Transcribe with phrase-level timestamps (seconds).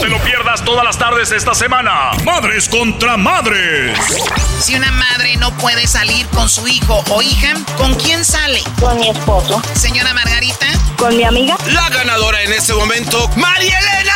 [0.00, 2.12] No te lo pierdas todas las tardes esta semana.
[2.24, 3.98] Madres contra madres.
[4.58, 8.62] Si una madre no puede salir con su hijo o hija, ¿con quién sale?
[8.80, 9.60] Con mi esposo.
[9.74, 10.66] Señora Margarita.
[10.96, 11.58] Con mi amiga.
[11.66, 14.14] La ganadora en este momento, María Elena.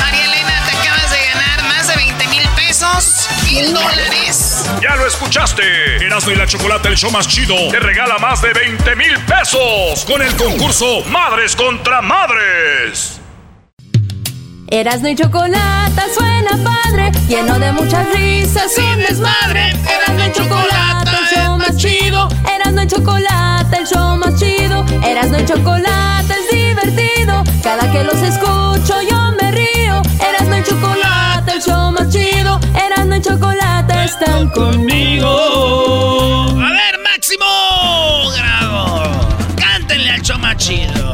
[0.00, 3.26] María Elena, te acabas de ganar más de 20 mil pesos.
[3.44, 4.66] Mil dólares.
[4.82, 6.04] Ya lo escuchaste.
[6.04, 10.04] Erasmo y la Chocolate, el show más chido, te regala más de 20 mil pesos
[10.04, 13.23] con el concurso Madres contra Madres.
[14.74, 19.70] Erasno y chocolate suena padre, lleno de muchas risas, un desmadre.
[19.70, 22.28] Erasno y chocolate, el show más chido.
[22.52, 24.84] Erasno y chocolate, el show más chido.
[25.06, 27.44] Erasno y chocolate es divertido.
[27.62, 30.02] Cada que los escucho yo me río.
[30.18, 32.58] Erasno y chocolate, el show más chido.
[32.74, 35.28] Erasno y chocolate están conmigo.
[36.50, 37.46] A ver, máximo
[38.36, 39.04] grado.
[39.54, 41.13] Cántenle al show más chido.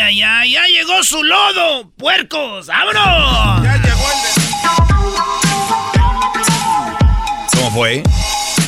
[0.00, 3.64] Ay, ay, ay, ya llegó su lodo, puercos, ¡vámonos!
[3.64, 4.18] Ya llegó el
[7.56, 8.04] ¿Cómo fue?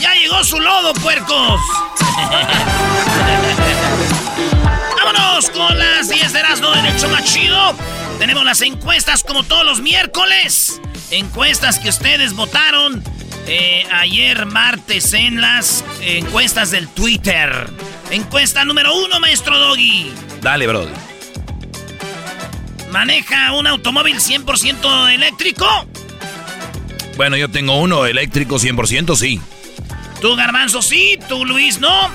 [0.01, 1.61] Ya llegó su lodo, puercos.
[4.97, 7.77] Vámonos con las 10 de Erasmo en el show más chido.
[8.19, 10.81] Tenemos las encuestas como todos los miércoles.
[11.13, 13.05] Encuestas que ustedes votaron
[13.47, 17.71] eh, ayer martes en las encuestas del Twitter.
[18.11, 20.13] Encuesta número uno, maestro Doggy.
[20.41, 21.10] Dale, brother.
[22.91, 25.67] ¿Maneja un automóvil 100% eléctrico?
[27.17, 29.41] Bueno, yo tengo uno eléctrico 100%, sí.
[30.21, 31.19] ¿Tú, Garbanzo, sí?
[31.29, 32.11] ¿Tú, Luis, no?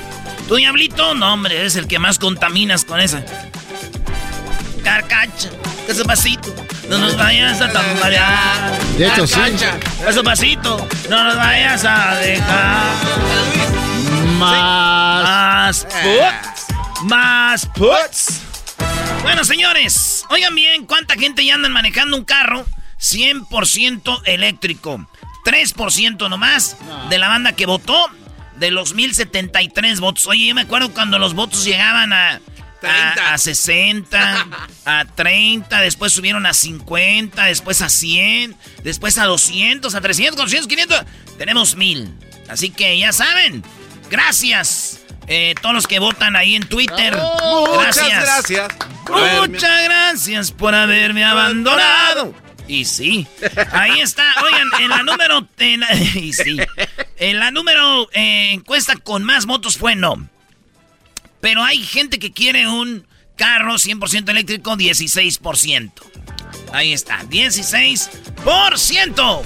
[0.47, 1.16] ¿Tú, Diablito?
[1.16, 3.24] No, hombre, es el que más contaminas con esa.
[4.84, 5.50] Carcacha,
[6.06, 6.53] pasito.
[6.90, 8.80] No nos vayas a tambalear.
[8.97, 9.40] De hecho, sí.
[10.24, 10.88] pasito.
[11.09, 12.84] No nos vayas a dejar.
[14.38, 15.24] Más.
[15.24, 17.03] Más puts.
[17.03, 18.44] Más puts.
[19.21, 22.66] Bueno, señores, oigan bien, ¿cuánta gente ya andan manejando un carro
[22.99, 25.07] 100% eléctrico?
[25.45, 26.77] 3% nomás
[27.09, 28.09] de la banda que votó
[28.57, 30.27] de los 1073 votos.
[30.27, 32.41] Oye, yo me acuerdo cuando los votos llegaban a,
[32.83, 34.47] a, a 60,
[34.85, 40.67] a 30, después subieron a 50, después a 100, después a 200, a 300, 400,
[40.67, 41.05] 500.
[41.37, 42.11] Tenemos 1000.
[42.49, 43.63] Así que ya saben,
[44.09, 45.04] gracias.
[45.28, 47.16] Eh, todos los que votan ahí en Twitter.
[47.16, 48.68] Muchas gracias.
[49.47, 52.34] Muchas gracias por haberme abandonado.
[52.68, 53.28] Y sí,
[53.72, 54.24] ahí está.
[54.44, 55.47] Oigan, en la número.
[55.59, 56.58] En la, y sí.
[57.18, 60.28] En la número eh, encuesta con más votos fue no.
[61.41, 65.91] Pero hay gente que quiere un carro 100% eléctrico, 16%.
[66.74, 69.41] Ahí está, 16%.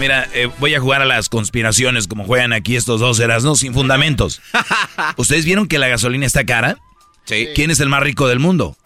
[0.00, 3.74] Mira, eh, voy a jugar a las conspiraciones como juegan aquí estos dos no sin
[3.74, 4.40] fundamentos.
[5.18, 6.78] ¿Ustedes vieron que la gasolina está cara?
[7.26, 7.48] Sí.
[7.54, 8.78] ¿Quién es el más rico del mundo?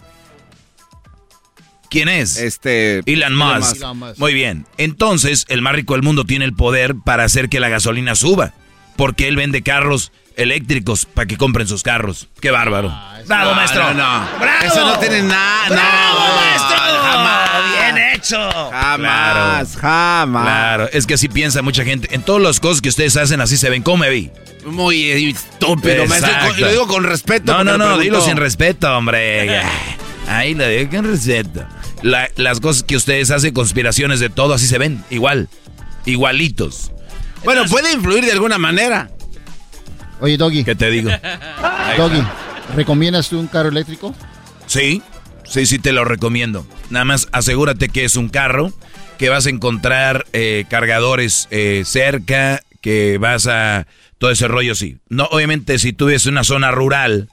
[1.88, 2.36] ¿Quién es?
[2.36, 3.00] Este.
[3.06, 3.76] Elon Musk.
[3.76, 4.18] Elon Musk.
[4.18, 4.66] Muy bien.
[4.76, 8.52] Entonces, el más rico del mundo tiene el poder para hacer que la gasolina suba.
[8.96, 12.26] Porque él vende carros eléctricos para que compren sus carros.
[12.40, 12.88] Qué bárbaro.
[13.28, 13.84] Bravo, No, maestro.
[13.84, 14.28] no, no.
[14.40, 14.64] Bravo.
[14.64, 15.68] Eso no tiene nada.
[15.68, 16.76] Bravo, no, maestro.
[17.02, 17.43] Jamás.
[18.14, 18.70] Hecho.
[18.70, 20.44] Jamás, jamás.
[20.44, 22.14] Claro, es que así piensa mucha gente.
[22.14, 23.82] En todas las cosas que ustedes hacen, así se ven.
[23.82, 24.30] ¿Cómo me vi?
[24.66, 26.30] Muy estúpido, maestro.
[26.56, 27.52] Y lo digo con respeto.
[27.52, 29.60] No, no, no, dilo sin respeto, hombre.
[30.28, 31.66] Ahí lo digo con respeto.
[32.02, 35.04] La- las cosas que ustedes hacen, conspiraciones de todo, así se ven.
[35.10, 35.48] Igual.
[36.06, 36.92] Igualitos.
[37.44, 39.10] Bueno, puede influir de alguna manera.
[40.20, 41.10] Oye, Doggy, ¿Qué te digo?
[41.98, 42.22] Doggy,
[42.76, 44.14] ¿recomiendas tú un carro eléctrico?
[44.66, 45.02] Sí,
[45.44, 46.66] sí, sí te lo recomiendo.
[46.90, 48.72] Nada más asegúrate que es un carro,
[49.18, 53.86] que vas a encontrar eh, cargadores eh, cerca, que vas a...
[54.18, 54.98] Todo ese rollo, sí.
[55.08, 57.28] No, obviamente, si tú vives en una zona rural,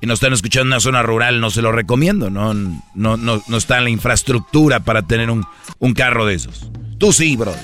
[0.00, 2.30] y nos están escuchando en una zona rural, no se lo recomiendo.
[2.30, 5.46] No, no, no, no está en la infraestructura para tener un,
[5.78, 6.70] un carro de esos.
[6.98, 7.54] Tú sí, bro.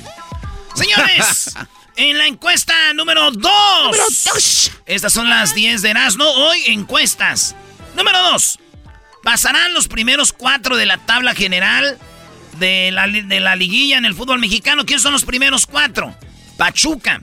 [0.74, 1.54] Señores,
[1.96, 4.70] en la encuesta número 2.
[4.86, 6.24] Estas son las 10 de Erasmo.
[6.24, 7.54] Hoy encuestas.
[7.96, 8.58] Número 2.
[9.22, 11.98] ¿Pasarán los primeros cuatro de la tabla general
[12.58, 14.84] de la, de la liguilla en el fútbol mexicano?
[14.84, 16.14] ¿Quiénes son los primeros cuatro?
[16.56, 17.22] Pachuca.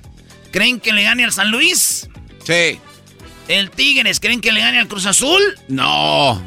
[0.52, 2.10] ¿Creen que le gane al San Luis?
[2.46, 2.80] Sí.
[3.48, 5.42] ¿El Tigres creen que le gane al Cruz Azul?
[5.68, 6.42] No.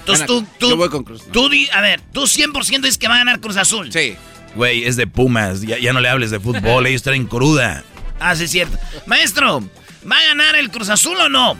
[0.00, 1.22] Entonces tú, tú, Yo voy con Cruz.
[1.32, 3.92] tú di- a ver, tú 100% dices que va a ganar Cruz Azul.
[3.92, 4.14] Sí.
[4.54, 5.62] Güey, es de Pumas.
[5.62, 6.86] Ya, ya no le hables de fútbol.
[6.86, 7.82] Ellos traen cruda.
[8.20, 8.78] Ah, sí, es cierto.
[9.06, 9.60] Maestro,
[10.10, 11.58] ¿va a ganar el Cruz Azul o no?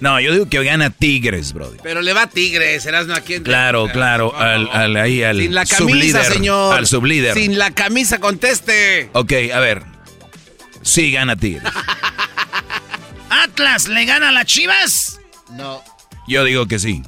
[0.00, 1.72] No, yo digo que gana Tigres, bro.
[1.82, 4.34] Pero le va a Tigres, Erasmo aquí en Claro, claro.
[4.36, 6.74] Al, al- ahí al Sin la camisa, sublíder, señor.
[6.76, 7.34] Al sublíder.
[7.34, 9.10] Sin la camisa, conteste.
[9.12, 9.82] Ok, a ver.
[10.82, 11.64] Sí, gana Tigres.
[13.30, 15.20] ¿Atlas le gana a las Chivas?
[15.50, 15.82] No.
[16.26, 17.02] Yo digo que sí.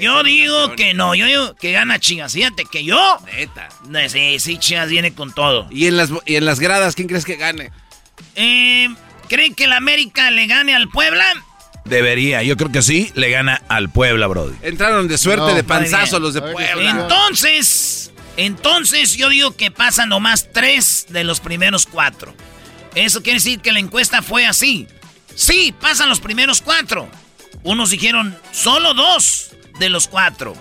[0.00, 2.32] Yo digo que no, yo digo que gana Chivas.
[2.32, 3.18] Fíjate que yo...
[3.26, 3.68] Neta.
[3.88, 5.66] No, Sí, sí, Chivas viene con todo.
[5.70, 7.70] Y en las, y en las gradas, ¿quién crees que gane?
[8.34, 8.88] Eh,
[9.28, 11.24] ¿Creen que el América le gane al Puebla?
[11.84, 12.42] Debería.
[12.42, 14.54] Yo creo que sí le gana al Puebla, Brody.
[14.62, 16.90] Entraron de suerte, No, de panzazo los de Puebla.
[16.90, 22.34] Entonces, entonces yo digo que pasan nomás tres de los primeros cuatro.
[22.94, 24.88] Eso quiere decir que la encuesta fue así.
[25.34, 27.08] Sí, pasan los primeros cuatro.
[27.62, 30.54] Unos dijeron solo dos de los cuatro.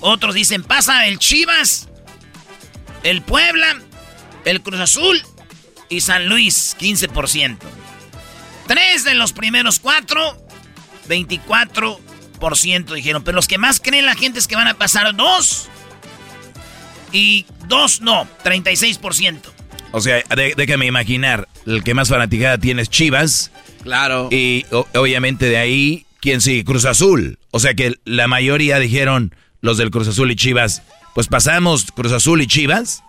[0.00, 1.88] Otros dicen pasa el Chivas,
[3.02, 3.80] el Puebla,
[4.44, 5.22] el Cruz Azul
[5.88, 7.58] y San Luis, 15%.
[8.66, 10.43] Tres de los primeros cuatro,
[11.08, 13.22] 24% dijeron.
[13.24, 15.68] Pero los que más creen la gente es que van a pasar dos.
[17.12, 19.40] Y dos no, 36%.
[19.92, 21.48] O sea, de- déjame imaginar.
[21.66, 23.50] El que más fanaticada tiene es Chivas.
[23.82, 24.28] Claro.
[24.32, 26.64] Y o- obviamente de ahí, ¿quién sigue?
[26.64, 27.38] Cruz Azul.
[27.52, 30.82] O sea que la mayoría dijeron los del Cruz Azul y Chivas.
[31.14, 33.02] Pues pasamos Cruz Azul y Chivas.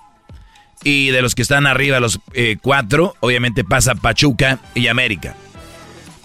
[0.83, 5.35] Y de los que están arriba, los eh, cuatro, obviamente pasa Pachuca y América.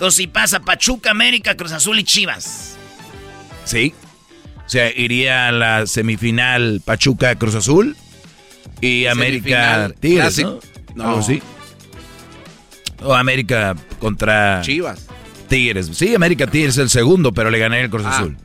[0.01, 2.79] Entonces si pasa Pachuca, América, Cruz Azul y Chivas.
[3.67, 3.93] ¿Sí?
[4.65, 7.95] O sea, iría a la semifinal Pachuca Cruz Azul
[8.81, 10.59] y América Tigres, ¿no?
[10.95, 11.17] No.
[11.19, 11.43] Así.
[13.03, 15.07] O América contra Chivas.
[15.51, 15.91] Tigres.
[15.93, 18.17] Sí, América Tigres es el segundo, pero le gané el Cruz Ah.
[18.17, 18.39] Azul.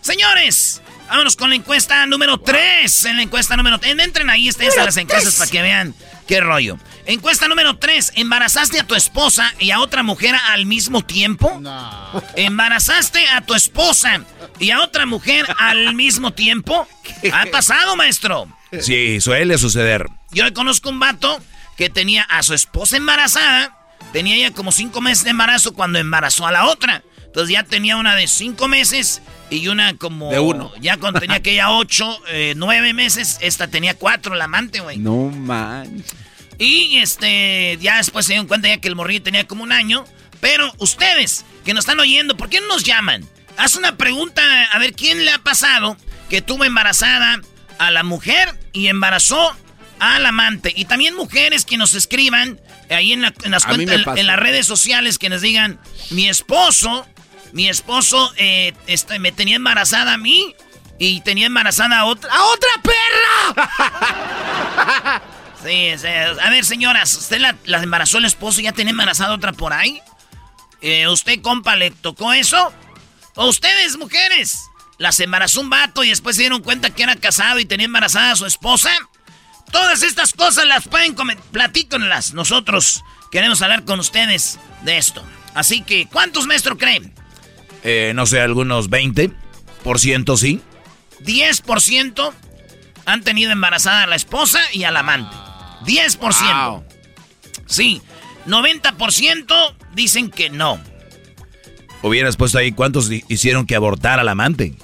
[0.00, 0.80] Señores,
[1.10, 3.04] vámonos con la encuesta número 3.
[3.04, 3.94] En la encuesta número 3.
[3.98, 5.94] Entren ahí ustedes a las encuestas para que vean
[6.26, 6.78] qué rollo.
[7.06, 8.12] Encuesta número 3.
[8.16, 11.58] ¿Embarazaste a tu esposa y a otra mujer al mismo tiempo?
[11.60, 12.22] No.
[12.36, 14.24] ¿Embarazaste a tu esposa
[14.58, 16.88] y a otra mujer al mismo tiempo?
[17.32, 18.48] ¿Ha pasado, maestro?
[18.80, 20.06] Sí, suele suceder.
[20.30, 21.40] Yo conozco un vato
[21.76, 23.78] que tenía a su esposa embarazada.
[24.12, 27.02] Tenía ya como cinco meses de embarazo cuando embarazó a la otra.
[27.34, 29.20] Entonces ya tenía una de cinco meses
[29.50, 30.30] y una como...
[30.30, 30.70] De uno.
[30.80, 34.98] Ya cuando tenía que ya ocho, eh, nueve meses, esta tenía cuatro, la amante, güey.
[34.98, 36.14] No manches.
[36.58, 40.04] Y este, ya después se dieron cuenta ya que el morrillo tenía como un año.
[40.40, 43.28] Pero ustedes que nos están oyendo, ¿por qué no nos llaman?
[43.56, 44.40] Haz una pregunta,
[44.72, 45.96] a ver, ¿quién le ha pasado
[46.30, 47.40] que tuvo embarazada
[47.78, 49.56] a la mujer y embarazó
[49.98, 50.72] al amante?
[50.76, 52.60] Y también mujeres que nos escriban
[52.90, 57.06] ahí en, la- en las cuentas, en las redes sociales, que nos digan, mi esposo,
[57.54, 60.54] mi esposo eh, este, me tenía embarazada a mí
[60.98, 63.62] y tenía embarazada a otra, ¡a otra perra!
[65.64, 66.06] Sí, sí.
[66.06, 69.72] A ver, señoras, ¿usted la, la embarazó el esposo y ya tenía embarazada otra por
[69.72, 69.98] ahí?
[70.82, 72.70] Eh, ¿Usted, compa, le tocó eso?
[73.34, 74.58] ¿O ustedes, mujeres?
[74.98, 78.32] ¿Las embarazó un vato y después se dieron cuenta que era casado y tenía embarazada
[78.32, 78.90] a su esposa?
[79.72, 81.46] Todas estas cosas las pueden comentar.
[81.46, 82.34] Platíconlas.
[82.34, 83.02] Nosotros
[83.32, 85.24] queremos hablar con ustedes de esto.
[85.54, 87.14] Así que, ¿cuántos maestros creen?
[87.84, 90.60] Eh, no sé, algunos 20% sí.
[91.20, 92.32] 10%
[93.06, 95.34] han tenido embarazada a la esposa y al amante.
[95.84, 96.70] 10%.
[96.70, 96.84] Wow.
[97.66, 98.00] Sí.
[98.46, 100.80] 90% dicen que no.
[102.02, 104.74] Hubieras puesto ahí cuántos hi- hicieron que abortar al amante.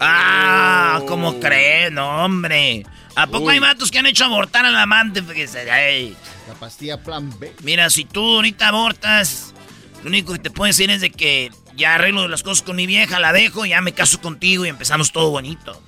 [0.00, 1.94] Ah, ¿cómo creen?
[1.94, 2.84] No, hombre.
[3.14, 3.54] ¿A poco Uy.
[3.54, 5.22] hay matos que han hecho abortar al amante?
[5.22, 6.16] Fíjese, ay.
[6.48, 7.52] La pastilla plan B.
[7.62, 9.54] Mira, si tú ahorita abortas,
[10.02, 12.86] lo único que te puedo decir es de que ya arreglo las cosas con mi
[12.86, 15.80] vieja, la dejo, ya me caso contigo y empezamos todo bonito.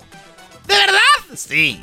[0.67, 1.37] ¿De verdad?
[1.37, 1.83] Sí.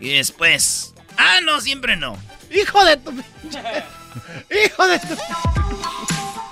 [0.00, 0.94] Y después...
[1.16, 2.18] Ah, no, siempre no.
[2.50, 3.10] Hijo de tu...
[4.66, 5.16] Hijo de tu...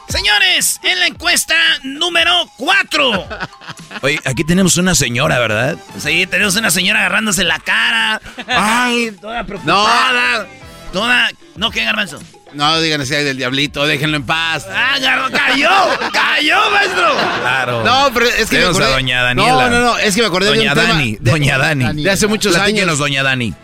[0.08, 1.54] Señores, en la encuesta
[1.84, 3.28] número 4.
[4.02, 5.78] Oye, aquí tenemos una señora, ¿verdad?
[5.98, 8.20] Sí, tenemos una señora agarrándose la cara.
[8.46, 10.46] Ay, toda preocupada.
[10.92, 11.30] Toda.
[11.56, 12.20] ¿No qué, garbanzo?
[12.54, 14.66] No digan así del diablito, déjenlo en paz.
[14.70, 14.96] ¡Ah!
[15.32, 15.70] ¡Cayó!
[16.12, 17.14] ¡Cayó, maestro!
[17.40, 17.82] Claro.
[17.84, 18.90] No, pero es que me a acordé.
[18.90, 19.52] doña Daniela.
[19.52, 21.24] No, no, no, es que me acordé Doña de un Dani, tema.
[21.24, 22.02] de- doña Dani.
[22.02, 22.98] De hace muchos Platíquenos, años.
[22.98, 23.54] doña Dani.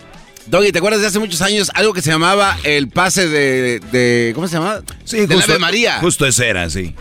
[0.47, 3.81] Doggy, ¿te acuerdas de hace muchos años algo que se llamaba el pase de.
[3.93, 4.81] de ¿Cómo se llama?
[5.05, 5.99] Sí, Del justo, Ave María.
[6.01, 6.95] Justo ese era, sí.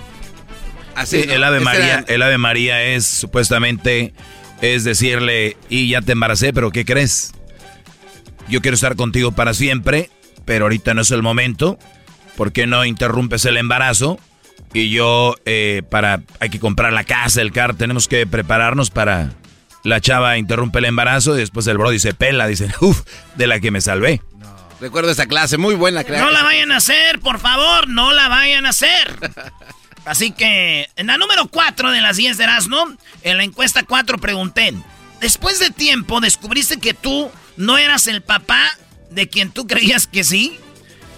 [0.95, 1.33] Así, Sí, ¿no?
[1.35, 4.13] el Ave María, era- el Ave María es supuestamente
[4.61, 7.31] es decirle y ya te embaracé, pero ¿qué crees?
[8.49, 10.09] Yo quiero estar contigo para siempre,
[10.47, 11.77] pero ahorita no es el momento.
[12.37, 14.17] ¿Por qué no interrumpes el embarazo?
[14.73, 19.33] Y yo eh, para hay que comprar la casa, el car, tenemos que prepararnos para
[19.83, 23.01] la chava interrumpe el embarazo y después el Brody se pela, dice, uff,
[23.35, 24.21] de la que me salvé.
[24.79, 26.23] Recuerdo esa clase, muy buena clase.
[26.23, 29.33] No la vayan a hacer, por favor, no la vayan a hacer.
[30.05, 32.85] Así que en la número 4 de las 10 de Erasmo,
[33.23, 34.73] en la encuesta 4 pregunté,
[35.19, 38.69] después de tiempo descubriste que tú no eras el papá
[39.09, 40.59] de quien tú creías que sí.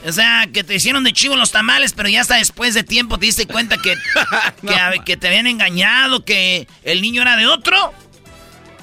[0.06, 3.18] O sea, que te hicieron de chivo los tamales, pero ya hasta después de tiempo
[3.18, 3.96] te diste cuenta que,
[4.62, 7.94] que, que te habían engañado, que el niño era de otro.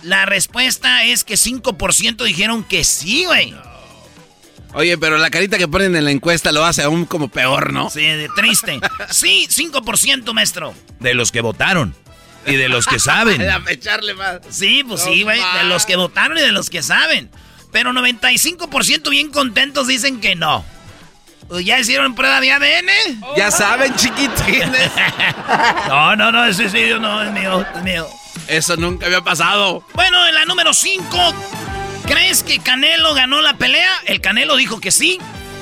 [0.03, 3.55] La respuesta es que 5% dijeron que sí, güey.
[4.75, 7.89] Oye, pero la carita que ponen en la encuesta lo hace aún como peor, ¿no?
[7.89, 8.79] Sí, de triste.
[9.11, 10.75] Sí, 5%, maestro.
[11.01, 11.95] De los que votaron
[12.47, 13.43] y de los que saben.
[13.69, 14.41] Echarle más.
[14.51, 15.41] Sí, pues sí, güey.
[15.41, 17.31] De los que votaron y de los que saben.
[17.77, 20.65] Pero 95% bien contentos dicen que no.
[21.47, 23.21] Pues, ¿Ya hicieron prueba de ADN?
[23.37, 24.91] Ya saben, chiquitines.
[25.87, 28.09] No, no, no, ese sí, no, es mío, es mío.
[28.49, 29.85] Eso nunca había pasado.
[29.93, 31.35] Bueno, en la número 5,
[32.07, 33.91] ¿crees que Canelo ganó la pelea?
[34.07, 35.19] El Canelo dijo que sí.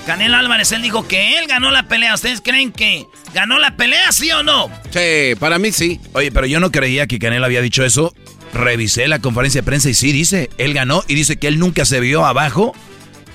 [0.06, 2.14] Canelo Álvarez, él dijo que él ganó la pelea.
[2.14, 4.70] ¿Ustedes creen que ganó la pelea, sí o no?
[4.92, 6.00] Sí, para mí sí.
[6.12, 8.14] Oye, pero yo no creía que Canelo había dicho eso.
[8.54, 11.84] Revisé la conferencia de prensa y sí dice, él ganó y dice que él nunca
[11.84, 12.72] se vio abajo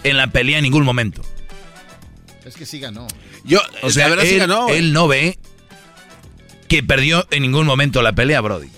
[0.04, 1.22] en la pelea en ningún momento.
[2.46, 3.06] Es que sí ganó.
[3.44, 4.64] Yo, O sea, la verdad él, sí ganó.
[4.64, 4.78] güey.
[4.78, 5.38] él no ve
[6.68, 8.70] que perdió en ningún momento la pelea, Brody.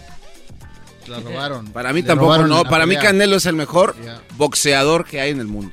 [1.07, 1.67] La robaron.
[1.71, 2.63] Para mí Le tampoco, no.
[2.63, 2.95] Para mí.
[2.95, 3.95] Canelo es el mejor
[4.38, 5.71] boxeador que hay en el mundo.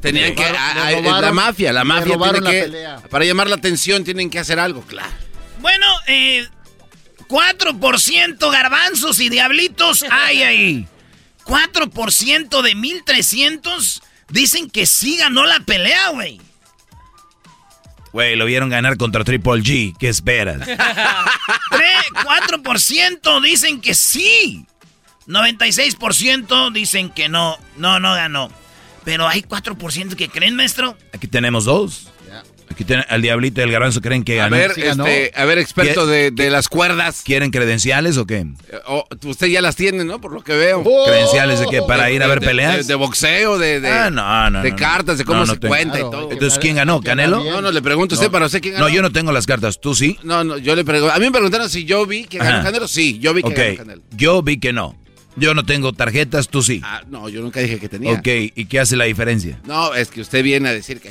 [0.00, 0.44] Tenían que...
[0.44, 0.50] a-
[0.90, 2.62] le a- robaron- la mafia, la mafia tiene la que...
[2.62, 3.02] pelea.
[3.08, 5.08] Para llamar la atención tienen que hacer algo, claro.
[5.60, 6.46] Bueno, eh,
[7.28, 10.88] 4% garbanzos y diablitos hay ahí.
[11.44, 16.40] 4% de 1300 dicen que sí ganó la pelea, güey.
[18.12, 19.94] Güey, lo vieron ganar contra Triple G.
[19.98, 20.60] ¿Qué esperas?
[20.66, 20.76] Tre-
[22.24, 24.64] 4% dicen que sí.
[25.26, 28.50] 96% dicen que no, no, no ganó.
[29.04, 30.96] Pero hay 4% que creen, maestro.
[31.12, 32.08] Aquí tenemos dos.
[33.08, 35.06] Al diablito y garbanzo creen que A ver, sí ganó.
[35.06, 37.22] este, a ver, experto de, de las cuerdas.
[37.24, 38.38] ¿Quieren credenciales o qué?
[38.38, 38.46] Eh,
[38.86, 40.20] oh, usted ya las tiene, ¿no?
[40.20, 40.82] Por lo que veo.
[41.06, 41.82] ¿Credenciales de qué?
[41.82, 42.76] ¿Para ir a ver De- peleas?
[42.78, 45.52] De, de boxeo, de, de, Ah, no, no, de no, cartas, de cómo No, no
[45.54, 45.70] se tengo.
[45.74, 46.32] cuenta Claro, y todo.
[46.32, 47.00] Entonces, ¿quién ganó?
[47.00, 47.42] ¿Canelo?
[47.42, 48.88] No, no, le pregunto a usted, para usted quién ganó.
[48.88, 49.80] No, yo no tengo las cartas.
[49.80, 50.18] ¿Tú sí?
[50.22, 51.14] No, no, yo le pregunto.
[51.14, 52.62] A mí me preguntaron si yo vi que ganó Ajá.
[52.64, 52.88] Canelo.
[52.88, 54.02] Sí, yo vi que Ok, ganó Canelo.
[54.16, 54.96] yo vi que no.
[55.38, 56.80] Yo no tengo tarjetas, tú sí.
[56.82, 58.12] Ah, no, yo nunca dije que tenía.
[58.12, 59.58] Ok, ¿y qué hace la diferencia?
[59.66, 61.10] No, es que usted viene a decir que...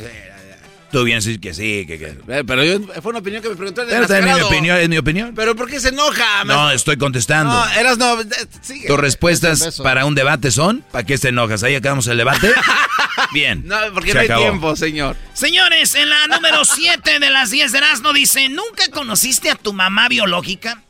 [0.96, 2.00] Tú vienes a decir que sí, que...
[2.00, 2.06] que...
[2.30, 4.88] eh, Pero yo, fue una opinión que me preguntó el Pero es mi opinión, es
[4.88, 5.34] mi opinión.
[5.36, 6.46] ¿Pero por qué se enoja?
[6.46, 7.52] No, estoy contestando.
[7.54, 8.22] No, eras no...
[8.22, 8.26] eh,
[8.62, 8.88] Sigue.
[8.88, 11.64] Tus respuestas para un debate son, ¿para qué te enojas?
[11.64, 12.50] Ahí acabamos el debate.
[13.34, 13.64] Bien.
[13.68, 14.42] No, porque Se no hay acabó.
[14.44, 15.18] tiempo, señor.
[15.34, 19.74] Señores, en la número 7 de las 10 de Erasmo dice, ¿nunca conociste a tu
[19.74, 20.82] mamá biológica?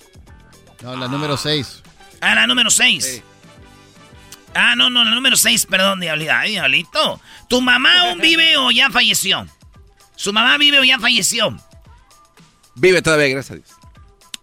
[0.84, 1.82] No, la número 6.
[2.22, 3.04] Ah, la número 6.
[3.04, 3.24] Sí.
[4.54, 6.42] Ah, no, no, la número 6, perdón, diablita.
[6.42, 7.20] Ay, diablito.
[7.50, 9.48] ¿Tu mamá aún vive o ya falleció?
[10.16, 11.58] ¿Su mamá vive o ya falleció?
[12.76, 13.70] Vive todavía, gracias a Dios.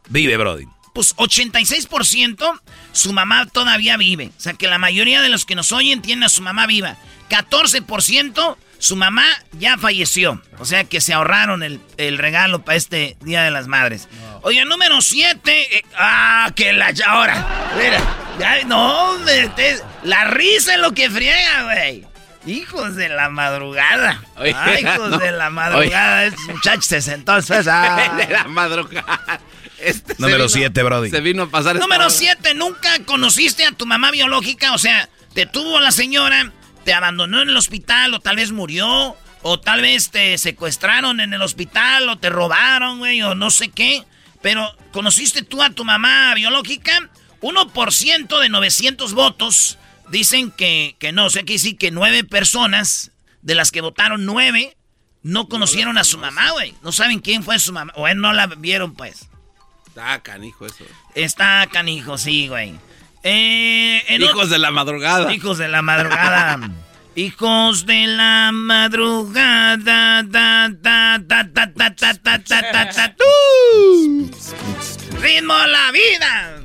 [0.08, 0.66] Vive, Brody.
[0.94, 2.60] Pues 86%
[2.92, 4.30] su mamá todavía vive.
[4.36, 6.96] O sea que la mayoría de los que nos oyen tienen a su mamá viva.
[7.30, 10.42] 14% su mamá ya falleció.
[10.58, 14.08] O sea que se ahorraron el, el regalo para este Día de las Madres.
[14.42, 15.84] Oye, número 7.
[15.96, 17.72] ah, que la ahora.
[17.78, 18.00] Mira,
[18.38, 22.06] ya, no, hombre, te- la risa es lo que friega, güey.
[22.46, 24.22] Hijos de la madrugada.
[24.36, 25.18] Oye, Ay, hijos no.
[25.18, 26.24] de la madrugada.
[26.26, 27.32] Este muchacho se sentó.
[27.32, 28.14] ah.
[28.16, 29.40] de la madrugada.
[29.78, 31.10] Este Número vino- siete, Brody.
[31.10, 32.10] Se vino a pasar Número hora.
[32.10, 36.52] 7, nunca conociste a tu mamá biológica, o sea, te tuvo la señora,
[36.84, 41.32] te abandonó en el hospital, o tal vez murió, o tal vez te secuestraron en
[41.32, 44.04] el hospital, o te robaron, güey, o no sé qué.
[44.40, 47.08] Pero, ¿conociste tú a tu mamá biológica?
[47.40, 49.78] 1% de 900 votos
[50.12, 54.26] Dicen que, que no, o sea, que sí, que nueve personas, de las que votaron
[54.26, 54.76] nueve,
[55.22, 56.74] no conocieron a su mamá, güey.
[56.82, 57.94] No saben quién fue su mamá.
[57.96, 59.30] O él no la vieron, pues.
[59.86, 60.84] Está canijo eso.
[61.14, 62.74] Está canijo, sí, güey.
[63.22, 65.32] Eh, hijos de la madrugada.
[65.32, 66.60] Hijos de la madrugada.
[67.14, 69.32] hijos de la madrugada.
[75.22, 76.61] ¡Ritmo la vida!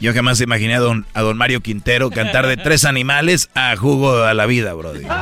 [0.00, 4.24] Yo jamás imaginé a don, a don Mario Quintero cantar de tres animales a jugo
[4.24, 5.04] a la vida, brody.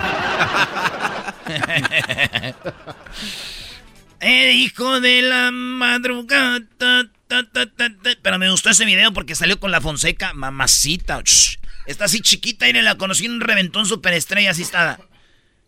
[4.21, 6.61] El hijo de la madrugada.
[8.23, 11.23] Pero me gustó ese video porque salió con la Fonseca, mamacita.
[11.87, 15.01] está así chiquita y la conocí en un reventón superestrella, así está.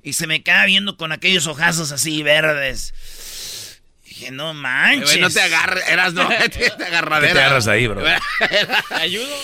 [0.03, 2.95] Y se me queda viendo con aquellos ojazos así verdes.
[4.14, 5.18] Dije, no manches.
[5.18, 7.33] no te agarres, eras no, te agarradera.
[7.33, 8.00] te agarras ahí, bro?
[8.00, 9.37] ¿Te ayudo?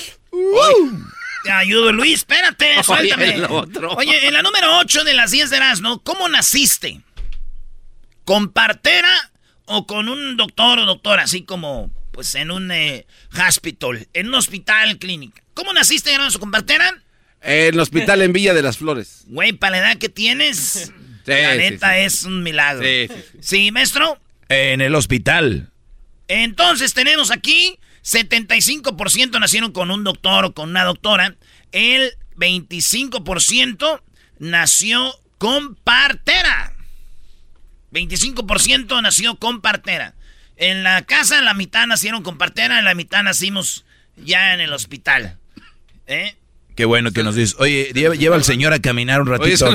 [1.42, 3.42] te ayudo, Luis, espérate, suéltame.
[3.96, 7.00] Oye, en la número 8 de las 10 de Erasmo, ¿cómo naciste?
[8.24, 9.32] ¿Con partera
[9.64, 13.06] o con un doctor o doctora, así como pues en un eh,
[13.44, 15.42] hospital, en un hospital, clínica?
[15.52, 16.94] ¿Cómo naciste, Erasmo, con partera?
[17.42, 19.24] En el hospital en Villa de las Flores.
[19.26, 20.92] Güey, para la edad que tienes,
[21.24, 22.84] la neta es un milagro.
[22.84, 23.08] Sí,
[23.40, 24.16] sí, maestro.
[24.50, 25.71] En el hospital.
[26.26, 31.37] Entonces tenemos aquí 75% nacieron con un doctor o con una doctora.
[31.71, 34.02] El 25%
[34.40, 36.75] nació con partera.
[37.92, 40.14] 25% nació con partera.
[40.57, 43.85] En la casa la mitad nacieron con partera, en la mitad nacimos
[44.16, 45.38] ya en el hospital.
[46.09, 46.35] ¿Eh?
[46.80, 47.56] Qué bueno que nos dices.
[47.58, 49.66] Oye, lleva, al señor a caminar un ratito.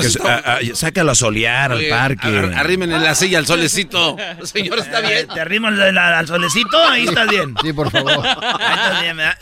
[0.73, 2.27] sácalo a solear al parque.
[2.55, 4.17] Arrimen en la silla al solecito.
[4.43, 5.27] Señor, ¿está bien?
[5.27, 6.83] ¿Te arrimo al solecito?
[6.83, 7.53] Ahí estás bien.
[7.61, 8.25] Sí, por favor.
[8.25, 9.37] Ahí estás bien, ¿verdad?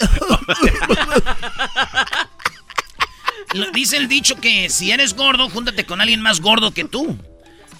[3.73, 7.17] Dice el dicho que si eres gordo, júntate con alguien más gordo que tú.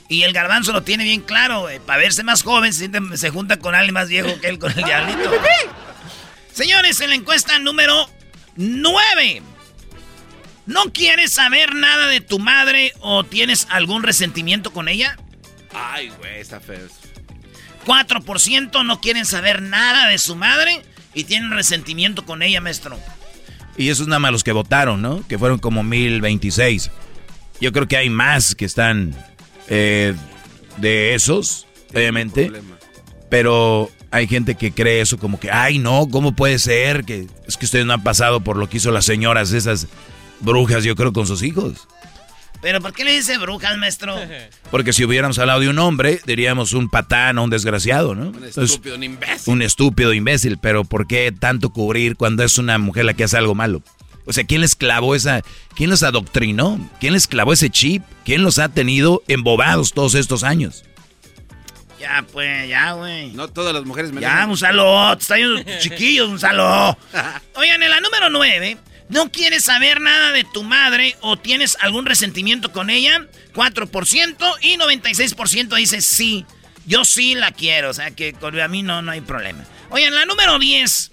[0.08, 1.68] Y el garbanzo lo tiene bien claro.
[1.86, 4.86] Para verse más joven, se, se junta con alguien más viejo que él con el
[4.86, 5.30] diablito.
[6.54, 8.10] Señores, en la encuesta número
[8.56, 9.44] 9.
[10.66, 15.18] ¿No quieres saber nada de tu madre o tienes algún resentimiento con ella?
[15.74, 16.88] Ay, güey, está feo.
[17.86, 20.82] 4% no quieren saber nada de su madre
[21.14, 22.98] y tienen resentimiento con ella, maestro.
[23.78, 25.28] Y esos nada más los que votaron, ¿no?
[25.28, 26.92] Que fueron como 1026.
[27.60, 29.16] Yo creo que hay más que están
[29.68, 30.14] eh,
[30.78, 32.52] de esos, obviamente.
[33.30, 37.04] Pero hay gente que cree eso como que, ay, no, ¿cómo puede ser?
[37.04, 39.88] Que es que ustedes no han pasado por lo que hizo las señoras esas
[40.40, 41.88] brujas, yo creo, con sus hijos.
[42.64, 44.16] ¿Pero por qué le dice brujas, maestro?
[44.72, 48.30] Porque si hubiéramos hablado de un hombre, diríamos un patán o un desgraciado, ¿no?
[48.30, 49.54] Un estúpido, un imbécil.
[49.54, 53.38] Un estúpido imbécil, pero ¿por qué tanto cubrir cuando es una mujer la que hace
[53.38, 53.84] algo malo?
[54.26, 55.42] O sea, ¿quién les clavó esa,
[55.76, 56.80] quién los adoctrinó?
[57.02, 58.02] ¿Quién les clavó ese chip?
[58.24, 60.86] ¿Quién los ha tenido embobados todos estos años?
[62.00, 63.32] Ya, pues, ya, güey.
[63.32, 65.14] No todas las mujeres me Ya, un saludo.
[65.14, 65.36] Está
[65.80, 66.98] chiquillos, un saludo.
[67.56, 68.78] Oigan, en la número nueve...
[69.14, 73.28] ¿No quieres saber nada de tu madre o tienes algún resentimiento con ella?
[73.54, 76.48] 4% y 96% dice sí.
[76.88, 79.64] Yo sí la quiero, o sea que con a mí no, no hay problema.
[79.96, 81.12] En la número 10,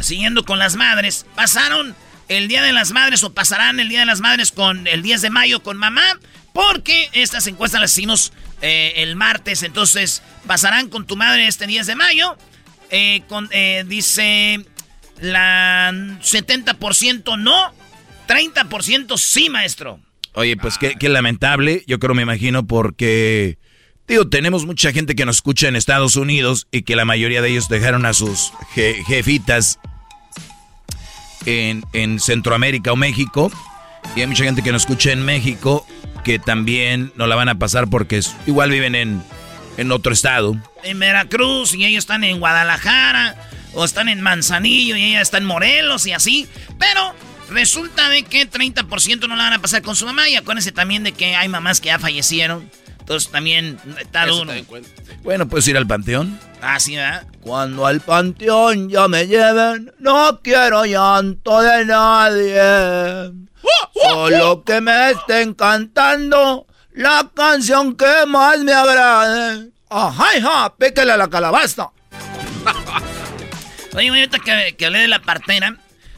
[0.00, 1.94] siguiendo con las madres, pasaron
[2.26, 5.22] el Día de las Madres o pasarán el Día de las Madres con el 10
[5.22, 6.18] de mayo con mamá,
[6.52, 11.86] porque estas encuestas las hicimos eh, el martes, entonces pasarán con tu madre este 10
[11.86, 12.36] de mayo.
[12.90, 14.66] Eh, con, eh, dice
[15.20, 17.72] la 70% no,
[18.28, 20.00] 30% sí, maestro.
[20.34, 23.56] Oye, pues qué, lamentable, yo creo, me imagino, porque,
[24.08, 27.50] digo, tenemos mucha gente que nos escucha en Estados Unidos y que la mayoría de
[27.50, 29.78] ellos dejaron a sus jefitas
[31.46, 33.52] en, en, Centroamérica o México.
[34.16, 35.86] Y hay mucha gente que nos escucha en México
[36.24, 39.22] que también no la van a pasar porque igual viven en,
[39.76, 40.56] en otro estado.
[40.82, 43.36] En Veracruz y ellos están en Guadalajara
[43.74, 46.48] o están en Manzanillo y ella está en Morelos y así.
[46.78, 47.14] Pero
[47.50, 51.04] resulta de que 30% no la van a pasar con su mamá y acuérdense también
[51.04, 52.70] de que hay mamás que ya fallecieron.
[52.98, 54.52] Entonces también está uno.
[55.22, 56.40] Bueno, puedes ir al panteón.
[56.62, 57.26] Ah, sí, ¿verdad?
[57.42, 63.44] Cuando al panteón ya me lleven, no quiero llanto de nadie.
[63.94, 69.70] Solo que me estén cantando la canción que más me agrade.
[69.90, 71.90] Ajá, hija, píquele a la calabaza.
[73.94, 75.76] Oye, ahorita que, que hablé de la partera,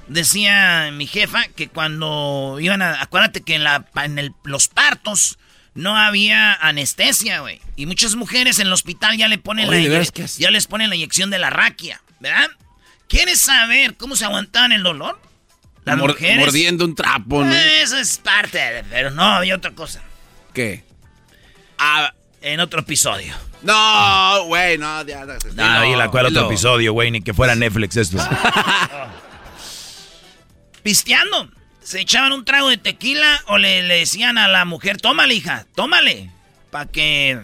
[0.08, 3.02] decía mi jefa que cuando iban a...
[3.02, 5.38] Acuérdate que en, la, en los partos
[5.74, 7.60] no había anestesia, güey.
[7.76, 10.02] Y muchas mujeres en el hospital ya le ponen la
[10.38, 12.48] ya les ponen la inyección de la raquia, ¿verdad?
[13.08, 15.20] ¿Quieres saber cómo se aguantaban el dolor?
[15.84, 16.38] Las mujeres.
[16.38, 17.54] Mordiendo un trapo, ¿no?
[17.54, 20.02] Eso es parte, pero no, había otra cosa.
[20.52, 20.82] ¿Qué?
[21.78, 23.34] Ah, en otro episodio.
[23.66, 27.54] No, güey, no, ya, no, no, y la cual otro episodio, güey, ni que fuera
[27.54, 28.18] Netflix esto.
[30.82, 31.50] Pisteando.
[31.82, 35.66] se echaban un trago de tequila o le, le decían a la mujer, tómale, hija,
[35.74, 36.30] tómale.
[36.70, 37.40] Para que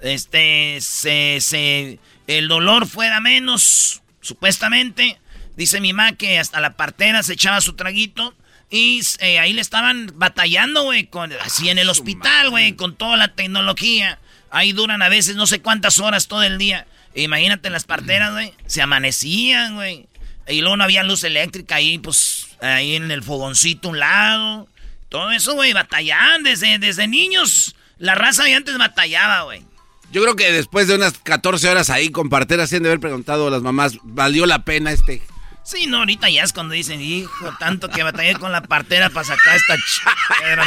[0.00, 5.18] este se, se el dolor fuera menos, supuestamente.
[5.56, 8.34] Dice mi mamá que hasta la partera se echaba su traguito.
[8.70, 11.08] Y eh, ahí le estaban batallando, güey,
[11.44, 14.18] así en el hospital, güey, con toda la tecnología.
[14.54, 16.86] Ahí duran a veces no sé cuántas horas todo el día.
[17.16, 20.06] Imagínate las parteras, güey, se amanecían, güey.
[20.46, 24.68] Y luego no había luz eléctrica ahí, pues, ahí en el fogoncito un lado.
[25.08, 27.74] Todo eso, güey, batallaban desde, desde niños.
[27.98, 29.64] La raza de antes batallaba, güey.
[30.12, 33.50] Yo creo que después de unas 14 horas ahí con parteras, de haber preguntado a
[33.50, 35.20] las mamás, ¿valió la pena este?
[35.64, 39.26] Sí, no, ahorita ya es cuando dicen, hijo, tanto que batallé con la partera para
[39.26, 40.00] sacar esta ch...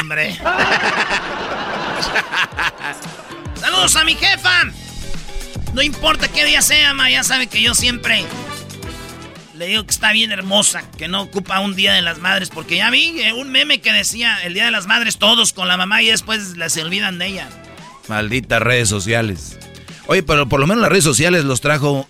[0.01, 0.37] hombre.
[3.59, 4.63] Saludos a mi jefa.
[5.73, 8.25] No importa qué día sea, ma, ya sabe que yo siempre
[9.57, 12.77] le digo que está bien hermosa, que no ocupa un día de las madres, porque
[12.77, 15.77] ya vi eh, un meme que decía el día de las madres todos con la
[15.77, 17.49] mamá y después se olvidan de ella.
[18.07, 19.57] Malditas redes sociales.
[20.05, 22.07] Oye, pero por lo menos las redes sociales los trajo,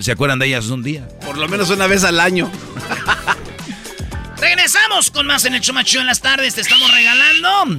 [0.00, 1.06] ¿se acuerdan de ellas un día?
[1.24, 2.50] Por lo menos una vez al año.
[4.38, 6.54] Regresamos con más en el Chumacho en las tardes.
[6.54, 7.78] Te estamos regalando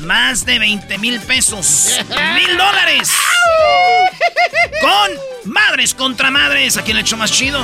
[0.00, 1.98] más de 20 mil pesos.
[2.34, 3.10] Mil dólares.
[4.80, 6.76] Con madres contra madres.
[6.76, 7.60] Aquí en el hecho más chido.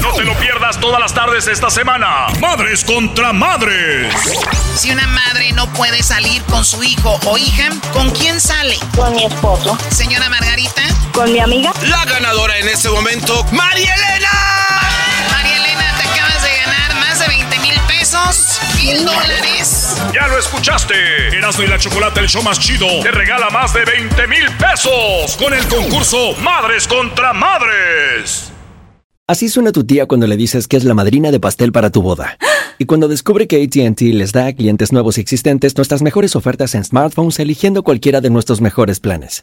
[0.00, 2.26] No te lo pierdas todas las tardes esta semana.
[2.40, 4.12] Madres contra madres.
[4.76, 8.76] Si una madre no puede salir con su hijo o hija, ¿con quién sale?
[8.96, 9.78] Con mi esposo.
[9.90, 10.82] Señora Margarita.
[11.12, 11.72] Con mi amiga.
[11.82, 14.71] La ganadora en este momento, María Elena.
[18.12, 18.60] Pesos.
[18.76, 19.96] Mil dólares.
[20.12, 20.94] Ya lo escuchaste.
[21.36, 25.36] Erasmo y la Chocolate, el show más chido, te regala más de 20 mil pesos
[25.36, 28.52] con el concurso Madres contra Madres.
[29.26, 32.02] Así suena tu tía cuando le dices que es la madrina de pastel para tu
[32.02, 32.36] boda.
[32.78, 36.74] Y cuando descubre que ATT les da a clientes nuevos y existentes nuestras mejores ofertas
[36.74, 39.42] en smartphones eligiendo cualquiera de nuestros mejores planes.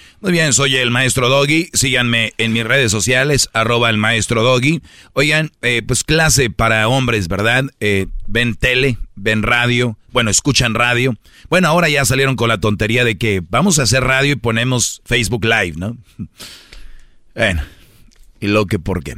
[0.21, 1.71] Muy bien, soy el maestro Doggy.
[1.73, 4.79] Síganme en mis redes sociales, arroba el maestro Doggy.
[5.13, 7.65] Oigan, eh, pues clase para hombres, ¿verdad?
[7.79, 11.15] Eh, ven tele, ven radio, bueno, escuchan radio.
[11.49, 15.01] Bueno, ahora ya salieron con la tontería de que vamos a hacer radio y ponemos
[15.05, 15.97] Facebook Live, ¿no?
[17.33, 17.63] Bueno,
[18.41, 19.15] y lo que por qué.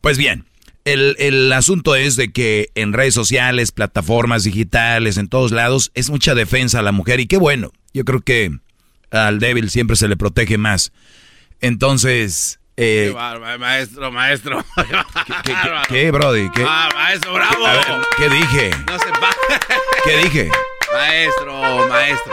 [0.00, 0.44] Pues bien,
[0.84, 6.08] el, el, asunto es de que en redes sociales, plataformas digitales, en todos lados, es
[6.08, 7.72] mucha defensa a la mujer y qué bueno.
[7.92, 8.52] Yo creo que
[9.16, 10.92] al débil siempre se le protege más.
[11.60, 12.60] Entonces...
[12.78, 14.64] Eh, Qué bárbaro, maestro, maestro.
[14.76, 14.82] ¿Qué,
[15.44, 16.50] qué, qué, qué Brody?
[16.50, 17.64] ¿Qué, Ah, maestro, bravo.
[17.64, 18.70] ver, ¿qué dije?
[18.86, 19.04] No se
[20.04, 20.50] ¿Qué dije?
[20.92, 22.32] Maestro, maestro.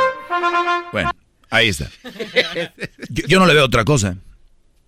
[0.91, 1.11] Bueno,
[1.49, 1.89] ahí está.
[3.09, 4.17] Yo, yo no le veo otra cosa.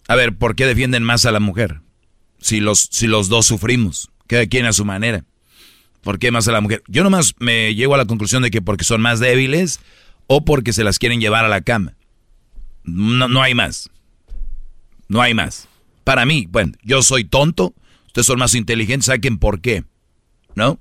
[0.08, 1.79] A ver, ¿por qué defienden más a la mujer?
[2.39, 5.23] Si los, si los dos sufrimos, cada quien a su manera.
[6.01, 6.84] ¿Por qué más a la mujer?
[6.88, 9.79] Yo nomás me llego a la conclusión de que porque son más débiles
[10.27, 11.95] o porque se las quieren llevar a la cama.
[12.83, 13.89] No, no hay más.
[15.07, 15.67] No hay más.
[16.03, 17.73] Para mí, bueno, yo soy tonto,
[18.07, 19.83] ustedes son más inteligentes, saquen por qué.
[20.55, 20.79] ¿No?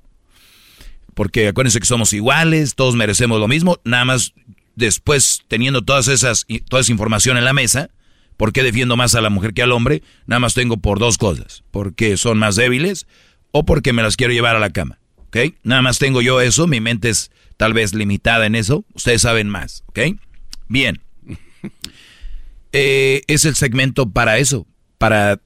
[1.13, 4.33] Porque acuérdense que somos iguales, todos merecemos lo mismo, nada más
[4.75, 7.89] después teniendo todas esas, toda esa información en la mesa,
[8.37, 10.03] ¿por qué defiendo más a la mujer que al hombre?
[10.27, 13.07] Nada más tengo por dos cosas, porque son más débiles
[13.51, 14.99] o porque me las quiero llevar a la cama.
[15.27, 15.37] ¿Ok?
[15.63, 19.49] Nada más tengo yo eso, mi mente es tal vez limitada en eso, ustedes saben
[19.49, 19.83] más.
[19.87, 19.99] ¿Ok?
[20.67, 21.01] Bien.
[22.77, 25.39] Eh, es el segmento para eso, para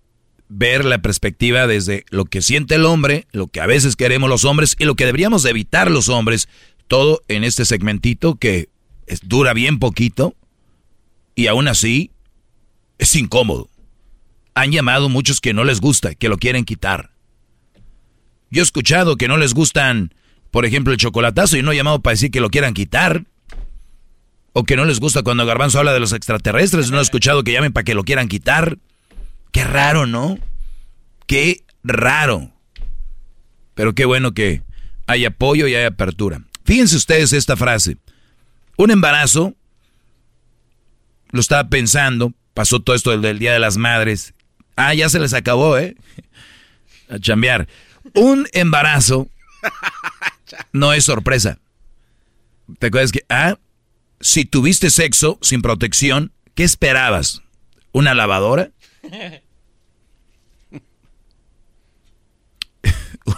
[0.47, 4.45] ver la perspectiva desde lo que siente el hombre, lo que a veces queremos los
[4.45, 6.49] hombres y lo que deberíamos evitar los hombres,
[6.87, 8.69] todo en este segmentito que
[9.21, 10.35] dura bien poquito
[11.35, 12.11] y aún así
[12.97, 13.69] es incómodo.
[14.55, 17.11] Han llamado muchos que no les gusta, que lo quieren quitar.
[18.49, 20.13] Yo he escuchado que no les gustan,
[20.51, 23.25] por ejemplo, el chocolatazo y no he llamado para decir que lo quieran quitar.
[24.53, 26.89] O que no les gusta cuando Garbanzo habla de los extraterrestres.
[26.89, 28.77] No he escuchado que llamen para que lo quieran quitar.
[29.51, 30.39] Qué raro, ¿no?
[31.27, 32.51] Qué raro.
[33.75, 34.63] Pero qué bueno que
[35.07, 36.41] hay apoyo y hay apertura.
[36.65, 37.97] Fíjense ustedes esta frase.
[38.77, 39.53] Un embarazo,
[41.31, 44.33] lo estaba pensando, pasó todo esto del, Día de las Madres.
[44.75, 45.95] Ah, ya se les acabó, ¿eh?
[47.09, 47.67] A chambear.
[48.13, 49.27] Un embarazo
[50.71, 51.59] no es sorpresa.
[52.77, 53.57] ¿Te acuerdas que, ah,
[54.21, 57.41] si tuviste sexo sin protección, ¿qué esperabas?
[57.91, 58.71] ¿Una lavadora?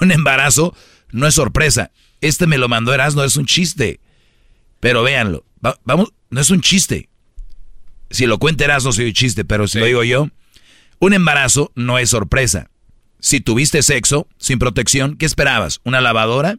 [0.01, 0.75] un embarazo
[1.11, 1.91] no es sorpresa.
[2.19, 3.99] Este me lo mandó Erasmo, es un chiste.
[4.79, 5.45] Pero véanlo,
[5.83, 7.09] vamos, no es un chiste.
[8.09, 10.29] Si lo cuenta Erasmo, soy un chiste, pero si lo digo yo,
[10.99, 12.69] un embarazo no es sorpresa.
[13.19, 15.79] Si tuviste sexo sin protección, ¿qué esperabas?
[15.83, 16.57] ¿Una lavadora?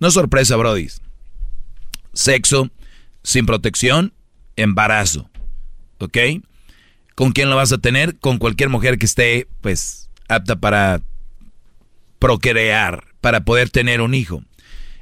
[0.00, 0.88] No es sorpresa, Brody.
[2.12, 2.70] Sexo
[3.22, 4.12] sin protección,
[4.56, 5.30] embarazo.
[5.98, 6.18] ¿Ok?
[7.14, 8.18] ¿Con quién lo vas a tener?
[8.18, 11.00] Con cualquier mujer que esté, pues, apta para
[12.18, 14.42] procrear, para poder tener un hijo.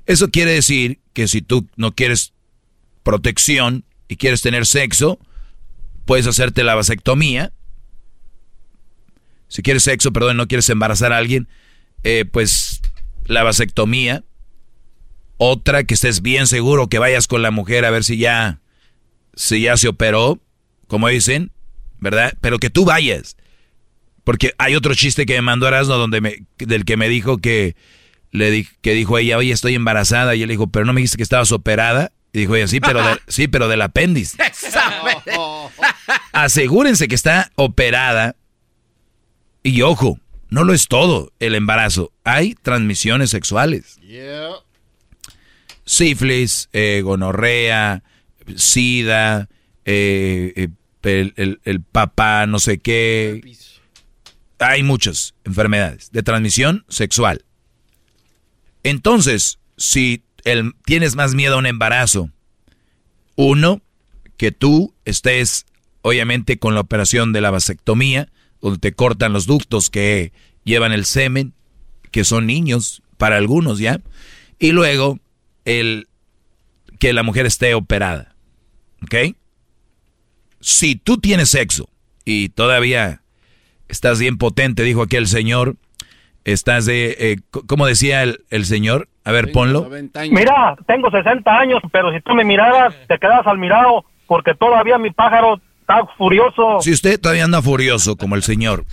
[0.07, 2.33] Eso quiere decir que si tú no quieres
[3.02, 5.18] protección y quieres tener sexo,
[6.05, 7.52] puedes hacerte la vasectomía.
[9.48, 11.48] Si quieres sexo, perdón, no quieres embarazar a alguien,
[12.05, 12.81] eh, pues
[13.24, 14.24] la vasectomía.
[15.44, 18.61] Otra que estés bien seguro que vayas con la mujer a ver si ya,
[19.35, 20.38] si ya se operó,
[20.87, 21.50] como dicen,
[21.98, 22.35] ¿verdad?
[22.40, 23.37] Pero que tú vayas.
[24.22, 27.74] Porque hay otro chiste que me mandó Erasmo donde me, del que me dijo que
[28.31, 30.37] le que dijo ella, oye, estoy embarazada.
[30.37, 32.12] Y él dijo, pero no me dijiste que estabas operada.
[32.33, 34.38] Y dijo ella, sí, pero, sí, pero del apéndice.
[36.33, 38.37] Asegúrense que está operada.
[39.64, 42.12] Y ojo, no lo es todo el embarazo.
[42.22, 43.98] Hay transmisiones sexuales.
[45.84, 48.02] Sífilis, eh, gonorrea,
[48.56, 49.48] sida,
[49.84, 50.68] eh,
[51.02, 53.40] eh, el, papá, no sé qué.
[54.58, 57.44] Hay muchas enfermedades de transmisión sexual.
[58.84, 62.30] Entonces, si el, tienes más miedo a un embarazo,
[63.36, 63.82] uno,
[64.36, 65.66] que tú estés,
[66.02, 68.28] obviamente, con la operación de la vasectomía,
[68.60, 70.32] donde te cortan los ductos que
[70.64, 71.54] llevan el semen,
[72.10, 74.00] que son niños para algunos ya,
[74.58, 75.18] y luego
[75.64, 76.09] el
[76.98, 78.35] que la mujer esté operada.
[79.03, 79.37] ¿Ok?
[80.61, 81.88] Si tú tienes sexo
[82.25, 83.22] y todavía
[83.88, 85.77] estás bien potente, dijo aquel señor,
[86.44, 89.09] estás de, eh, ¿cómo decía el, el, señor?
[89.25, 89.88] A ver, ponlo.
[90.31, 94.98] Mira, tengo 60 años, pero si tú me miraras, te quedas al mirado, porque todavía
[94.98, 96.81] mi pájaro está furioso.
[96.81, 98.85] Si usted todavía anda furioso como el señor,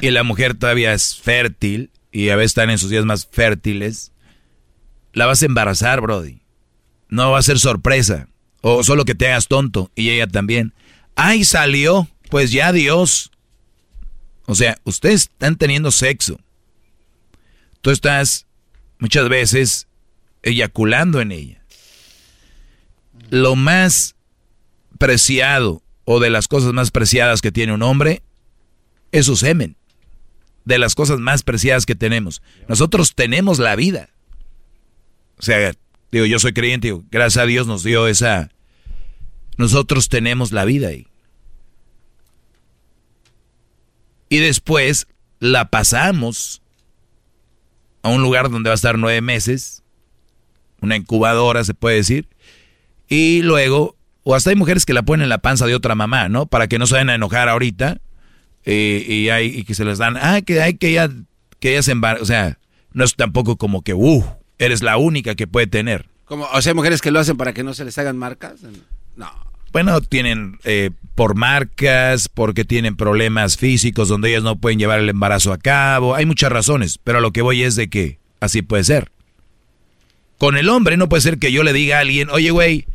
[0.00, 4.12] y la mujer todavía es fértil, y a veces están en sus días más fértiles,
[5.16, 6.42] la vas a embarazar, Brody.
[7.08, 8.28] No va a ser sorpresa.
[8.60, 10.74] O solo que te hagas tonto, y ella también.
[11.16, 12.08] ¡Ay, salió!
[12.30, 13.32] Pues ya Dios.
[14.46, 16.38] O sea, ustedes están teniendo sexo
[17.86, 18.46] tú estás
[18.98, 19.86] muchas veces
[20.42, 21.62] eyaculando en ella.
[23.30, 24.16] Lo más
[24.98, 28.24] preciado o de las cosas más preciadas que tiene un hombre
[29.12, 29.76] es su semen.
[30.64, 32.42] De las cosas más preciadas que tenemos.
[32.66, 34.10] Nosotros tenemos la vida.
[35.38, 35.72] O sea,
[36.10, 38.50] digo, yo soy creyente, digo, gracias a Dios nos dio esa...
[39.58, 41.06] Nosotros tenemos la vida ahí.
[44.28, 45.06] Y después
[45.40, 46.62] la pasamos
[48.02, 49.82] a un lugar donde va a estar nueve meses,
[50.80, 52.28] una incubadora se puede decir,
[53.08, 56.28] y luego, o hasta hay mujeres que la ponen en la panza de otra mamá,
[56.28, 56.46] ¿no?
[56.46, 57.98] Para que no se vayan a enojar ahorita
[58.64, 61.10] eh, y, hay, y que se les dan, ah, que hay que ella,
[61.60, 62.58] que ella se embaraza, o sea,
[62.92, 64.24] no es tampoco como que, uh,
[64.58, 66.08] eres la única que puede tener.
[66.24, 68.60] Como, o sea, hay mujeres que lo hacen para que no se les hagan marcas.
[69.16, 69.30] No.
[69.72, 75.08] Bueno, tienen eh, por marcas, porque tienen problemas físicos donde ellas no pueden llevar el
[75.08, 76.14] embarazo a cabo.
[76.14, 79.10] Hay muchas razones, pero lo que voy es de que así puede ser.
[80.38, 82.86] Con el hombre no puede ser que yo le diga a alguien, oye, güey,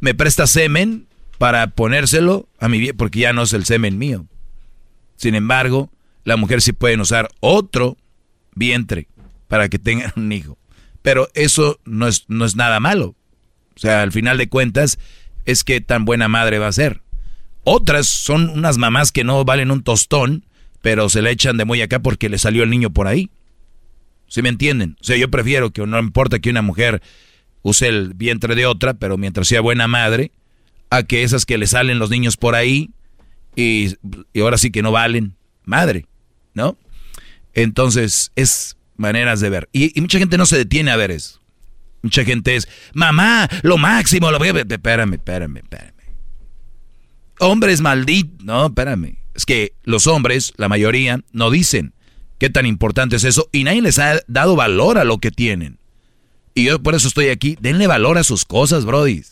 [0.00, 1.06] me presta semen
[1.38, 4.26] para ponérselo a mi vieja, porque ya no es el semen mío.
[5.16, 5.90] Sin embargo,
[6.24, 7.96] la mujer sí puede usar otro
[8.54, 9.08] vientre
[9.48, 10.58] para que tengan un hijo.
[11.04, 13.14] Pero eso no es, no es nada malo.
[13.76, 14.98] O sea, al final de cuentas,
[15.44, 17.02] es que tan buena madre va a ser.
[17.62, 20.46] Otras son unas mamás que no valen un tostón,
[20.80, 23.28] pero se le echan de muy acá porque le salió el niño por ahí.
[24.28, 24.96] ¿Sí me entienden?
[24.98, 27.02] O sea, yo prefiero que no importa que una mujer
[27.60, 30.32] use el vientre de otra, pero mientras sea buena madre,
[30.88, 32.88] a que esas que le salen los niños por ahí
[33.54, 33.94] y,
[34.32, 36.06] y ahora sí que no valen madre,
[36.54, 36.78] ¿no?
[37.52, 39.68] Entonces, es maneras de ver.
[39.72, 41.40] Y, mucha gente no se detiene a ver eso.
[42.02, 44.66] Mucha gente es, mamá, lo máximo, lo voy a ver.
[44.70, 45.92] Espérame, espérame, espérame.
[47.38, 48.44] Hombres malditos.
[48.44, 49.16] No, espérame.
[49.34, 51.94] Es que los hombres, la mayoría, no dicen
[52.38, 55.78] qué tan importante es eso y nadie les ha dado valor a lo que tienen.
[56.54, 57.56] Y yo por eso estoy aquí.
[57.60, 59.22] Denle valor a sus cosas, Brody.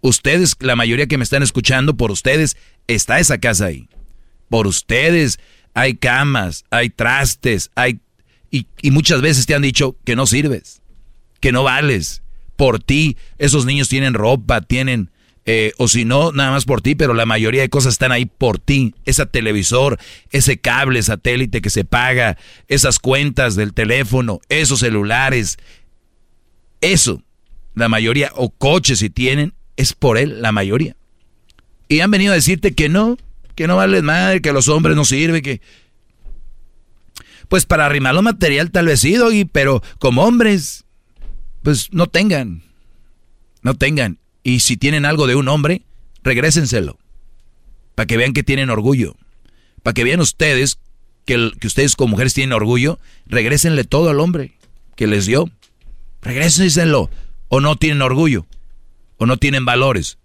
[0.00, 3.88] Ustedes, la mayoría que me están escuchando, por ustedes está esa casa ahí.
[4.48, 5.40] Por ustedes
[5.74, 8.00] hay camas, hay trastes, hay
[8.82, 10.80] y, muchas veces te han dicho que no sirves,
[11.40, 12.22] que no vales.
[12.56, 15.10] Por ti, esos niños tienen ropa, tienen,
[15.44, 18.26] eh, o si no, nada más por ti, pero la mayoría de cosas están ahí
[18.26, 18.94] por ti.
[19.04, 19.98] Ese televisor,
[20.30, 22.38] ese cable satélite que se paga,
[22.68, 25.58] esas cuentas del teléfono, esos celulares,
[26.80, 27.22] eso,
[27.74, 30.96] la mayoría, o coches si tienen, es por él, la mayoría.
[31.88, 33.18] Y han venido a decirte que no,
[33.54, 35.60] que no vales madre, que los hombres no sirven, que
[37.48, 39.16] pues para arrimar lo material tal vez sí,
[39.50, 40.84] pero como hombres,
[41.62, 42.62] pues no tengan.
[43.62, 44.18] No tengan.
[44.42, 45.82] Y si tienen algo de un hombre,
[46.22, 46.98] regrésenselo.
[47.94, 49.16] Para que vean que tienen orgullo.
[49.82, 50.78] Para que vean ustedes
[51.24, 54.56] que, que ustedes como mujeres tienen orgullo, regrésenle todo al hombre
[54.94, 55.50] que les dio.
[56.22, 57.10] Regrésenselo.
[57.48, 58.46] O no tienen orgullo.
[59.18, 60.18] O no tienen valores.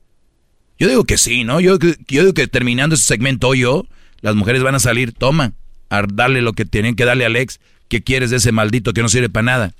[0.77, 1.59] Yo digo que sí, ¿no?
[1.59, 3.85] Yo, yo digo que terminando este segmento yo,
[4.21, 5.53] las mujeres van a salir, toma,
[5.91, 7.59] a darle lo que tienen que darle a Alex.
[7.89, 9.73] ¿Qué quieres de ese maldito que no sirve para nada?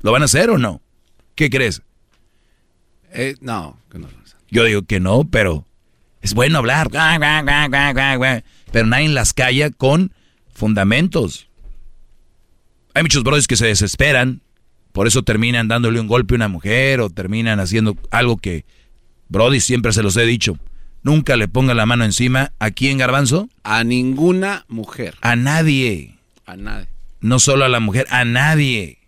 [0.00, 0.80] ¿Lo van a hacer o no?
[1.34, 1.82] ¿Qué crees?
[3.12, 3.78] Eh, no,
[4.50, 5.66] Yo digo que no, pero
[6.22, 6.88] es bueno hablar.
[8.72, 10.12] Pero nadie las calla con
[10.54, 11.48] fundamentos.
[12.94, 14.40] Hay muchos brothers que se desesperan,
[14.92, 18.64] por eso terminan dándole un golpe a una mujer o terminan haciendo algo que,
[19.28, 20.58] Brody, siempre se los he dicho.
[21.02, 22.52] Nunca le ponga la mano encima.
[22.58, 23.48] ¿A quién, Garbanzo?
[23.62, 25.14] A ninguna mujer.
[25.20, 26.16] A nadie.
[26.46, 26.88] A nadie.
[27.20, 28.98] No solo a la mujer, a nadie.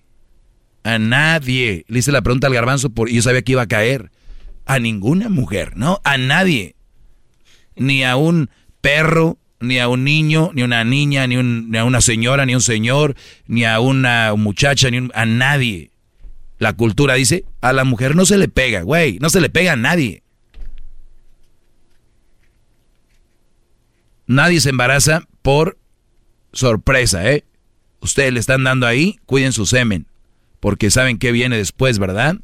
[0.82, 1.84] A nadie.
[1.88, 4.10] Le hice la pregunta al Garbanzo por, y yo sabía que iba a caer.
[4.66, 6.00] A ninguna mujer, ¿no?
[6.04, 6.76] A nadie.
[7.76, 8.50] Ni a un
[8.80, 12.52] perro, ni a un niño, ni a una niña, ni, ni a una señora, ni
[12.52, 15.90] a un señor, ni a una muchacha, ni a nadie.
[16.58, 19.72] La cultura dice, a la mujer no se le pega, güey, no se le pega
[19.72, 20.22] a nadie.
[24.30, 25.76] Nadie se embaraza por
[26.52, 27.42] sorpresa, ¿eh?
[28.00, 30.06] Ustedes le están dando ahí, cuiden su semen,
[30.60, 32.36] porque saben qué viene después, ¿verdad?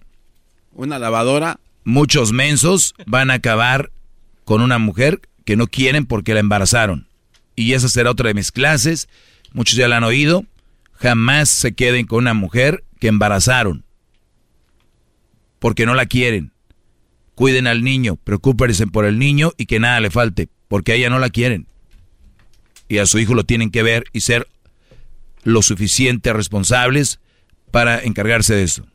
[0.73, 1.61] Una lavadora.
[1.85, 3.93] Muchos mensos van a acabar
[4.45, 7.07] con una mujer que no quieren porque la embarazaron.
[7.55, 9.09] Y esa será otra de mis clases.
[9.53, 10.45] Muchos ya la han oído.
[10.95, 13.85] Jamás se queden con una mujer que embarazaron.
[15.61, 16.51] Porque no la quieren.
[17.37, 21.11] Cuiden al niño, preocúpense por el niño y que nada le falte, porque a ella
[21.11, 21.69] no la quieren
[22.89, 24.49] y a su hijo lo tienen que ver y ser
[25.43, 27.21] lo suficiente responsables
[27.71, 28.87] para encargarse de eso.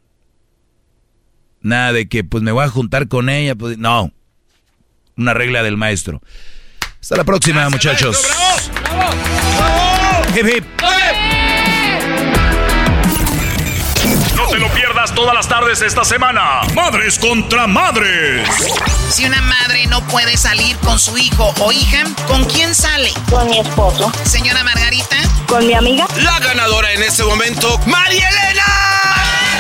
[1.61, 4.11] Nada de que pues me voy a juntar con ella, pues no.
[5.15, 6.21] Una regla del maestro.
[6.99, 8.27] Hasta la próxima, muchachos.
[14.35, 16.61] No te lo pierdas todas las tardes esta semana.
[16.75, 18.47] Madres contra madres.
[19.09, 23.11] Si una madre no puede salir con su hijo o hija, ¿con quién sale?
[23.29, 24.11] Con mi esposo.
[24.23, 25.17] Señora Margarita.
[25.47, 26.05] Con mi amiga.
[26.17, 28.65] La ganadora en este momento, María Elena.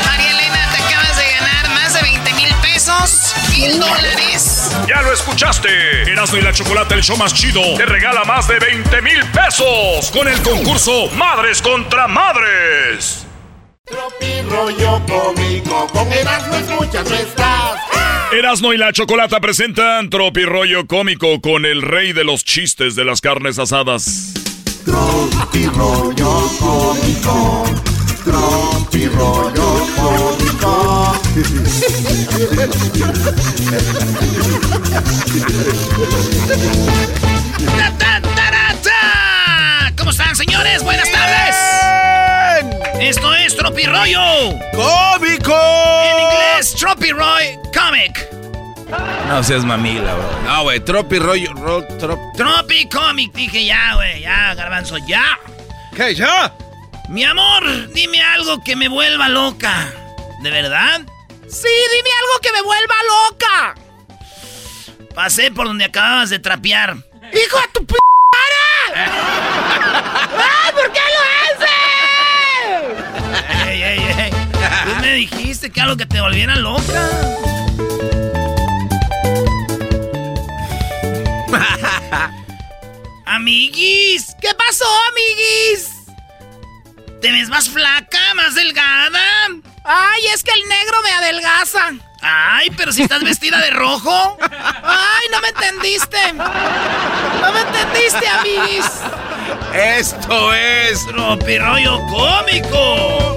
[0.05, 3.33] María Elena, te acabas de ganar más de 20 mil pesos.
[3.49, 4.69] Mil dólares.
[4.87, 6.03] Ya lo escuchaste.
[6.03, 10.11] Erasmo y la Chocolate, el show más chido, te regala más de 20 mil pesos
[10.11, 13.25] con el concurso Madres contra Madres.
[13.91, 17.75] Tropi rollo cómico, con Erasmo escuchas no estás.
[18.31, 23.03] Erasmo y la Chocolata presentan Tropi rollo cómico con el rey de los chistes de
[23.03, 24.33] las carnes asadas.
[24.85, 27.65] Tropi rollo cómico,
[28.23, 31.21] tropi rollo cómico.
[39.97, 40.81] ¿Cómo están, señores?
[40.81, 41.70] Buenas tardes.
[43.01, 44.19] Esto es Tropirollo.
[44.73, 45.57] ¡Cómico!
[46.03, 48.27] En inglés, Tropiroy Comic.
[49.27, 50.41] No seas mamila, bro.
[50.45, 53.33] No, güey, tropi rollo, ro- trop- Tropi Comic.
[53.33, 54.21] Dije ya, güey.
[54.21, 55.39] Ya, garbanzo, ya.
[55.95, 56.53] ¿Qué, ya?
[57.09, 59.91] Mi amor, dime algo que me vuelva loca.
[60.41, 61.01] ¿De verdad?
[61.49, 62.95] Sí, dime algo que me vuelva
[63.29, 63.75] loca.
[65.15, 66.95] Pasé por donde acababas de trapear.
[67.33, 67.95] ¡Hijo de tu p
[68.93, 71.21] ¡Ay, por qué lo
[75.11, 77.09] me dijiste que algo que te volviera loca.
[83.25, 85.89] Amiguis, ¿qué pasó, amiguis?
[87.19, 89.19] ¿Te ves más flaca, más delgada?
[89.83, 91.91] Ay, es que el negro me adelgaza.
[92.21, 94.37] Ay, pero si estás vestida de rojo.
[94.39, 96.31] Ay, no me entendiste.
[96.31, 98.85] No me entendiste, amiguis.
[99.73, 103.30] Esto es Tropirollo cómico.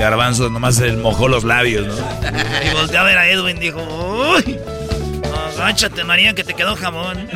[0.00, 1.94] Garbanzo nomás se mojó los labios, ¿no?
[2.64, 4.58] Y volteé a ver a Edwin y dijo, uy,
[5.58, 7.28] agáchate María que te quedó jabón.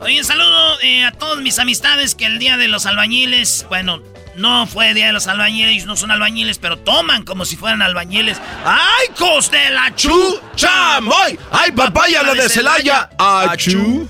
[0.00, 4.02] Oye, saludo eh, a todas mis amistades que el día de los albañiles, bueno,
[4.36, 8.38] no fue día de los albañiles, no son albañiles, pero toman como si fueran albañiles.
[8.64, 10.42] ¡Ay, cos de la chucha!
[10.54, 11.38] ¡Chamoy!
[11.50, 13.08] ¡Ay, papaya, la de Celaya!
[13.18, 14.06] ¡Achú!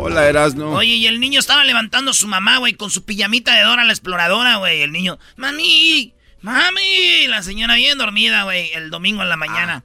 [0.00, 0.70] Hola, Erasno.
[0.70, 3.84] Oye, y el niño estaba levantando a su mamá, güey, con su pijamita de Dora
[3.84, 4.82] la exploradora, güey.
[4.82, 7.26] El niño, mami, mami.
[7.26, 9.84] La señora bien dormida, güey, el domingo en la mañana.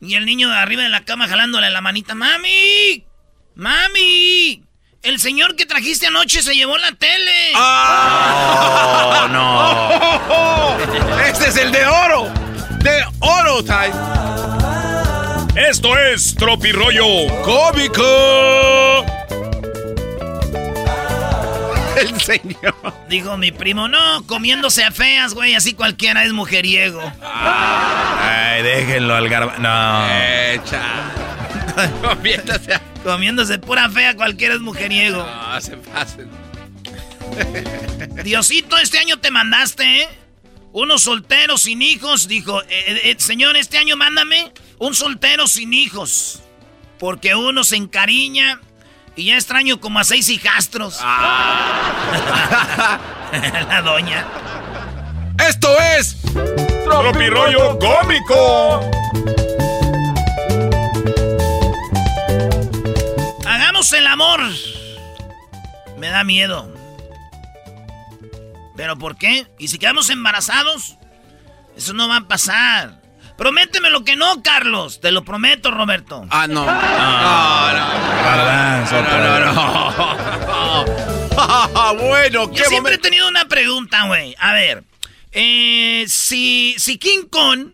[0.00, 3.04] Y el niño de arriba de la cama jalándole la manita, mami,
[3.54, 4.64] mami.
[5.02, 7.52] El señor que trajiste anoche se llevó la tele.
[7.56, 10.78] Oh, no.
[11.24, 12.32] ¡Este es el de oro!
[12.82, 14.57] ¡De oro, time!
[15.58, 19.04] Esto es Tropirollo ¡Cómico!
[22.00, 22.76] El señor.
[23.08, 27.02] Dijo mi primo, no, comiéndose a feas, güey, así cualquiera es mujeriego.
[27.20, 29.60] Ay, déjenlo al garbanzo.
[29.60, 30.06] No.
[30.52, 30.80] Echa.
[32.02, 32.80] Comiéndose a...
[33.02, 35.26] Comiéndose pura fea, cualquiera es mujeriego.
[35.26, 36.30] No, se pasen.
[38.22, 40.08] Diosito, este año te mandaste, ¿eh?
[40.72, 46.42] Unos solteros sin hijos, dijo, eh, eh, señor, este año mándame un soltero sin hijos.
[46.98, 48.60] Porque uno se encariña
[49.16, 51.00] y ya extraño como a seis hijastros.
[53.68, 54.26] La doña.
[55.46, 55.68] ¡Esto
[55.98, 56.16] es...
[56.84, 58.90] Tropirollo Cómico.
[63.46, 64.40] Hagamos el amor.
[65.98, 66.72] Me da miedo.
[68.76, 69.46] ¿Pero por qué?
[69.58, 70.96] ¿Y si quedamos embarazados?
[71.76, 73.00] Eso no va a pasar.
[73.38, 75.00] Prométeme lo que no, Carlos.
[75.00, 76.26] Te lo prometo, Roberto.
[76.30, 76.66] Ah, no.
[76.66, 77.88] No, no.
[78.24, 79.52] Garbanzo, No, no, no.
[81.94, 81.94] no.
[82.08, 84.34] bueno, qué Yo siempre he tenido una pregunta, güey.
[84.40, 84.82] A ver.
[85.32, 87.68] eh, si, si King Kong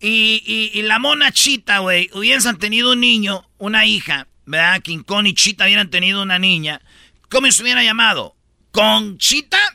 [0.00, 4.82] y, y- y la mona Chita, güey, hubiesen tenido un niño, una hija, ¿verdad?
[4.82, 6.82] King Kong y Chita hubieran tenido una niña,
[7.30, 8.36] ¿cómo se hubiera llamado?
[8.70, 9.58] ¿Conchita?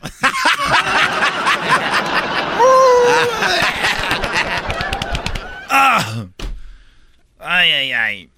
[5.70, 6.26] Ah.
[7.38, 8.30] Ay, ay, ay.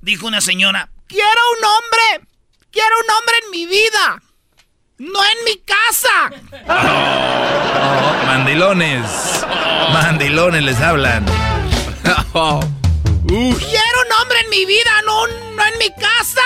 [0.00, 2.28] Dijo una señora, quiero un hombre,
[2.70, 4.22] quiero un hombre en mi vida,
[4.98, 6.30] no en mi casa.
[6.66, 9.04] Oh, mandilones.
[9.92, 11.24] Mandilones les hablan.
[12.32, 12.60] Oh.
[13.26, 13.46] Quiero
[14.06, 16.40] un hombre en mi vida, no, no en mi casa.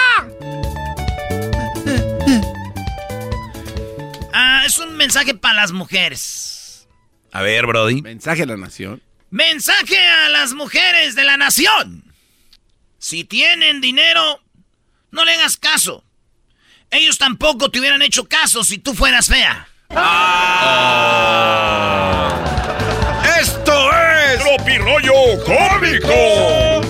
[4.32, 6.88] Ah, es un mensaje para las mujeres.
[7.32, 8.00] A ver, Brody.
[8.02, 9.02] Mensaje a la nación.
[9.34, 12.04] Mensaje a las mujeres de la nación.
[13.00, 14.40] Si tienen dinero,
[15.10, 16.04] no le hagas caso.
[16.92, 19.66] Ellos tampoco te hubieran hecho caso si tú fueras fea.
[23.40, 24.38] ¡Esto es!
[24.38, 25.12] Tropirollo
[25.44, 26.80] Cómico.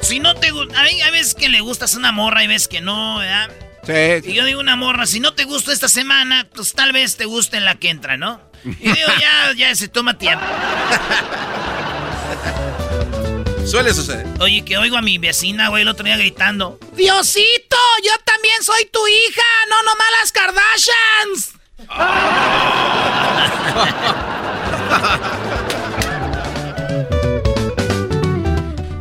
[0.00, 2.68] Si no te gusta, hay, hay veces que le gustas a una morra y ves
[2.68, 3.50] que no, ¿verdad?
[3.84, 4.30] Sí.
[4.30, 7.24] Y yo digo una morra, si no te gusta esta semana, pues tal vez te
[7.24, 8.51] guste en la que entra, ¿no?
[8.64, 10.44] Y digo, ya, ya se toma tiempo.
[13.66, 14.26] Suele suceder.
[14.40, 16.78] Oye, que oigo a mi vecina, güey, el otro día gritando.
[16.94, 21.52] Diosito, yo también soy tu hija, no nomás las Kardashians.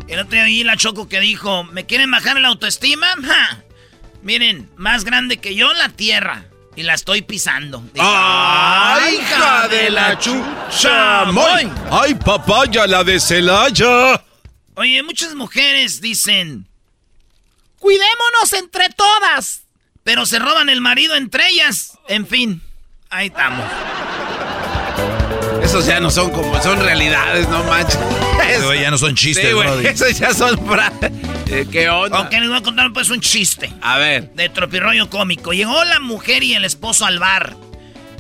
[0.08, 3.08] El otro día vi la Choco que dijo, ¿me quieren bajar la autoestima?
[3.24, 3.64] Ja.
[4.22, 6.46] Miren, más grande que yo la tierra.
[6.76, 7.84] Y la estoy pisando.
[8.00, 11.24] ¡Ay, hija de la chucha!
[11.92, 14.24] ¡Ay, papaya, la de Celaya!
[14.76, 16.68] Oye, muchas mujeres dicen,
[17.80, 19.64] cuidémonos entre todas,
[20.04, 21.98] pero se roban el marido entre ellas.
[22.08, 22.62] En fin,
[23.10, 23.66] ahí estamos.
[25.72, 27.98] Esos ya no son como, son realidades, no manches.
[28.50, 29.88] Eso ya no son chistes, Sí, güey.
[29.88, 30.60] Esos ya son...
[31.48, 32.20] Eh, ¿Qué onda?
[32.24, 33.72] Ok, les voy a contar pues un chiste.
[33.82, 34.34] A ver.
[34.34, 35.54] De tropirroyo cómico.
[35.54, 37.56] Llegó la mujer y el esposo al bar.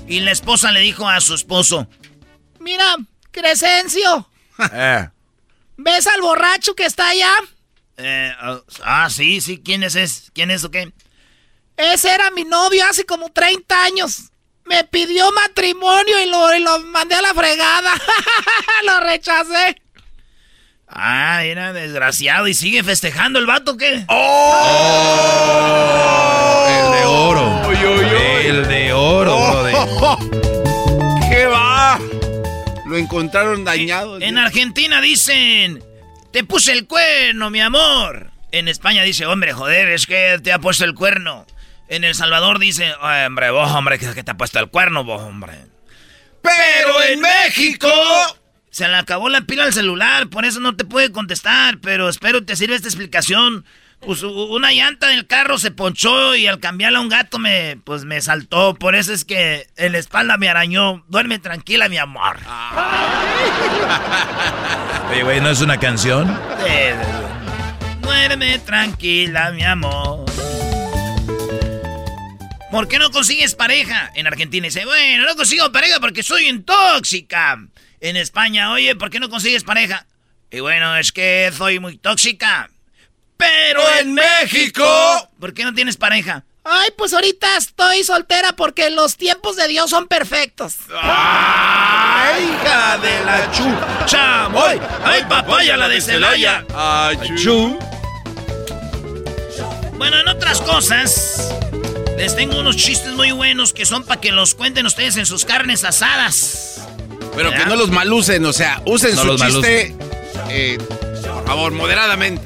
[0.08, 1.89] Y la esposa le dijo a su esposo,
[2.62, 2.95] Mira,
[3.32, 4.30] Crescencio,
[4.72, 5.10] Eh.
[5.76, 7.34] ¿ves al borracho que está allá?
[7.97, 8.32] eh,
[8.86, 10.32] ah, sí, sí, ¿quién es ese?
[10.34, 10.93] ¿Quién es o qué?
[11.76, 14.31] Ese era mi novio hace como 30 años.
[14.66, 17.93] Me pidió matrimonio y lo, y lo mandé a la fregada.
[18.86, 19.82] lo rechacé.
[20.88, 23.93] Ah, era desgraciado y sigue festejando el vato, ¿qué?
[23.93, 24.05] El
[26.91, 27.72] de oro.
[28.43, 29.72] El de oro, brody.
[31.30, 31.97] ¿Qué va?
[32.86, 34.20] Lo encontraron dañado.
[34.20, 35.82] En Argentina dicen,
[36.32, 38.32] te puse el cuerno, mi amor.
[38.51, 41.45] En España dice, hombre, joder, es que te ha puesto el cuerno.
[41.92, 45.22] En El Salvador dice, "Ay, hombre, vos, hombre, que te ha puesto el cuerno, vos,
[45.22, 45.66] hombre.
[46.42, 47.89] Pero en México...
[48.70, 52.46] Se le acabó la pila al celular, por eso no te puede contestar, pero espero
[52.46, 53.66] te sirva esta explicación.
[54.00, 58.06] Pues una llanta del carro se ponchó y al cambiarla a un gato me, pues
[58.06, 58.74] me saltó.
[58.76, 61.04] Por eso es que en la espalda me arañó.
[61.10, 62.38] Duerme tranquila, mi amor.
[65.12, 66.39] Oye, güey, ¿no es una canción?
[66.66, 66.96] Eh,
[68.02, 70.21] Duerme tranquila, mi amor.
[72.72, 74.12] ¿Por qué no consigues pareja?
[74.16, 77.60] En Argentina dice, bueno, no consigo pareja porque soy un tóxica.
[78.00, 80.08] En España, oye, ¿por qué no consigues pareja?
[80.50, 82.70] Y bueno, es que soy muy tóxica.
[83.36, 85.30] Pero en México...
[85.40, 86.46] ¿Por qué no tienes pareja?
[86.64, 90.76] Ay, pues ahorita estoy soltera porque los tiempos de Dios son perfectos.
[91.02, 94.46] ¡Ay, hija de la chucha!
[94.46, 96.66] ¡Ay, ay papaya, la de Celaya!
[96.74, 97.78] Ay, chu.
[99.98, 101.54] Bueno, en otras cosas,
[102.18, 105.45] les tengo unos chistes muy buenos que son para que los cuenten ustedes en sus
[105.45, 106.88] carnes asadas.
[107.36, 109.95] Pero que no los malucen, o sea, usen No su los chiste,
[110.49, 110.78] eh,
[111.24, 112.43] por favor, moderadamente.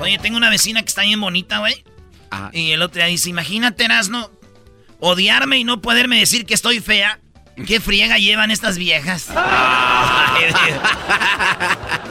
[0.00, 1.84] Oye, tengo una vecina que está bien bonita, güey.
[2.30, 2.50] Ah.
[2.52, 4.30] Y el otro día dice, imagínate, Erasno,
[5.00, 7.20] odiarme y no poderme decir que estoy fea.
[7.66, 9.26] ¿Qué friega llevan estas viejas?
[9.36, 10.78] Ay, Dios.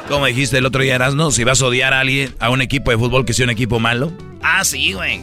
[0.07, 2.91] Como dijiste el otro día, Erasno, si vas a odiar a alguien, a un equipo
[2.91, 4.13] de fútbol que sea un equipo malo.
[4.41, 5.21] ah, sí, güey.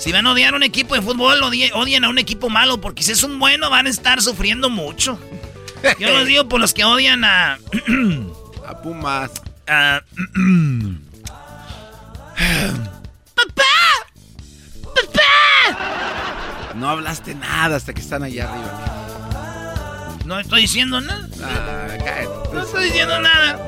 [0.00, 2.80] Si van a odiar a un equipo de fútbol, odie- odien a un equipo malo,
[2.80, 5.18] porque si es un bueno van a estar sufriendo mucho.
[5.98, 7.58] Yo los digo por los que odian a...
[8.66, 9.30] A Pumas.
[9.66, 10.00] a-
[16.74, 20.16] No hablaste nada hasta que están allá arriba.
[20.24, 21.28] no estoy diciendo nada.
[21.42, 22.54] Ah, cállate.
[22.54, 23.58] No estoy diciendo nada.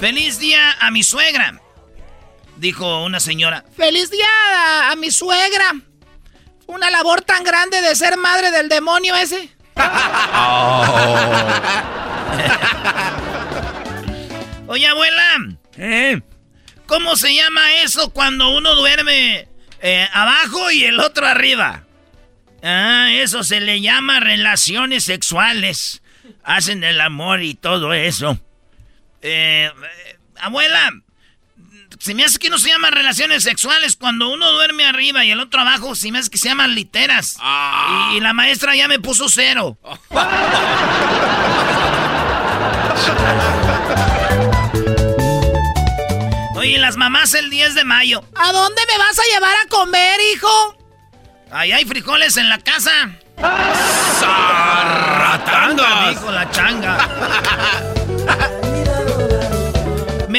[0.00, 1.60] Feliz día a mi suegra,
[2.62, 3.62] dijo una señora.
[3.76, 4.24] Feliz día
[4.56, 5.74] a, a mi suegra.
[6.66, 9.50] Una labor tan grande de ser madre del demonio ese.
[14.68, 15.36] Oye, abuela,
[15.76, 16.20] ¿eh?
[16.86, 19.48] ¿cómo se llama eso cuando uno duerme
[19.80, 21.84] eh, abajo y el otro arriba?
[22.62, 26.02] Ah, eso se le llama relaciones sexuales.
[26.44, 28.38] Hacen el amor y todo eso.
[29.20, 30.92] Eh, eh, abuela,
[32.02, 35.38] se me hace que no se llaman relaciones sexuales cuando uno duerme arriba y el
[35.38, 37.38] otro abajo, se me hace que se llaman literas.
[38.10, 39.78] Y, y la maestra ya me puso cero.
[46.56, 48.24] Oye, las mamás el 10 de mayo.
[48.34, 50.76] ¿A dónde me vas a llevar a comer, hijo?
[51.52, 53.12] Ahí hay frijoles en la casa.
[55.20, 56.08] ¡Ratangas!
[56.08, 56.98] Dijo la changa.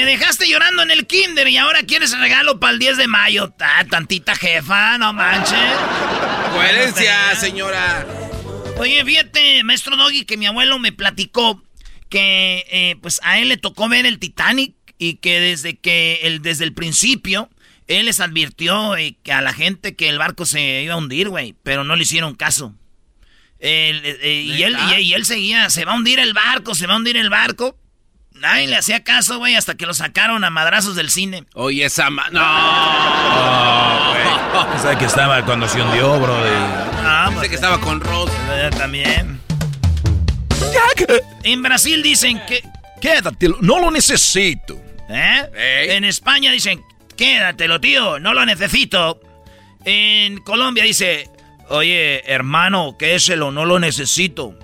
[0.03, 3.51] Me dejaste llorando en el kinder y ahora quieres regalo para el 10 de mayo.
[3.51, 5.57] Ta, tantita jefa, no manches.
[6.53, 8.05] Coherencia, señora.
[8.79, 11.63] Oye, fíjate, maestro Doggy, que mi abuelo me platicó
[12.09, 16.41] que eh, pues a él le tocó ver el Titanic y que desde que el,
[16.41, 17.49] desde el principio
[17.87, 21.29] él les advirtió eh, que a la gente que el barco se iba a hundir,
[21.29, 22.75] güey, pero no le hicieron caso.
[23.59, 26.87] Él, eh, y, él, y, y él seguía, se va a hundir el barco, se
[26.87, 27.79] va a hundir el barco.
[28.35, 31.45] Nadie le hacía caso, güey, hasta que lo sacaron a madrazos del cine.
[31.53, 32.29] Oye, esa ma...
[32.31, 32.41] ¡No!
[34.75, 36.35] O sea, que estaba cuando se hundió, bro.
[37.03, 38.33] Ah, Pensé que estaba con Rose.
[38.51, 39.39] Eh, También.
[41.43, 42.63] En Brasil dicen que...
[43.01, 44.79] Quédatelo, no lo necesito.
[45.09, 45.87] ¿Eh?
[45.91, 46.81] En España dicen,
[47.17, 49.19] quédatelo, tío, no lo necesito.
[49.83, 51.29] En Colombia dice,
[51.69, 54.57] oye, hermano, quédeselo, no lo necesito.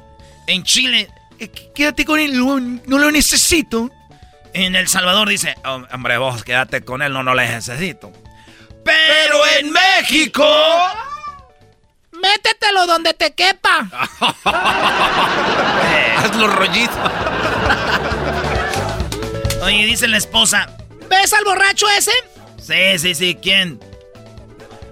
[0.47, 1.09] En Chile, "Eh,
[1.73, 3.89] quédate con él, no, lo necesito.
[4.53, 8.11] En El Salvador dice, "Oh, hombre, vos quédate con él, no, no lo necesito.
[8.83, 10.45] Pero en México...
[12.11, 13.87] Métetelo donde te quepa.
[16.17, 16.91] Hazlo rollito.
[19.63, 20.69] Oye, dice la esposa,
[21.09, 22.11] ¿Ves al borracho ese?
[22.59, 23.79] sí, sí, sí, ¿quién?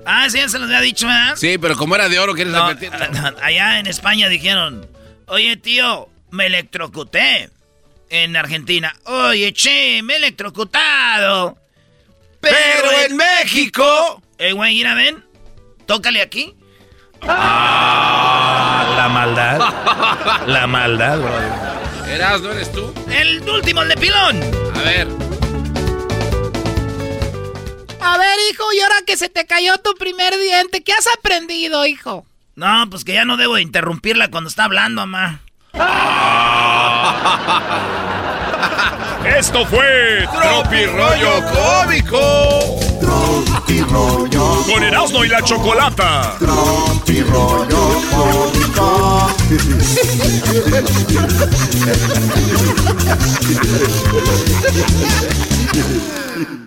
[0.06, 1.36] Ah, sí, ya se los había dicho, ¿verdad?
[1.36, 2.98] Sí, pero como era de oro, ¿quieres No, repetirlo?
[3.41, 4.88] allá en España dijeron,
[5.28, 7.49] oye tío, me electrocuté.
[8.09, 11.57] En Argentina, oye che, me he electrocutado.
[12.39, 14.21] Pero en México.
[14.38, 15.25] Eh, güey, mira, ven,
[15.86, 16.55] tócale aquí.
[17.23, 20.47] Ah, la maldad.
[20.47, 22.07] La maldad, bro.
[22.07, 22.93] Eras, ¿no eres tú?
[23.11, 24.41] El último, el de pilón.
[24.75, 25.07] A ver.
[27.99, 31.86] A ver, hijo, y ahora que se te cayó tu primer diente, ¿qué has aprendido,
[31.86, 32.25] hijo?
[32.55, 35.41] No, pues que ya no debo de interrumpirla cuando está hablando, mamá.
[39.38, 42.80] Esto fue Tropi Rollo Cómico.
[42.99, 46.36] Tropi rollo, con Erasmo y la Chocolata.
[46.39, 49.28] tropi rollo cómico.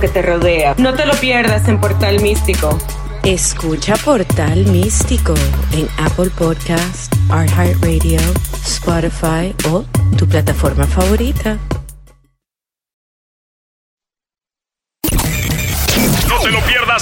[0.00, 0.74] que te rodea.
[0.78, 2.76] No te lo pierdas en Portal Místico.
[3.24, 5.34] Escucha Portal Místico
[5.72, 8.20] en Apple Podcast, iHeartRadio,
[8.64, 9.84] Spotify o
[10.16, 11.58] tu plataforma favorita.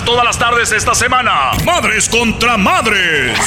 [0.03, 1.53] Todas las tardes esta semana.
[1.64, 3.38] Madres contra madres.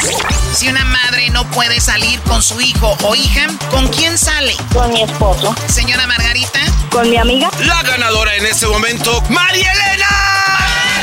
[0.54, 4.56] Si una madre no puede salir con su hijo o hija, ¿con quién sale?
[4.72, 5.56] Con mi esposo.
[5.68, 6.60] Señora Margarita.
[6.92, 7.50] Con mi amiga.
[7.66, 10.08] La ganadora en este momento, María Elena.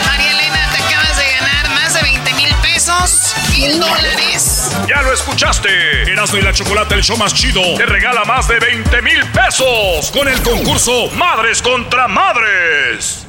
[0.07, 3.34] María Elena, te acabas de ganar más de 20 mil pesos.
[3.51, 4.70] Mil dólares.
[4.88, 6.11] Ya lo escuchaste.
[6.11, 10.11] Erasmo y la Chocolata, el show más chido, te regala más de 20 mil pesos
[10.12, 13.23] con el concurso Madres contra Madres.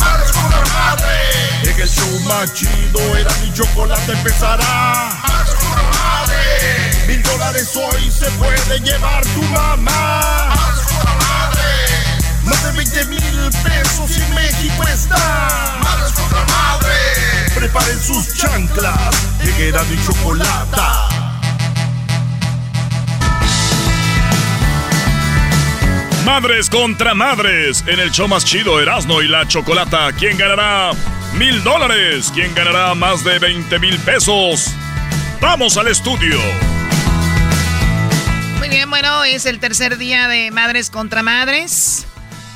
[0.00, 1.68] Madres contra madres.
[1.68, 5.10] En el show más chido era mi chocolate empezará.
[5.26, 7.06] Madres contra madres.
[7.06, 10.48] Mil dólares hoy se puede llevar tu mamá.
[10.56, 12.24] Madres contra madres.
[12.44, 15.78] Más de 20 mil pesos y México está.
[15.82, 17.52] Madres contra madres.
[17.54, 19.14] Preparen sus chanclas.
[19.44, 21.29] Lleguera mi chocolata.
[26.24, 27.82] Madres contra madres.
[27.86, 30.12] En el show más chido, Erasmo y la Chocolata.
[30.12, 30.92] ¿Quién ganará
[31.34, 32.30] mil dólares?
[32.32, 34.66] ¿Quién ganará más de 20 mil pesos?
[35.40, 36.38] Vamos al estudio.
[38.58, 42.06] Muy bien, bueno, es el tercer día de Madres contra Madres.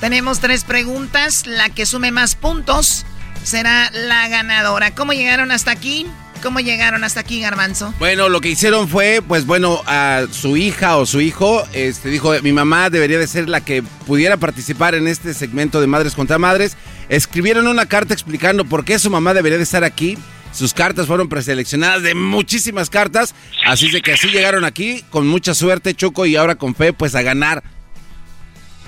[0.00, 1.46] Tenemos tres preguntas.
[1.46, 3.06] La que sume más puntos
[3.42, 4.94] será la ganadora.
[4.94, 6.06] ¿Cómo llegaron hasta aquí?
[6.44, 7.94] ¿Cómo llegaron hasta aquí, Garbanzo?
[7.98, 12.34] Bueno, lo que hicieron fue, pues bueno, a su hija o su hijo, este dijo,
[12.42, 16.38] mi mamá debería de ser la que pudiera participar en este segmento de Madres contra
[16.38, 16.76] Madres.
[17.08, 20.18] Escribieron una carta explicando por qué su mamá debería de estar aquí.
[20.52, 23.34] Sus cartas fueron preseleccionadas de muchísimas cartas,
[23.66, 27.14] así de que así llegaron aquí con mucha suerte, Choco, y ahora con fe, pues
[27.14, 27.64] a ganar.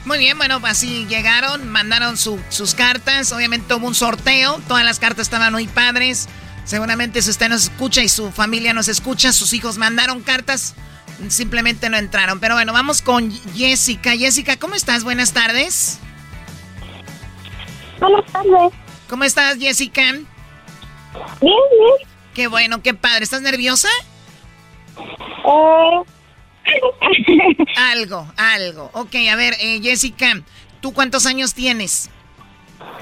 [0.05, 3.33] Muy bien, bueno, así llegaron, mandaron su- sus cartas.
[3.33, 4.61] Obviamente hubo un sorteo.
[4.69, 6.29] Todas las cartas estaban muy padres.
[6.67, 10.75] Seguramente si usted nos escucha y su familia nos escucha, sus hijos mandaron cartas.
[11.29, 12.41] Simplemente no entraron.
[12.41, 14.17] Pero bueno, vamos con Jessica.
[14.17, 15.05] Jessica, ¿cómo estás?
[15.05, 16.01] Buenas tardes.
[18.01, 18.73] Buenas tardes.
[19.09, 20.03] ¿Cómo estás, Jessica?
[20.13, 20.27] Bien,
[21.41, 22.09] bien.
[22.35, 23.23] Qué bueno, qué padre.
[23.23, 23.89] ¿Estás nerviosa?
[24.99, 26.03] Eh...
[27.77, 28.91] algo, algo.
[28.93, 30.43] Ok, a ver, eh, Jessica,
[30.81, 32.11] ¿tú cuántos años tienes?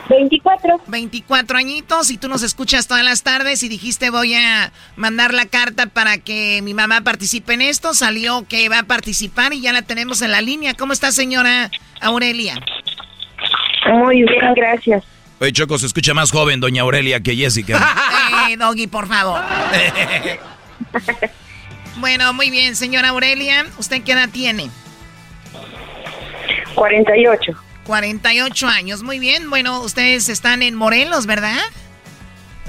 [0.09, 0.81] 24.
[0.87, 5.47] 24 añitos y tú nos escuchas todas las tardes y dijiste voy a mandar la
[5.47, 7.95] carta para que mi mamá participe en esto.
[7.95, 10.75] Salió que va a participar y ya la tenemos en la línea.
[10.75, 12.61] ¿Cómo está señora Aurelia?
[13.87, 15.05] Muy bien, gracias.
[15.41, 17.95] Oye, Choco, se escucha más joven doña Aurelia que Jessica.
[18.51, 19.41] eh, Doggy, por favor.
[21.97, 23.67] bueno, muy bien, señora Aurelia.
[23.79, 24.71] ¿Usted qué edad tiene?
[26.75, 27.53] 48.
[27.85, 29.51] 48 años, muy bien.
[29.51, 31.61] Bueno, ustedes están en Morelos, ¿verdad?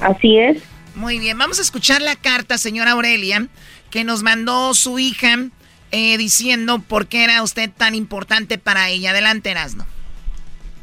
[0.02, 0.62] Así es.
[0.96, 3.48] Muy bien, vamos a escuchar la carta, señora Aurelia,
[3.90, 5.50] que nos mandó su hija
[5.92, 9.12] eh, diciendo por qué era usted tan importante para ella.
[9.12, 9.86] Adelante, Erasno.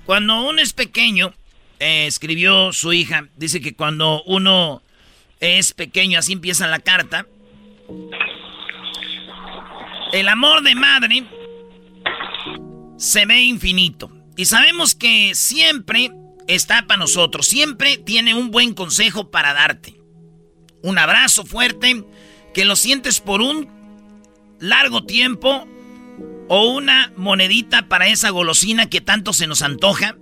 [0.04, 1.32] Cuando uno es pequeño,
[1.78, 4.82] eh, escribió su hija, dice que cuando uno
[5.40, 7.26] es pequeño, así empieza la carta,
[10.12, 11.24] el amor de madre
[12.96, 14.21] se ve infinito.
[14.36, 16.10] Y sabemos que siempre
[16.48, 20.00] está para nosotros, siempre tiene un buen consejo para darte.
[20.82, 22.04] Un abrazo fuerte
[22.54, 23.68] que lo sientes por un
[24.58, 25.66] largo tiempo
[26.48, 30.16] o una monedita para esa golosina que tanto se nos antoja.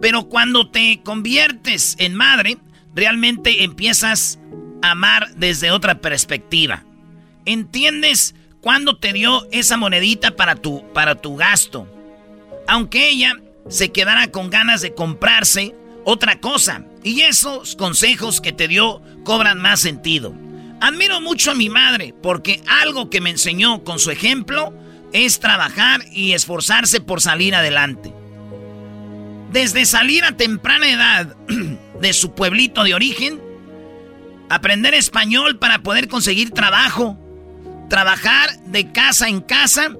[0.00, 2.58] Pero cuando te conviertes en madre,
[2.94, 4.38] realmente empiezas
[4.82, 6.84] a amar desde otra perspectiva.
[7.44, 11.86] Entiendes cuándo te dio esa monedita para tu, para tu gasto.
[12.66, 13.36] Aunque ella
[13.68, 16.84] se quedara con ganas de comprarse otra cosa.
[17.02, 20.34] Y esos consejos que te dio cobran más sentido.
[20.80, 24.72] Admiro mucho a mi madre porque algo que me enseñó con su ejemplo
[25.12, 28.12] es trabajar y esforzarse por salir adelante.
[29.52, 31.36] Desde salir a temprana edad
[32.00, 33.40] de su pueblito de origen,
[34.48, 37.18] aprender español para poder conseguir trabajo,
[37.88, 39.94] trabajar de casa en casa,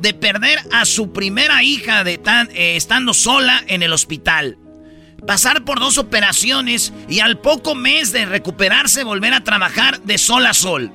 [0.00, 4.58] de perder a su primera hija de tan, eh, estando sola en el hospital,
[5.26, 10.46] pasar por dos operaciones y al poco mes de recuperarse volver a trabajar de sol
[10.46, 10.92] a sol.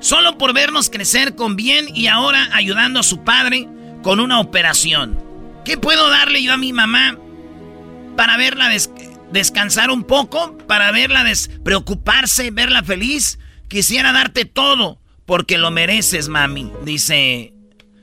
[0.00, 3.68] Solo por vernos crecer con bien y ahora ayudando a su padre
[4.02, 5.18] con una operación.
[5.64, 7.18] ¿Qué puedo darle yo a mi mamá
[8.16, 8.70] para verla
[9.30, 10.56] descansar un poco?
[10.66, 13.38] Para verla despreocuparse, verla feliz.
[13.68, 15.00] Quisiera darte todo
[15.30, 17.52] porque lo mereces, mami, dice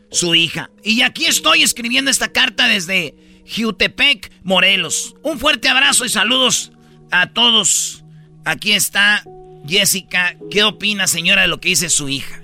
[0.09, 0.69] su hija.
[0.81, 3.15] Y aquí estoy escribiendo esta carta desde
[3.45, 5.13] Jutepec, Morelos.
[5.23, 6.71] Un fuerte abrazo y saludos
[7.11, 8.05] a todos.
[8.45, 9.23] Aquí está
[9.67, 10.37] Jessica.
[10.49, 12.41] ¿Qué opina, señora, de lo que dice su hija?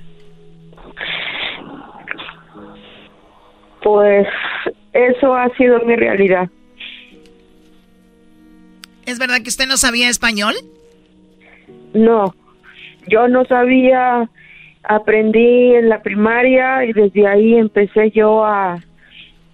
[3.84, 4.28] Pues
[4.92, 6.50] eso ha sido mi realidad.
[9.06, 10.56] ¿Es verdad que usted no sabía español?
[11.94, 12.36] No,
[13.08, 14.30] yo no sabía,
[14.84, 18.80] aprendí en la primaria y desde ahí empecé yo a,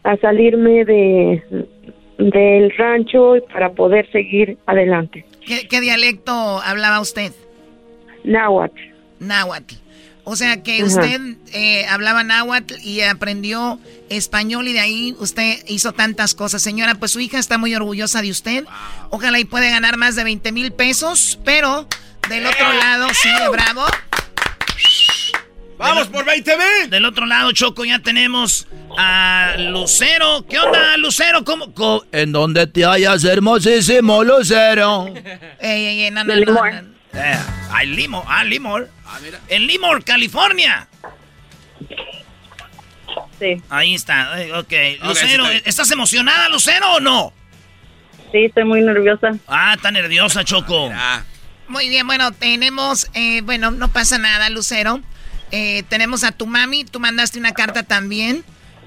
[0.04, 1.44] a salirme de
[2.18, 5.26] del rancho para poder seguir adelante.
[5.46, 7.32] ¿Qué, qué dialecto hablaba usted?
[8.26, 8.82] Náhuatl.
[9.20, 9.76] Náhuatl.
[10.26, 11.20] O sea que usted
[11.54, 16.62] eh, hablaba náhuatl y aprendió español y de ahí usted hizo tantas cosas.
[16.62, 18.64] Señora, pues su hija está muy orgullosa de usted.
[19.10, 21.88] Ojalá y puede ganar más de 20 mil pesos, pero
[22.30, 23.86] del otro lado, sí, bravo.
[25.80, 26.90] ¡Vamos por 20 mil!
[26.90, 28.68] Del otro lado, Choco, ya tenemos
[28.98, 30.46] a Lucero.
[30.48, 31.44] ¿Qué onda, Lucero?
[31.46, 31.74] ¿Cómo?
[31.74, 35.08] co- En donde te hallas hermosísimo, Lucero.
[35.60, 36.66] Ey, ey, ey, no, no, no.
[37.14, 37.40] Eh,
[37.72, 38.24] ah, Limor.
[38.28, 38.90] Ah, Limor.
[39.48, 40.88] En Limor, California.
[43.40, 44.42] Sí, Ahí está.
[44.44, 44.58] eh, ok.
[45.02, 47.34] Ok, Lucero, sí, está ¿estás emocionada, Lucero, o no?
[48.32, 49.32] sí, estoy muy nerviosa.
[49.48, 50.90] Ah, está nerviosa, Choco.
[50.94, 51.24] Ah,
[51.70, 55.02] Muy bien, bueno, tenemos, eh, bueno, no pasa nada, Lucero.
[55.52, 58.44] Eh, tenemos a tu mami, tú mandaste una carta también.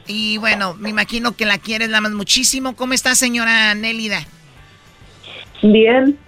[0.06, 2.74] Y bueno, me imagino que la quieres, la amas muchísimo.
[2.74, 4.26] ¿Cómo está, señora Nélida?
[5.62, 6.18] Bien,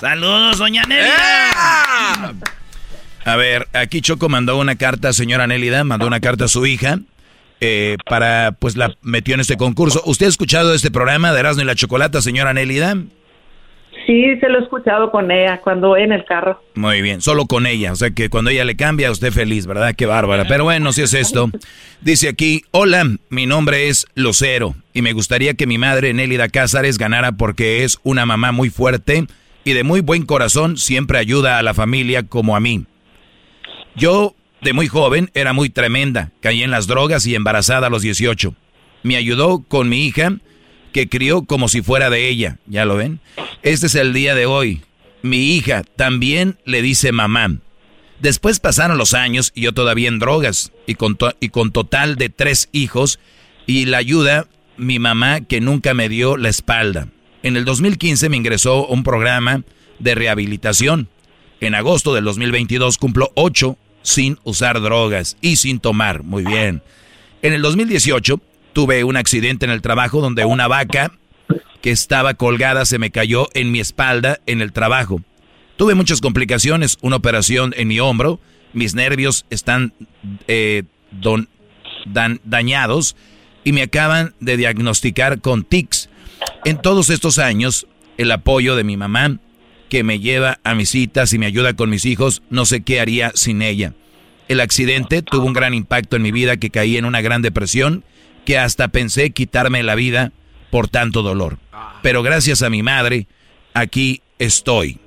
[0.00, 0.84] Saludos, doña.
[1.56, 2.32] ¡Ah!
[3.24, 6.98] A ver, aquí Choco mandó una carta, señora Nélida, mandó una carta a su hija.
[7.60, 10.02] eh, para, pues la metió en este concurso.
[10.04, 12.94] ¿Usted ha escuchado este programa de Erasmo y la Chocolata, señora Nélida?
[14.06, 16.62] Sí, se lo he escuchado con ella cuando voy en el carro.
[16.74, 17.92] Muy bien, solo con ella.
[17.92, 19.94] O sea que cuando ella le cambia, usted feliz, ¿verdad?
[19.96, 20.46] Qué bárbara.
[20.48, 21.50] Pero bueno, si es esto.
[22.00, 26.98] Dice aquí, hola, mi nombre es Lucero y me gustaría que mi madre Nélida Cázares
[26.98, 29.26] ganara porque es una mamá muy fuerte
[29.64, 32.84] y de muy buen corazón, siempre ayuda a la familia como a mí.
[33.96, 38.02] Yo De muy joven era muy tremenda, caí en las drogas y embarazada a los
[38.02, 38.54] 18.
[39.02, 40.32] Me ayudó con mi hija,
[40.96, 43.20] que crió como si fuera de ella, ¿ya lo ven?
[43.62, 44.80] Este es el día de hoy.
[45.20, 47.58] Mi hija también le dice mamá.
[48.18, 51.18] Después pasaron los años y yo todavía en drogas y con,
[51.70, 53.20] total de tres hijos
[53.66, 57.08] y la ayuda mi mamá que nunca me dio la espalda.
[57.42, 59.64] En el 2015 me ingresó un programa
[59.98, 61.10] de rehabilitación.
[61.60, 66.22] En agosto del 2022 cumplo ocho sin usar drogas y sin tomar.
[66.22, 66.82] Muy bien.
[67.42, 68.40] En el 2018
[68.76, 71.10] tuve un accidente en el trabajo donde una vaca
[71.80, 75.22] que estaba colgada se me cayó en mi espalda en el trabajo.
[75.78, 78.38] Tuve muchas complicaciones, una operación en mi hombro,
[78.74, 79.94] mis nervios están
[80.46, 80.82] eh,
[82.44, 83.16] dañados
[83.64, 86.10] y me acaban de diagnosticar con tics.
[86.66, 87.86] En todos estos años,
[88.18, 89.38] el apoyo de mi mamá,
[89.88, 93.00] que me lleva a mis citas y me ayuda con mis hijos, no sé qué
[93.00, 93.94] haría sin ella.
[94.48, 98.04] El accidente tuvo un gran impacto en mi vida que caí en una gran depresión
[98.46, 100.32] que hasta pensé quitarme la vida
[100.70, 101.58] por tanto dolor.
[102.00, 103.26] Pero gracias a mi madre,
[103.74, 104.98] aquí estoy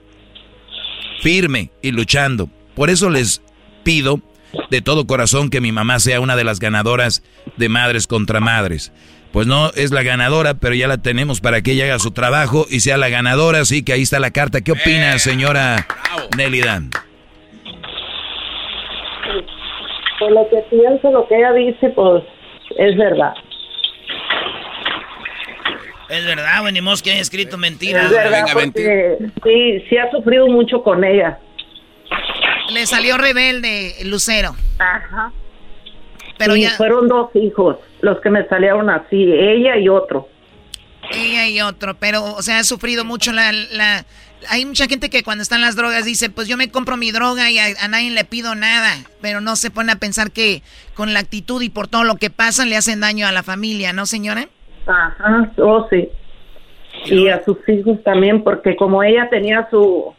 [1.21, 2.49] firme y luchando.
[2.75, 3.41] Por eso les
[3.83, 4.21] pido
[4.69, 7.23] de todo corazón que mi mamá sea una de las ganadoras
[7.57, 8.91] de Madres contra Madres.
[9.31, 12.65] Pues no es la ganadora, pero ya la tenemos para que ella haga su trabajo
[12.69, 14.61] y sea la ganadora, así que ahí está la carta.
[14.61, 15.87] ¿Qué opina, eh, señora
[16.35, 16.89] Nelly Dan?
[20.19, 22.23] Por lo que pienso, lo que ella dice, pues
[22.80, 23.34] es verdad.
[26.09, 28.05] Es verdad, venimos que haya escrito mentiras.
[28.05, 28.45] Es verdad,
[29.43, 31.38] sí, sí ha sufrido mucho con ella.
[32.71, 34.55] Le salió rebelde Lucero.
[34.80, 35.32] Ajá.
[36.38, 36.71] Pero ya...
[36.71, 40.30] fueron dos hijos los que me salieron así, ella y otro.
[41.11, 44.05] Ella y otro, pero, o sea, ha sufrido mucho la, la...
[44.47, 47.51] Hay mucha gente que cuando están las drogas dice, pues yo me compro mi droga
[47.51, 50.63] y a, a, nadie le pido nada, pero no se pone a pensar que
[50.93, 53.91] con la actitud y por todo lo que pasa le hacen daño a la familia,
[53.91, 54.47] ¿no, señora?
[54.87, 56.09] Ajá, oh sí.
[57.05, 60.13] Y a sus hijos también, porque como ella tenía su...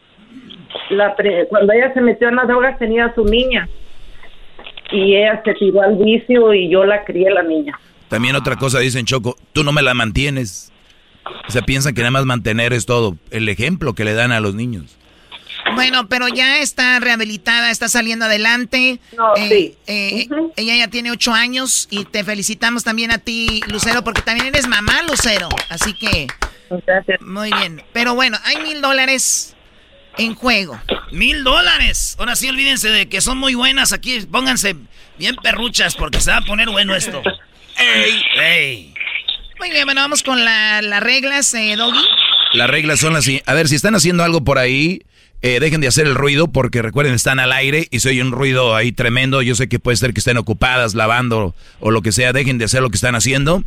[0.89, 1.15] La
[1.49, 3.67] cuando ella se metió en las drogas tenía su niña.
[4.91, 7.79] Y ella se tiró al vicio y yo la crié la niña.
[8.07, 10.70] También otra cosa dicen, Choco, tú no me la mantienes.
[11.47, 13.17] O sea, piensan que nada más mantener es todo.
[13.29, 14.97] El ejemplo que le dan a los niños.
[15.75, 18.99] Bueno, pero ya está rehabilitada, está saliendo adelante.
[19.15, 19.77] No, eh, sí.
[19.87, 24.47] Eh, ella ya tiene ocho años y te felicitamos también a ti, Lucero, porque también
[24.47, 25.49] eres mamá, Lucero.
[25.69, 26.27] Así que...
[26.85, 27.21] Gracias.
[27.21, 27.83] Muy bien.
[27.93, 29.55] Pero bueno, hay mil dólares
[30.17, 30.79] en juego.
[31.11, 32.15] Mil dólares.
[32.17, 34.21] Ahora sí, olvídense de que son muy buenas aquí.
[34.21, 34.75] Pónganse
[35.17, 37.21] bien perruchas porque se va a poner bueno esto.
[37.77, 38.23] ¡Ey!
[38.39, 38.90] ¡Ey!
[39.61, 42.03] Muy bien, bueno, vamos con las reglas, eh, Doggy.
[42.53, 43.29] Las reglas son las...
[43.45, 45.03] A ver, si están haciendo algo por ahí
[45.43, 48.75] eh, dejen de hacer el ruido porque recuerden, están al aire y soy un ruido
[48.75, 49.43] ahí tremendo.
[49.43, 52.33] Yo sé que puede ser que estén ocupadas, lavando o lo que sea.
[52.33, 53.63] Dejen de hacer lo que están haciendo.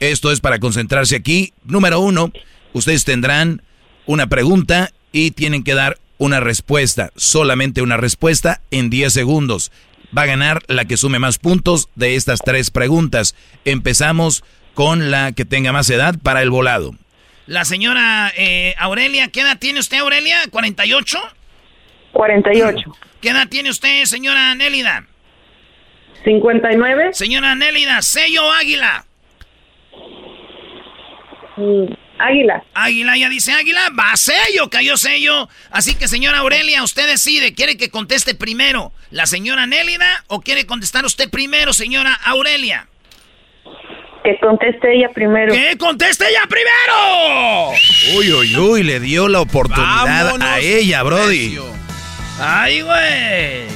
[0.00, 1.52] Esto es para concentrarse aquí.
[1.64, 2.32] Número uno,
[2.72, 3.62] ustedes tendrán
[4.04, 7.12] una pregunta y tienen que dar una respuesta.
[7.14, 9.70] Solamente una respuesta en 10 segundos.
[10.16, 13.36] Va a ganar la que sume más puntos de estas tres preguntas.
[13.64, 14.42] Empezamos
[14.76, 16.94] con la que tenga más edad para el volado.
[17.46, 20.36] La señora eh, Aurelia, ¿qué edad tiene usted, Aurelia?
[20.50, 21.18] ¿48?
[22.12, 22.96] 48.
[23.22, 25.06] ¿Qué edad tiene usted, señora Nélida?
[26.24, 27.14] 59.
[27.14, 29.06] Señora Nélida, sello águila.
[31.56, 32.62] Mm, águila.
[32.74, 35.48] Águila, ya dice águila, va sello, cayó sello.
[35.70, 40.66] Así que, señora Aurelia, usted decide, ¿quiere que conteste primero la señora Nélida o quiere
[40.66, 42.88] contestar usted primero, señora Aurelia?
[44.26, 45.52] Que conteste ella primero.
[45.52, 47.70] ¡Que conteste ella primero!
[48.16, 51.56] Uy, uy, uy, le dio la oportunidad a ella, Brody.
[52.40, 53.66] ¡Ay, güey!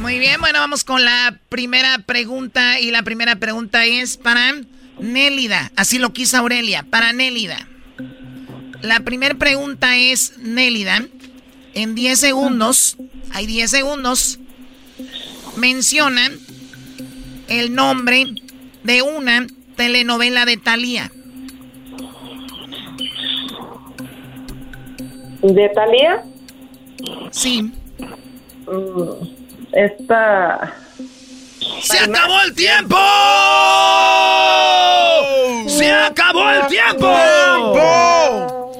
[0.00, 2.80] Muy bien, bueno, vamos con la primera pregunta.
[2.80, 4.52] Y la primera pregunta es para
[4.98, 5.70] Nélida.
[5.76, 7.68] Así lo quiso Aurelia, para Nélida.
[8.80, 11.04] La primera pregunta es, Nélida,
[11.74, 12.96] en 10 segundos,
[13.30, 14.40] hay 10 segundos,
[15.56, 16.32] menciona
[17.46, 18.26] el nombre
[18.84, 21.10] de una telenovela de Thalía.
[25.42, 26.22] ¿De Thalía?
[27.30, 27.72] Sí.
[28.66, 29.26] Mm,
[29.72, 30.74] esta...
[31.80, 32.96] ¡Se acabó el tiempo!
[35.66, 38.72] ¡Se acabó el tiempo!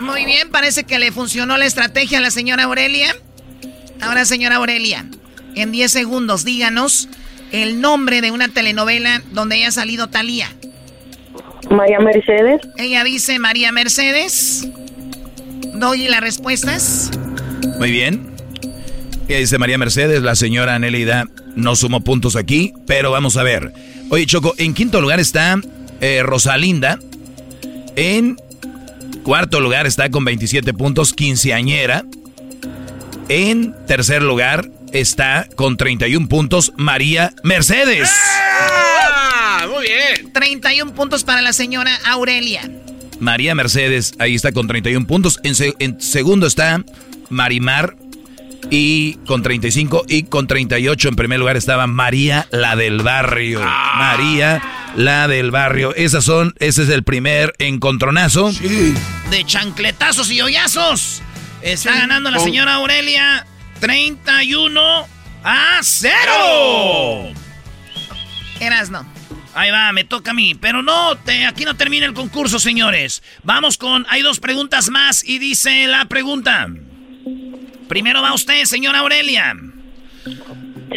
[0.00, 3.14] Muy bien, parece que le funcionó la estrategia a la señora Aurelia.
[4.00, 5.06] Ahora, señora Aurelia,
[5.54, 7.08] en 10 segundos, díganos
[7.52, 10.48] el nombre de una telenovela donde haya salido Talía.
[11.70, 12.60] María Mercedes.
[12.76, 14.68] Ella dice María Mercedes.
[15.74, 17.10] Doy las respuestas.
[17.78, 18.34] Muy bien.
[19.28, 20.22] ¿Qué dice María Mercedes?
[20.22, 21.26] La señora Nelida
[21.56, 23.72] no sumó puntos aquí, pero vamos a ver.
[24.08, 25.58] Oye, Choco, en quinto lugar está
[26.00, 26.98] eh, Rosalinda.
[27.96, 28.36] En
[29.24, 32.04] cuarto lugar está con 27 puntos Quinceañera.
[33.28, 34.70] En tercer lugar
[35.00, 38.10] está con 31 puntos María Mercedes.
[38.12, 39.66] ¡Ah!
[39.70, 40.32] Muy bien.
[40.32, 42.70] 31 puntos para la señora Aurelia.
[43.20, 45.40] María Mercedes, ahí está con 31 puntos.
[45.42, 46.82] En, en segundo está
[47.30, 47.96] Marimar
[48.70, 53.60] y con 35 y con 38 en primer lugar estaba María la del barrio.
[53.62, 53.94] Ah.
[53.98, 54.62] María
[54.96, 55.94] la del barrio.
[55.94, 58.50] Esas son, ese es el primer encontronazo.
[59.30, 61.22] De chancletazos y hoyazos.
[61.62, 63.46] Está ganando la señora Aurelia
[63.80, 65.06] 31
[65.44, 67.32] a 0.
[68.60, 69.06] Erasno.
[69.54, 70.54] Ahí va, me toca a mí.
[70.54, 73.22] Pero no, te- aquí no termina el concurso, señores.
[73.42, 74.06] Vamos con.
[74.10, 76.68] Hay dos preguntas más y dice la pregunta.
[77.88, 79.54] Primero va usted, señora Aurelia.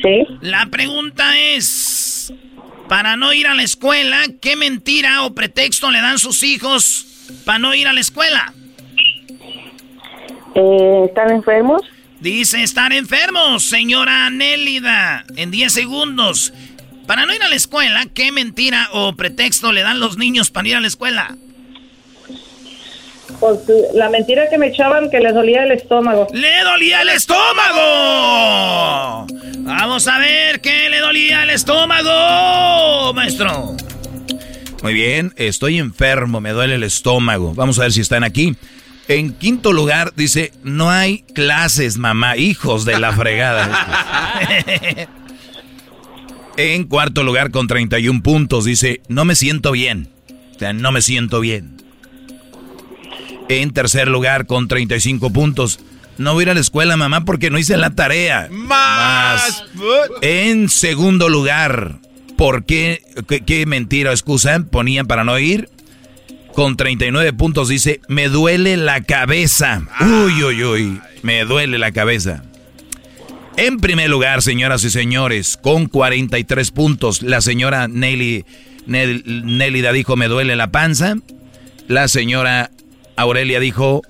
[0.01, 0.25] Sí.
[0.41, 2.33] La pregunta es:
[2.89, 7.05] para no ir a la escuela, ¿qué mentira o pretexto le dan sus hijos
[7.45, 8.53] para no ir a la escuela?
[10.55, 11.81] Eh, ¿Están enfermos?
[12.21, 15.23] Dice estar enfermos, señora Nélida.
[15.37, 16.51] En 10 segundos.
[17.07, 20.67] Para no ir a la escuela, ¿qué mentira o pretexto le dan los niños para
[20.67, 21.37] ir a la escuela?
[23.39, 23.59] Pues
[23.93, 26.27] la mentira que me echaban que les dolía el estómago.
[26.33, 27.39] ¡Le dolía el estómago!
[29.59, 33.77] Vamos a ver qué le dolía el estómago, maestro.
[34.83, 37.53] Muy bien, estoy enfermo, me duele el estómago.
[37.53, 38.55] Vamos a ver si están aquí.
[39.09, 44.37] En quinto lugar dice, no hay clases, mamá, hijos de la fregada.
[46.57, 50.09] en cuarto lugar con 31 puntos dice, no me siento bien.
[50.55, 51.81] O sea, no me siento bien.
[53.49, 55.79] En tercer lugar con 35 puntos,
[56.19, 58.47] no voy a ir a la escuela, mamá, porque no hice la tarea.
[58.51, 59.65] Más.
[60.21, 61.97] En segundo lugar,
[62.37, 65.67] ¿por qué, qué, qué mentira o excusa ponían para no ir?
[66.59, 69.81] Con 39 puntos dice, me duele la cabeza.
[70.01, 72.43] Uy, uy, uy, me duele la cabeza.
[73.55, 78.43] En primer lugar, señoras y señores, con 43 puntos, la señora Nelly,
[78.89, 81.15] Nel- Nélida dijo, me duele la panza.
[81.87, 82.71] La señora
[83.15, 84.01] Aurelia dijo,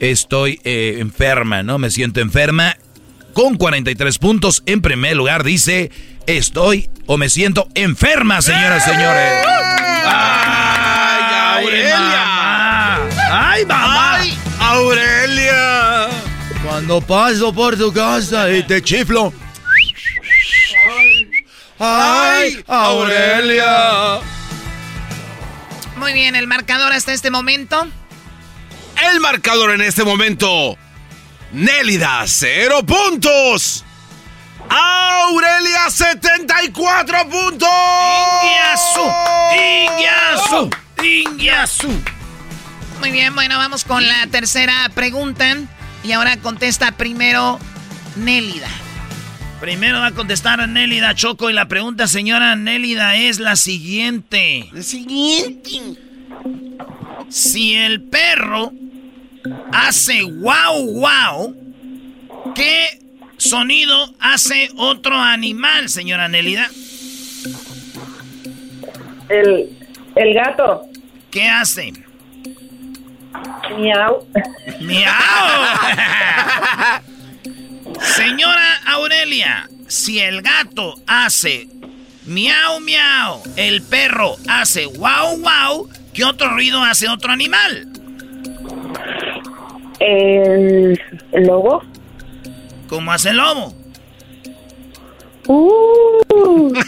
[0.00, 1.76] estoy eh, enferma, ¿no?
[1.76, 2.74] Me siento enferma.
[3.34, 5.90] Con 43 puntos, en primer lugar dice,
[6.26, 9.44] estoy o me siento enferma, señoras y señores.
[10.06, 10.65] ¡Ay,
[11.56, 13.08] Aurelia!
[13.30, 14.14] ¡Ay, mamá!
[14.16, 16.08] ¡Ay, Aurelia!
[16.64, 19.32] Cuando paso por tu casa y te chiflo.
[21.78, 24.20] ¡Ay, Aurelia!
[25.96, 27.86] Muy bien, el marcador hasta este momento.
[29.10, 30.76] El marcador en este momento.
[31.52, 33.84] Nélida, cero puntos.
[34.68, 37.68] Aurelia, 74 puntos.
[38.42, 39.10] ¡Ingiasu!
[39.54, 40.85] ¡Ingiasu!
[41.02, 41.88] ¡Ingiasu!
[43.00, 45.56] Muy bien, bueno, vamos con la tercera pregunta.
[46.02, 47.58] Y ahora contesta primero
[48.16, 48.68] Nélida.
[49.60, 54.68] Primero va a contestar a Nélida Choco y la pregunta, señora Nélida, es la siguiente.
[54.72, 55.70] La siguiente.
[57.28, 58.72] Si el perro
[59.72, 61.56] hace wow wow,
[62.54, 63.00] ¿qué
[63.38, 66.70] sonido hace otro animal, señora Nélida?
[69.28, 69.76] El,
[70.16, 70.82] el gato.
[71.30, 71.92] ¿Qué hace?
[73.78, 74.26] Miau.
[74.80, 75.10] ¡Miau!
[78.00, 81.68] Señora Aurelia, si el gato hace
[82.26, 87.88] miau miau, el perro hace wow wow, ¿qué otro ruido hace otro animal?
[90.00, 91.00] El,
[91.32, 91.82] el lobo.
[92.88, 93.72] ¿Cómo hace el lobo?
[95.46, 96.72] Uh.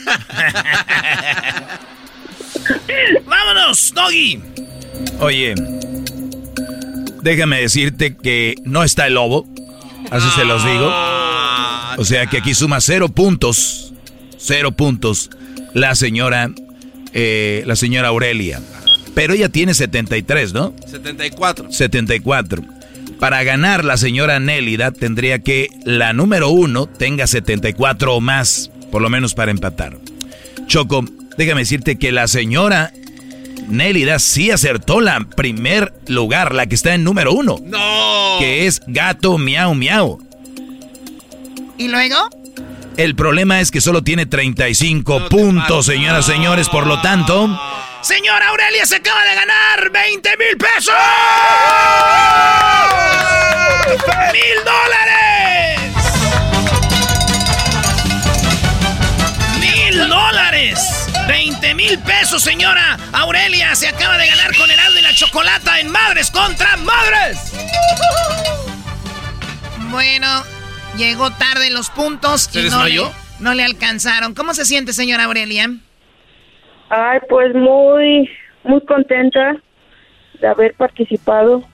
[3.26, 4.40] ¡Vámonos, Doggy!
[5.20, 5.54] Oye,
[7.22, 9.46] déjame decirte que no está el lobo.
[10.10, 10.90] Así se los digo.
[11.98, 13.92] O sea que aquí suma cero puntos.
[14.36, 15.30] Cero puntos.
[15.74, 16.50] La señora.
[17.12, 18.60] eh, la señora Aurelia.
[19.14, 20.74] Pero ella tiene 73, ¿no?
[20.86, 21.72] 74.
[21.72, 22.62] 74.
[23.18, 29.02] Para ganar la señora Nélida tendría que la número uno tenga 74 o más, por
[29.02, 29.98] lo menos para empatar.
[30.68, 31.02] Choco,
[31.38, 32.92] déjame decirte que la señora
[33.68, 37.56] Nélida sí acertó la primer lugar, la que está en número uno.
[37.64, 38.36] ¡No!
[38.38, 40.18] Que es Gato Miau Miau.
[41.78, 42.16] ¿Y luego?
[42.98, 46.68] El problema es que solo tiene 35 no puntos, señoras y señores.
[46.68, 47.58] Por lo tanto,
[48.02, 50.94] señora Aurelia se acaba de ganar 20 mil pesos.
[54.32, 55.80] ¡Mil dólares!
[59.60, 60.27] ¡Mil dólares!
[62.28, 66.76] Su señora Aurelia se acaba de ganar con el de la chocolata en Madres contra
[66.76, 67.54] Madres.
[69.90, 70.44] Bueno,
[70.98, 73.00] llegó tarde los puntos y no le,
[73.40, 74.34] no le alcanzaron.
[74.34, 75.70] ¿Cómo se siente, señora Aurelia?
[76.90, 78.28] Ay, pues muy,
[78.64, 79.56] muy contenta
[80.40, 81.64] de haber participado.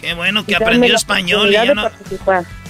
[0.00, 1.90] Qué bueno que aprendió español y ya no.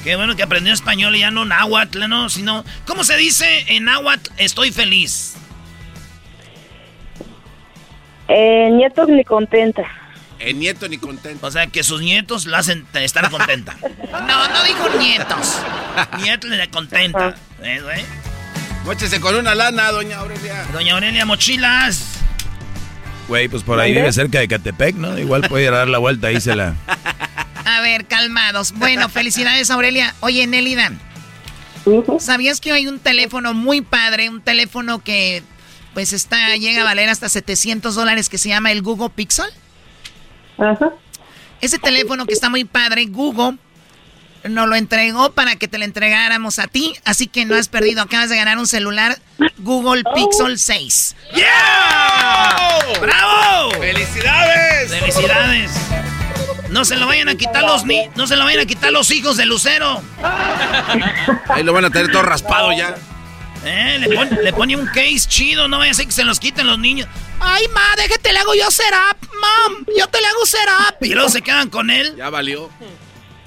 [0.05, 3.85] Qué bueno que aprendió español y ya no náhuatl, no, sino ¿cómo se dice en
[3.85, 5.35] náhuatl estoy feliz?
[8.29, 9.83] Eh, nietos ni contenta.
[10.39, 11.47] El nieto ni contenta.
[11.47, 13.77] O sea, que sus nietos la hacen estar contenta.
[14.13, 15.59] no, no dijo nietos.
[16.23, 17.35] nietos le contenta.
[17.63, 18.05] ¿Eh, güey?
[18.85, 20.65] Móchese con una lana, doña Aurelia.
[20.73, 22.21] Doña Aurelia, mochilas.
[23.27, 25.19] Güey, pues por ahí vive cerca de Catepec, ¿no?
[25.19, 26.75] Igual puede ir a dar la vuelta, ahí se la...
[27.69, 28.73] A ver, calmados.
[28.73, 30.15] Bueno, felicidades, Aurelia.
[30.21, 30.91] Oye, Nelida,
[32.19, 34.31] ¿sabías que hay un teléfono muy padre?
[34.31, 35.43] Un teléfono que,
[35.93, 39.51] pues, está llega a valer hasta 700 dólares que se llama el Google Pixel?
[40.57, 40.95] Ajá.
[41.61, 43.59] Ese teléfono que está muy padre, Google
[44.49, 48.01] nos lo entregó para que te lo entregáramos a ti, así que no has perdido,
[48.01, 49.19] acabas de ganar un celular
[49.59, 50.15] Google oh.
[50.15, 51.17] Pixel 6.
[51.35, 52.57] ¡Yeah!
[53.01, 53.73] ¡Bravo!
[53.73, 54.91] ¡Felicidades!
[54.91, 55.73] ¡Felicidades!
[56.71, 59.11] No se lo vayan a quitar los ni no se lo vayan a quitar los
[59.11, 60.03] hijos de Lucero.
[61.49, 62.95] Ahí lo van a tener todo raspado ya.
[63.65, 66.79] Eh, le, pone, un case chido, no vaya a ser que se los quiten los
[66.79, 67.09] niños.
[67.41, 69.85] Ay, ma, déjate, le hago yo setup, mam.
[69.99, 71.05] Yo te le hago setup.
[71.05, 72.15] Y luego se quedan con él.
[72.17, 72.71] Ya valió.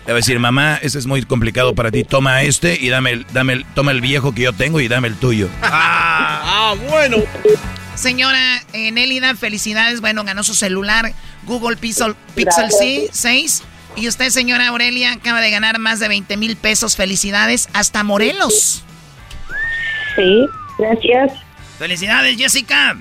[0.06, 2.04] Le va a decir, mamá, ese es muy complicado para ti.
[2.04, 5.16] Toma este y dame el, dame toma el viejo que yo tengo y dame el
[5.16, 5.48] tuyo.
[5.62, 7.18] ah, bueno.
[7.96, 10.02] Señora eh, Nelida, felicidades.
[10.02, 11.14] Bueno, ganó su celular
[11.44, 12.70] Google Pixel, Pixel
[13.12, 13.64] 6.
[13.96, 16.96] Y usted, señora Aurelia, acaba de ganar más de 20 mil pesos.
[16.96, 18.84] Felicidades hasta Morelos.
[20.16, 21.34] Sí, gracias.
[21.78, 22.98] Felicidades, Jessica.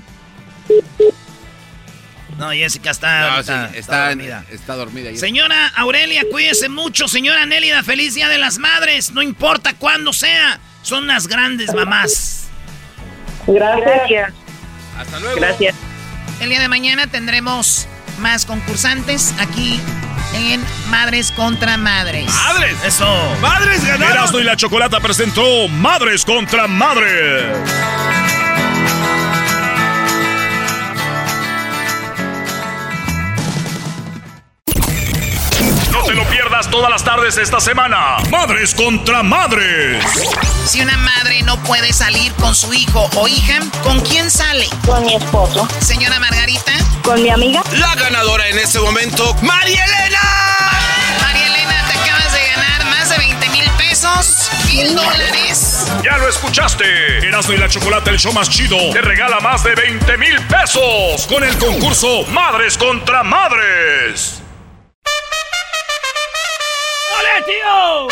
[2.38, 3.40] No, Jessica está,
[3.74, 4.44] está, dormida.
[4.50, 7.06] Está dormida señora Aurelia, cuídese mucho.
[7.06, 9.12] Señora Nélida, feliz Día de las Madres.
[9.12, 10.58] No importa cuándo sea.
[10.82, 12.48] Son las grandes mamás.
[13.46, 14.32] Gracias.
[15.00, 15.36] Hasta luego.
[15.36, 15.74] Gracias.
[16.40, 17.86] El día de mañana tendremos
[18.18, 19.80] más concursantes aquí
[20.34, 22.26] en Madres contra Madres.
[22.26, 22.76] ¡Madres!
[22.84, 23.06] ¡Eso!
[23.40, 24.12] ¡Madres ganaron!
[24.16, 27.44] Erasmo y la Chocolata presentó Madres contra Madres.
[36.10, 38.16] Te lo pierdas todas las tardes esta semana.
[38.30, 40.04] Madres contra madres.
[40.66, 44.68] Si una madre no puede salir con su hijo o hija, ¿con quién sale?
[44.84, 45.68] Con mi esposo.
[45.78, 46.72] Señora Margarita.
[47.04, 47.62] Con mi amiga.
[47.74, 50.20] La ganadora en este momento, María Elena.
[51.22, 54.50] María Elena, te acabas de ganar más de 20 mil pesos.
[54.66, 55.86] Mil dólares.
[56.02, 57.18] Ya lo escuchaste.
[57.18, 61.28] Erasmo y la Chocolate, el show más chido, te regala más de 20 mil pesos
[61.28, 64.39] con el concurso Madres contra Madres.
[67.46, 68.08] Tío!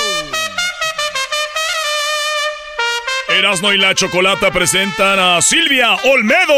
[3.29, 6.55] Erasmo y la Chocolata presentan a Silvia Olmedo.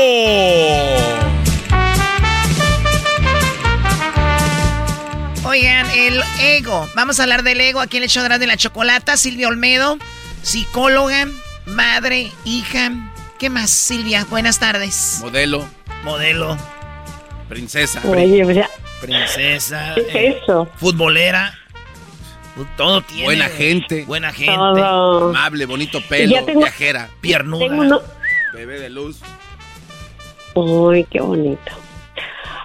[5.45, 6.89] Oigan, el ego.
[6.95, 9.17] Vamos a hablar del ego aquí en el show de la chocolata.
[9.17, 9.99] Silvia Olmedo,
[10.43, 11.27] psicóloga,
[11.67, 12.93] madre, hija.
[13.39, 14.25] ¿Qué más, Silvia?
[14.31, 15.19] Buenas tardes.
[15.21, 15.69] Modelo.
[16.05, 16.57] Modelo.
[17.49, 18.01] Princesa.
[19.01, 19.95] Princesa.
[19.97, 20.69] ¿Qué es eh, eso?
[20.77, 21.60] Futbolera.
[22.77, 23.25] Todo tiene.
[23.25, 24.05] Buena gente.
[24.05, 24.53] Buena gente.
[24.53, 27.09] Amable, bonito pelo, viajera.
[27.21, 28.01] Piernuda.
[28.55, 29.21] Bebé de luz.
[30.55, 31.73] Uy, qué bonito.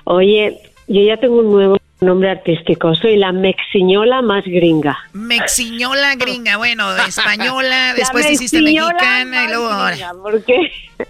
[0.06, 2.96] Oye, yo ya tengo un nuevo nombre artístico.
[2.96, 4.98] Soy la mexiñola más gringa.
[5.14, 6.58] Mexiñola gringa.
[6.58, 10.14] Bueno, española, después hiciste mexicana y luego ahora.
[10.22, 10.72] ¿Por qué?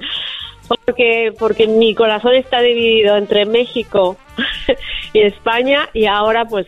[0.67, 4.17] Porque, porque mi corazón está dividido entre México
[5.13, 6.65] y España y ahora pues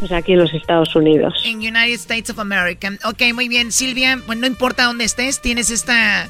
[0.00, 1.34] pues aquí en los Estados Unidos.
[1.44, 2.90] En United States of America.
[3.04, 4.18] Ok, muy bien, Silvia.
[4.26, 6.28] Bueno, no importa dónde estés, tienes esta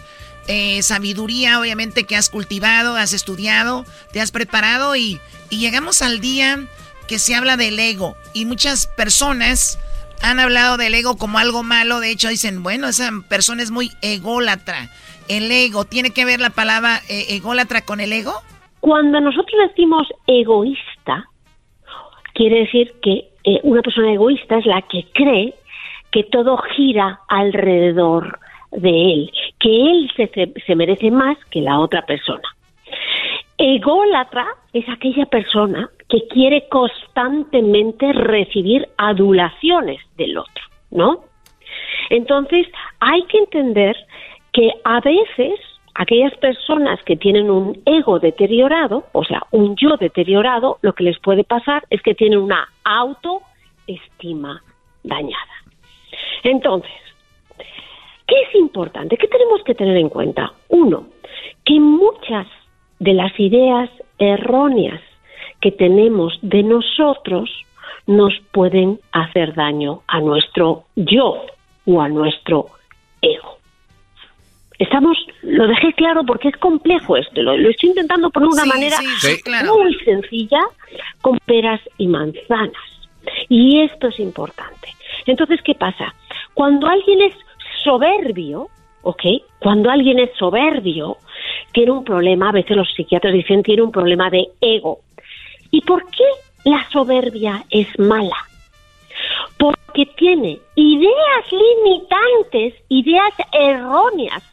[0.48, 6.20] eh, sabiduría, obviamente, que has cultivado, has estudiado, te has preparado y, y llegamos al
[6.20, 6.58] día
[7.06, 8.16] que se habla del ego.
[8.34, 9.78] Y muchas personas
[10.20, 12.00] han hablado del ego como algo malo.
[12.00, 14.90] De hecho, dicen, bueno, esa persona es muy ególatra.
[15.28, 18.34] El ego, ¿tiene que ver la palabra eh, ególatra con el ego?
[18.80, 21.24] Cuando nosotros decimos egoísta,
[22.34, 25.54] quiere decir que eh, una persona egoísta es la que cree
[26.10, 28.38] que todo gira alrededor
[28.72, 32.42] de él, que él se, se merece más que la otra persona.
[33.58, 41.24] Ególatra es aquella persona que quiere constantemente recibir adulaciones del otro, ¿no?
[42.08, 42.66] Entonces,
[43.00, 43.96] hay que entender
[44.52, 45.60] que a veces
[45.94, 51.18] aquellas personas que tienen un ego deteriorado, o sea, un yo deteriorado, lo que les
[51.18, 54.62] puede pasar es que tienen una autoestima
[55.02, 55.54] dañada.
[56.42, 56.90] Entonces,
[58.26, 59.16] ¿qué es importante?
[59.16, 60.52] ¿Qué tenemos que tener en cuenta?
[60.68, 61.06] Uno,
[61.64, 62.46] que muchas
[62.98, 65.00] de las ideas erróneas
[65.60, 67.50] que tenemos de nosotros
[68.06, 71.46] nos pueden hacer daño a nuestro yo
[71.86, 72.66] o a nuestro
[73.22, 73.59] ego.
[74.80, 78.96] Estamos, lo dejé claro porque es complejo esto, lo, estoy intentando poner de una manera
[79.66, 80.60] muy sencilla,
[81.20, 82.72] con peras y manzanas.
[83.50, 84.88] Y esto es importante.
[85.26, 86.14] Entonces, ¿qué pasa?
[86.54, 87.34] Cuando alguien es
[87.84, 88.68] soberbio,
[89.02, 89.22] ¿ok?
[89.58, 91.18] Cuando alguien es soberbio,
[91.72, 95.00] tiene un problema, a veces los psiquiatras dicen tiene un problema de ego.
[95.70, 96.24] ¿Y por qué
[96.64, 98.46] la soberbia es mala?
[99.58, 104.49] Porque tiene ideas limitantes, ideas erróneas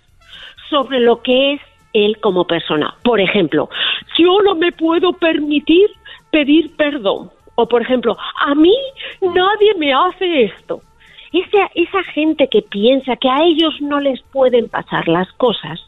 [0.70, 1.62] sobre lo que es
[1.94, 2.96] él como persona.
[3.04, 3.70] Por ejemplo,
[4.18, 5.90] yo no me puedo permitir
[6.32, 7.32] pedir perdón.
[7.56, 8.76] O por ejemplo, a mí
[9.22, 10.82] nadie me hace esto.
[11.34, 15.80] Esa, esa gente que piensa que a ellos no les pueden pasar las cosas,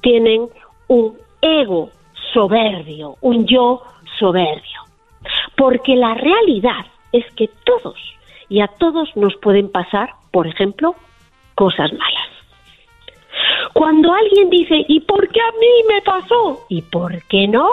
[0.00, 0.48] tienen
[0.88, 1.90] un ego
[2.32, 3.82] soberbio, un yo
[4.18, 4.80] soberbio.
[5.56, 7.98] Porque la realidad es que todos
[8.48, 10.94] y a todos nos pueden pasar, por ejemplo,
[11.54, 12.31] cosas malas.
[13.72, 16.66] Cuando alguien dice, ¿y por qué a mí me pasó?
[16.68, 17.68] ¿Y por qué no?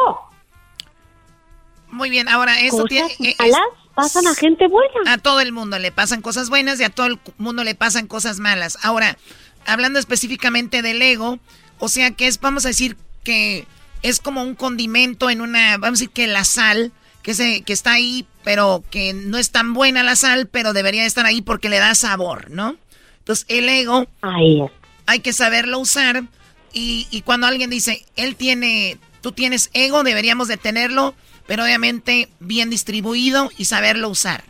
[1.92, 3.10] Muy bien, ahora eso tiene...
[3.20, 3.62] Eh, malas
[4.00, 5.14] pasan a gente buena.
[5.14, 8.08] A todo el mundo le pasan cosas buenas y a todo el mundo le pasan
[8.08, 8.78] cosas malas.
[8.82, 9.18] Ahora,
[9.66, 11.40] hablando específicamente del ego,
[11.80, 13.68] o sea que es, vamos a decir que
[14.02, 16.94] es como un condimento en una, vamos a decir que la sal,
[17.24, 21.06] que, se, que está ahí, pero que no es tan buena la sal, pero debería
[21.06, 22.78] estar ahí porque le da sabor, ¿no?
[23.20, 24.64] Entonces el ego ahí
[25.10, 26.24] hay que saberlo usar
[26.72, 31.16] y, y cuando alguien dice, él tiene, tú tienes ego, deberíamos de tenerlo,
[31.48, 34.44] pero obviamente bien distribuido y saberlo usar.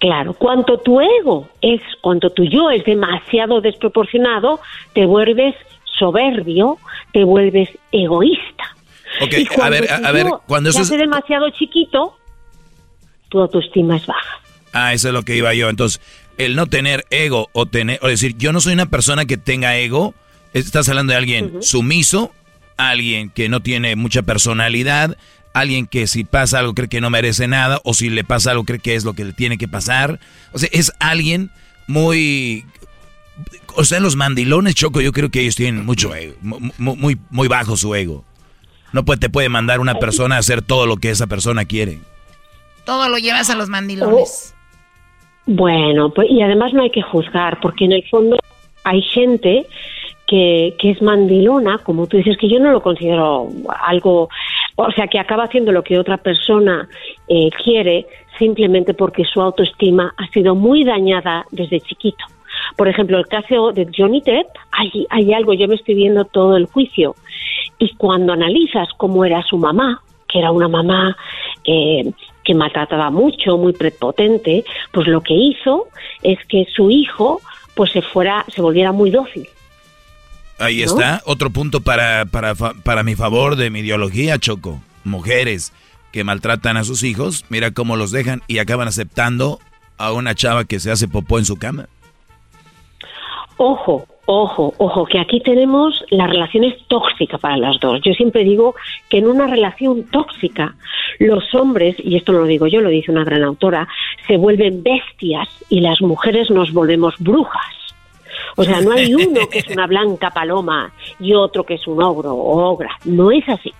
[0.00, 4.58] Claro, cuanto tu ego es, cuanto tu yo es demasiado desproporcionado,
[4.92, 5.54] te vuelves
[5.96, 6.78] soberbio,
[7.12, 8.74] te vuelves egoísta.
[9.20, 12.18] Ok, a ver, a, ver, cuando eso es demasiado chiquito,
[13.28, 14.40] tu autoestima es baja.
[14.72, 15.68] Ah, eso es lo que iba yo.
[15.68, 16.00] Entonces,
[16.44, 19.76] el no tener ego o tener, o decir, yo no soy una persona que tenga
[19.76, 20.14] ego,
[20.52, 22.32] estás hablando de alguien sumiso,
[22.76, 25.16] alguien que no tiene mucha personalidad,
[25.52, 28.64] alguien que si pasa algo cree que no merece nada, o si le pasa algo
[28.64, 30.20] cree que es lo que le tiene que pasar.
[30.52, 31.50] O sea, es alguien
[31.86, 32.64] muy...
[33.74, 37.76] O sea, los mandilones, Choco, yo creo que ellos tienen mucho ego, muy, muy bajo
[37.76, 38.24] su ego.
[38.92, 41.98] No puede, te puede mandar una persona a hacer todo lo que esa persona quiere.
[42.84, 44.54] Todo lo llevas a los mandilones.
[45.46, 48.36] Bueno, pues, y además no hay que juzgar, porque en el fondo
[48.84, 49.66] hay gente
[50.26, 53.48] que, que es mandilona, como tú dices, que yo no lo considero
[53.84, 54.28] algo,
[54.76, 56.88] o sea, que acaba haciendo lo que otra persona
[57.28, 58.06] eh, quiere
[58.38, 62.24] simplemente porque su autoestima ha sido muy dañada desde chiquito.
[62.76, 66.56] Por ejemplo, el caso de Johnny Depp, hay, hay algo, yo me estoy viendo todo
[66.56, 67.14] el juicio,
[67.78, 71.16] y cuando analizas cómo era su mamá, que era una mamá
[71.64, 72.10] eh,
[72.44, 75.88] que maltrataba mucho, muy prepotente, pues lo que hizo
[76.22, 77.40] es que su hijo
[77.74, 79.48] pues se fuera, se volviera muy dócil.
[80.58, 84.80] Ahí está, otro punto para, para, para mi favor de mi ideología, Choco.
[85.02, 85.72] Mujeres
[86.12, 89.58] que maltratan a sus hijos, mira cómo los dejan y acaban aceptando
[89.98, 91.88] a una chava que se hace popó en su cama.
[93.56, 98.00] Ojo, ojo, ojo, que aquí tenemos la relación es tóxica para las dos.
[98.02, 98.74] Yo siempre digo
[99.08, 100.74] que en una relación tóxica
[101.18, 103.88] los hombres, y esto no lo digo yo, lo dice una gran autora,
[104.26, 107.82] se vuelven bestias y las mujeres nos volvemos brujas.
[108.56, 112.02] O sea, no hay uno que es una blanca paloma y otro que es un
[112.02, 112.90] ogro o ogra.
[113.04, 113.72] No es así.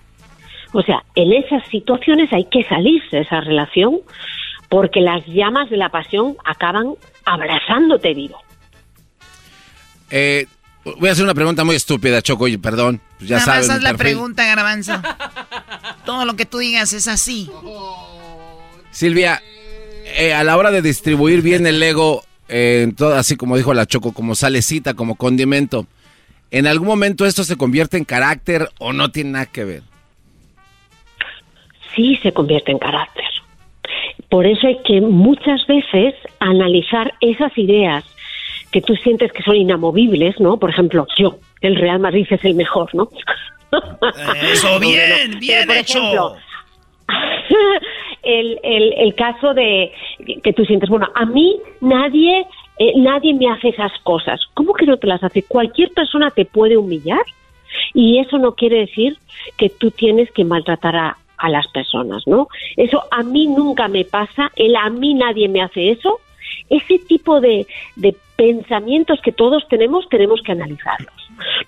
[0.72, 4.00] O sea, en esas situaciones hay que salirse de esa relación
[4.68, 6.94] porque las llamas de la pasión acaban
[7.26, 8.38] abrazándote vivo.
[10.14, 10.46] Eh,
[10.84, 13.00] voy a hacer una pregunta muy estúpida, Choco, y perdón.
[13.18, 13.70] Pues ya sabes.
[13.70, 14.92] haz la pregunta, Garbanzo.
[16.04, 17.50] Todo lo que tú digas es así.
[18.90, 19.42] Silvia,
[20.18, 23.86] eh, a la hora de distribuir bien el ego, eh, todo, así como dijo la
[23.86, 25.86] Choco, como salecita, como condimento,
[26.50, 29.82] ¿en algún momento esto se convierte en carácter o no tiene nada que ver?
[31.96, 33.24] Sí, se convierte en carácter.
[34.28, 38.04] Por eso hay que muchas veces analizar esas ideas
[38.72, 40.56] que tú sientes que son inamovibles, ¿no?
[40.56, 43.08] Por ejemplo, yo, el Real Madrid es el mejor, ¿no?
[44.50, 46.34] Eso, bien, bien hecho.
[48.22, 49.92] el, el, el caso de
[50.42, 52.46] que tú sientes, bueno, a mí nadie,
[52.78, 54.40] eh, nadie me hace esas cosas.
[54.54, 55.42] ¿Cómo que no te las hace?
[55.42, 57.22] ¿Cualquier persona te puede humillar?
[57.94, 59.18] Y eso no quiere decir
[59.56, 62.48] que tú tienes que maltratar a, a las personas, ¿no?
[62.76, 66.20] Eso a mí nunca me pasa, el a mí nadie me hace eso.
[66.70, 67.66] Ese tipo de,
[67.96, 71.14] de pensamientos que todos tenemos, tenemos que analizarlos.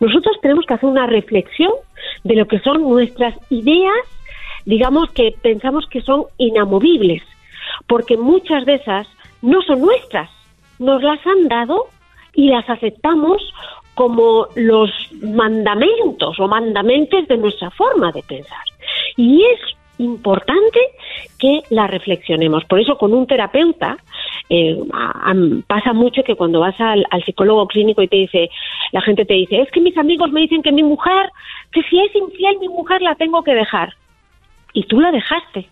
[0.01, 1.73] Nosotros tenemos que hacer una reflexión
[2.25, 4.05] de lo que son nuestras ideas,
[4.65, 7.23] digamos que pensamos que son inamovibles,
[7.87, 9.07] porque muchas de esas
[9.43, 10.31] no son nuestras,
[10.79, 11.87] nos las han dado
[12.35, 13.43] y las aceptamos
[13.95, 14.91] como los
[15.23, 18.65] mandamentos o mandamentes de nuestra forma de pensar.
[19.17, 19.61] Y es
[19.99, 20.81] importante
[21.39, 22.65] que la reflexionemos.
[22.65, 23.97] Por eso con un terapeuta
[24.49, 24.79] eh,
[25.67, 28.51] pasa mucho que cuando vas al, al, psicólogo clínico y te dice,
[28.93, 31.31] la gente te dice, es que mis amigos me dicen que mi mujer,
[31.73, 33.95] que si es infiel mi mujer la tengo que dejar.
[34.73, 35.69] Y tú la dejaste,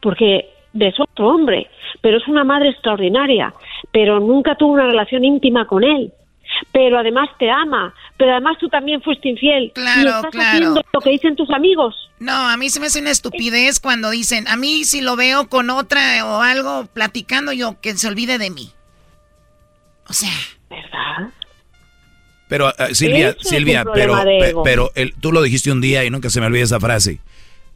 [0.00, 1.68] porque de otro hombre,
[2.00, 3.52] pero es una madre extraordinaria,
[3.92, 6.12] pero nunca tuvo una relación íntima con él
[6.72, 9.72] pero además te ama, pero además tú también fuiste infiel.
[9.74, 10.48] Claro, y estás claro.
[10.48, 12.10] haciendo lo que dicen tus amigos.
[12.18, 15.48] No, a mí se me hace una estupidez cuando dicen, a mí si lo veo
[15.48, 18.72] con otra o algo platicando yo, que se olvide de mí.
[20.08, 20.32] O sea.
[20.70, 21.30] ¿Verdad?
[22.48, 24.22] Pero, uh, Silvia, Eso Silvia, pero,
[24.62, 27.20] pero el- tú lo dijiste un día y nunca se me olvida esa frase.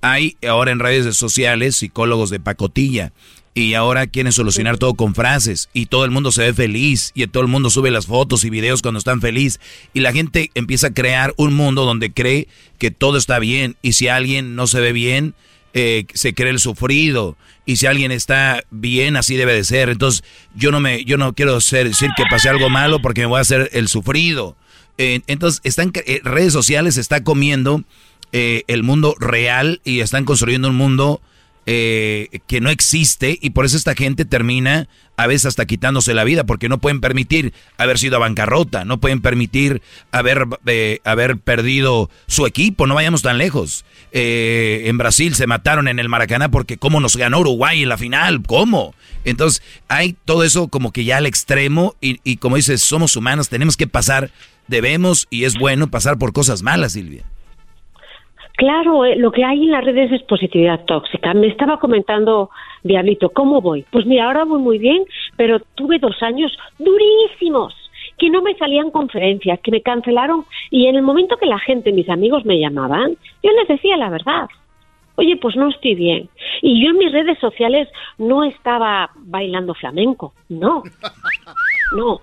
[0.00, 3.12] Hay ahora en redes sociales psicólogos de pacotilla
[3.54, 7.26] y ahora quieren solucionar todo con frases y todo el mundo se ve feliz y
[7.26, 9.60] todo el mundo sube las fotos y videos cuando están feliz.
[9.92, 12.48] Y la gente empieza a crear un mundo donde cree
[12.78, 15.34] que todo está bien y si alguien no se ve bien
[15.72, 17.36] eh, se cree el sufrido.
[17.66, 19.88] Y si alguien está bien así debe de ser.
[19.88, 20.24] Entonces
[20.54, 23.38] yo no me yo no quiero ser, decir que pasé algo malo porque me voy
[23.38, 24.56] a hacer el cufrido
[24.98, 27.84] Eh, entonces están eh, redes sociales está comiendo
[28.32, 31.20] eh, el mundo real y están construyendo un mundo
[31.72, 36.24] eh, que no existe y por eso esta gente termina a veces hasta quitándose la
[36.24, 39.80] vida porque no pueden permitir haber sido a bancarrota, no pueden permitir
[40.10, 43.84] haber, eh, haber perdido su equipo, no vayamos tan lejos.
[44.10, 47.98] Eh, en Brasil se mataron en el Maracaná porque cómo nos ganó Uruguay en la
[47.98, 48.92] final, ¿cómo?
[49.24, 53.48] Entonces hay todo eso como que ya al extremo y, y como dices, somos humanos,
[53.48, 54.32] tenemos que pasar,
[54.66, 57.29] debemos y es bueno pasar por cosas malas, Silvia.
[58.60, 61.32] Claro, eh, lo que hay en las redes es positividad tóxica.
[61.32, 62.50] Me estaba comentando
[62.82, 63.86] Diablito, ¿cómo voy?
[63.90, 65.02] Pues mira, ahora voy muy bien,
[65.38, 67.74] pero tuve dos años durísimos,
[68.18, 71.90] que no me salían conferencias, que me cancelaron y en el momento que la gente,
[71.90, 74.50] mis amigos me llamaban, yo les decía la verdad.
[75.16, 76.28] Oye, pues no estoy bien.
[76.60, 77.88] Y yo en mis redes sociales
[78.18, 80.82] no estaba bailando flamenco, no.
[81.96, 82.20] No.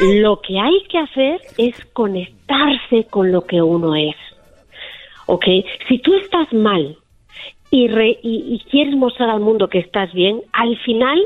[0.00, 4.16] Lo que hay que hacer es conectarse con lo que uno es.
[5.26, 5.44] ¿Ok?
[5.88, 6.96] Si tú estás mal
[7.70, 11.18] y, re- y, y quieres mostrar al mundo que estás bien, al final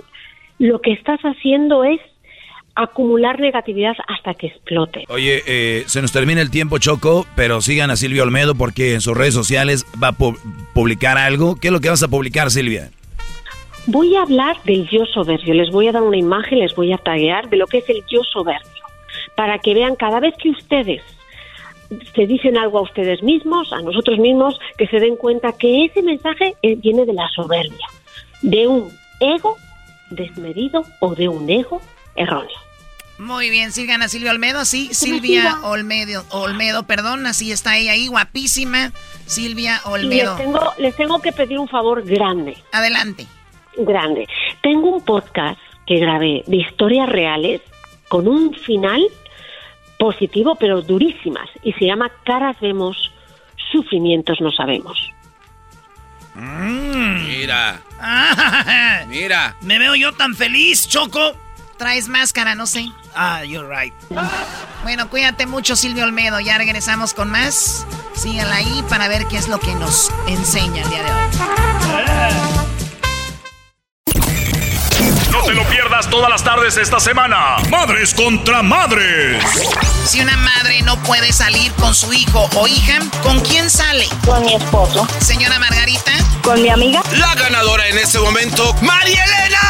[0.59, 2.01] lo que estás haciendo es
[2.75, 5.05] acumular negatividad hasta que explote.
[5.09, 9.01] Oye, eh, se nos termina el tiempo, Choco, pero sigan a Silvia Olmedo porque en
[9.01, 10.39] sus redes sociales va a pu-
[10.75, 11.57] publicar algo.
[11.57, 12.91] ¿Qué es lo que vas a publicar, Silvia?
[13.87, 16.99] Voy a hablar del yo soberbio, les voy a dar una imagen, les voy a
[16.99, 18.83] taguear de lo que es el yo soberbio,
[19.37, 21.03] para que vean cada vez que ustedes
[22.15, 26.03] se dicen algo a ustedes mismos, a nosotros mismos, que se den cuenta que ese
[26.03, 27.87] mensaje eh, viene de la soberbia,
[28.43, 29.57] de un ego
[30.11, 31.81] desmedido o de un ego
[32.15, 32.57] erróneo.
[33.19, 38.09] Muy bien, sigan a Silvia Olmedo, sí, Silvia Olmedo, Olmedo, perdón, así está ella ahí,
[38.09, 38.93] guapísima,
[39.25, 40.37] Silvia Y les Olmedo.
[40.37, 42.59] tengo, les tengo que pedir un favor grande.
[42.73, 43.27] Adelante.
[43.79, 44.29] Grande.
[44.63, 47.63] Tengo un podcast que grabé de historias reales
[48.09, 49.01] con un final
[49.99, 53.13] positivo pero durísimas y se llama Caras vemos,
[53.73, 55.13] sufrimientos no sabemos.
[56.35, 57.81] Mira.
[59.09, 59.57] Mira.
[59.63, 61.35] Me veo yo tan feliz, Choco.
[61.79, 62.87] Traes máscara, no sé.
[63.15, 63.93] Ah, you're right.
[64.83, 66.41] Bueno, cuídate mucho, Silvia Olmedo.
[66.41, 67.87] Ya regresamos con más.
[68.15, 72.66] Síganla ahí para ver qué es lo que nos enseña el día de hoy.
[75.37, 77.57] No te lo pierdas todas las tardes esta semana.
[77.69, 79.45] Madres contra madres.
[80.07, 84.09] Si una madre no puede salir con su hijo o hija, ¿con quién sale?
[84.25, 85.07] Con mi esposo.
[85.21, 86.13] Señora Margarita.
[86.43, 87.03] Con mi amiga.
[87.19, 89.61] La ganadora en este momento, María Elena.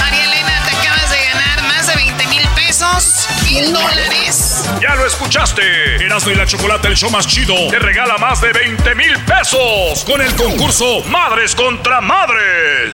[0.00, 4.64] María Elena, te acabas de ganar más de 20 mil pesos, mil dólares.
[4.82, 6.04] Ya lo escuchaste.
[6.04, 10.04] Erasmo y la Chocolate, el show más chido, te regala más de 20 mil pesos
[10.04, 12.93] con el concurso Madres contra Madres.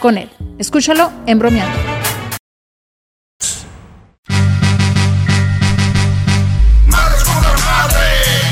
[0.00, 0.30] con él.
[0.58, 1.78] Escúchalo en bromeando.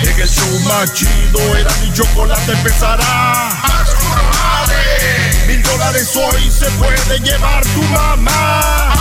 [0.02, 3.50] En el show más chido era mi chocolate empezará.
[4.30, 5.46] Madres.
[5.46, 8.92] Mil dólares hoy se puede llevar tu mamá.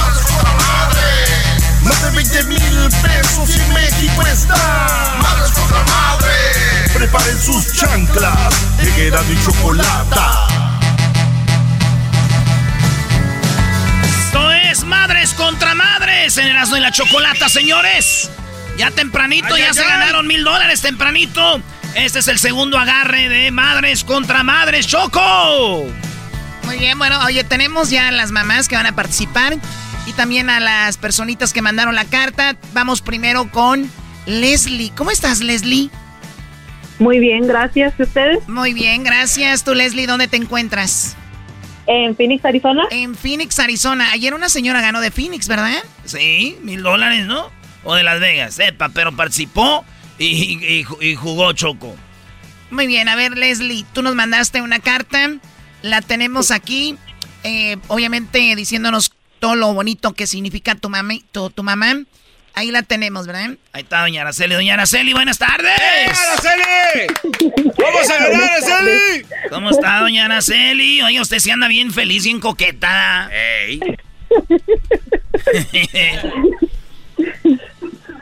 [0.44, 1.84] Madres.
[1.84, 5.18] Más de 20 mil pesos y México está.
[5.22, 6.92] Madres contra madres.
[6.94, 8.54] Preparen sus chanclas.
[8.80, 10.67] En era mi chocolata.
[14.78, 18.30] Es Madres contra Madres en Erasmo y la Chocolata, señores.
[18.78, 19.88] Ya tempranito, Ay, ya ay, se ay.
[19.88, 21.62] ganaron mil dólares tempranito.
[21.96, 25.88] Este es el segundo agarre de Madres contra Madres, Choco.
[26.64, 29.58] Muy bien, bueno, oye, tenemos ya a las mamás que van a participar
[30.06, 32.56] y también a las personitas que mandaron la carta.
[32.74, 33.90] Vamos primero con
[34.26, 34.92] Leslie.
[34.96, 35.90] ¿Cómo estás, Leslie?
[37.00, 37.94] Muy bien, gracias.
[37.98, 38.48] ¿Y ustedes?
[38.48, 39.64] Muy bien, gracias.
[39.64, 41.16] ¿Tú, Leslie, dónde te encuentras?
[41.88, 42.84] En Phoenix, Arizona.
[42.92, 44.12] En Phoenix, Arizona.
[44.12, 45.82] Ayer una señora ganó de Phoenix, ¿verdad?
[46.06, 47.50] Sí, mil dólares, ¿no?
[47.84, 49.86] O de Las Vegas, sepa, pero participó
[50.20, 51.96] y, y- y jugó Choco.
[52.70, 55.32] Muy bien, a ver, Leslie, tú nos mandaste una carta.
[55.82, 56.98] La tenemos aquí.
[57.44, 61.94] eh, obviamente diciéndonos todo lo bonito que significa tu, mami, tu, tu mamá.
[62.58, 63.52] Ahí la tenemos, ¿verdad?
[63.72, 64.56] Ahí está Doña Araceli.
[64.56, 65.70] Doña Araceli, buenas tardes.
[65.78, 67.06] Araceli!
[67.78, 69.26] ¡Vamos a ganar, Araceli!
[69.52, 71.04] ¿Cómo está, Doña Araceli?
[71.04, 73.30] Oye, usted sí anda bien feliz y en coqueta.
[73.32, 73.80] Ey.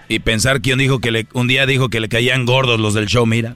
[0.08, 2.94] Y pensar que un, dijo que le, un día dijo que le caían gordos los
[2.94, 3.56] del show, mira.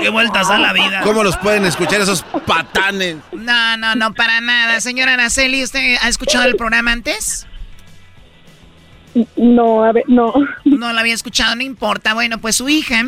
[0.00, 1.02] Qué vueltas a la vida.
[1.02, 3.16] ¿Cómo los pueden escuchar esos patanes?
[3.32, 4.80] No, no, no, para nada.
[4.80, 7.46] Señora Araceli, ¿usted ha escuchado el programa antes?
[9.36, 10.32] No, a ver, no.
[10.64, 12.14] No lo había escuchado, no importa.
[12.14, 13.06] Bueno, pues su hija.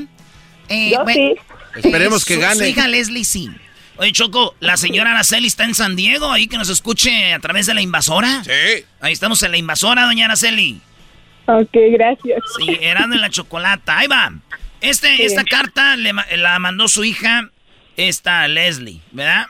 [0.69, 1.35] eh, Yo sí.
[1.77, 2.57] Esperemos eh, que su- gane.
[2.57, 3.51] Su hija Leslie sí.
[3.97, 7.67] Oye, Choco, la señora Araceli está en San Diego, ahí que nos escuche a través
[7.67, 8.43] de la invasora.
[8.43, 8.85] Sí.
[9.01, 10.81] Ahí estamos en la invasora, Doña Araceli.
[11.47, 12.41] Ok, gracias.
[12.59, 13.99] Sí, Erasmo en la chocolata.
[13.99, 14.33] Ahí va.
[14.81, 15.23] Este, Sí.
[15.23, 17.49] Esta carta le la mandó su hija,
[17.97, 19.47] esta Leslie, ¿verdad?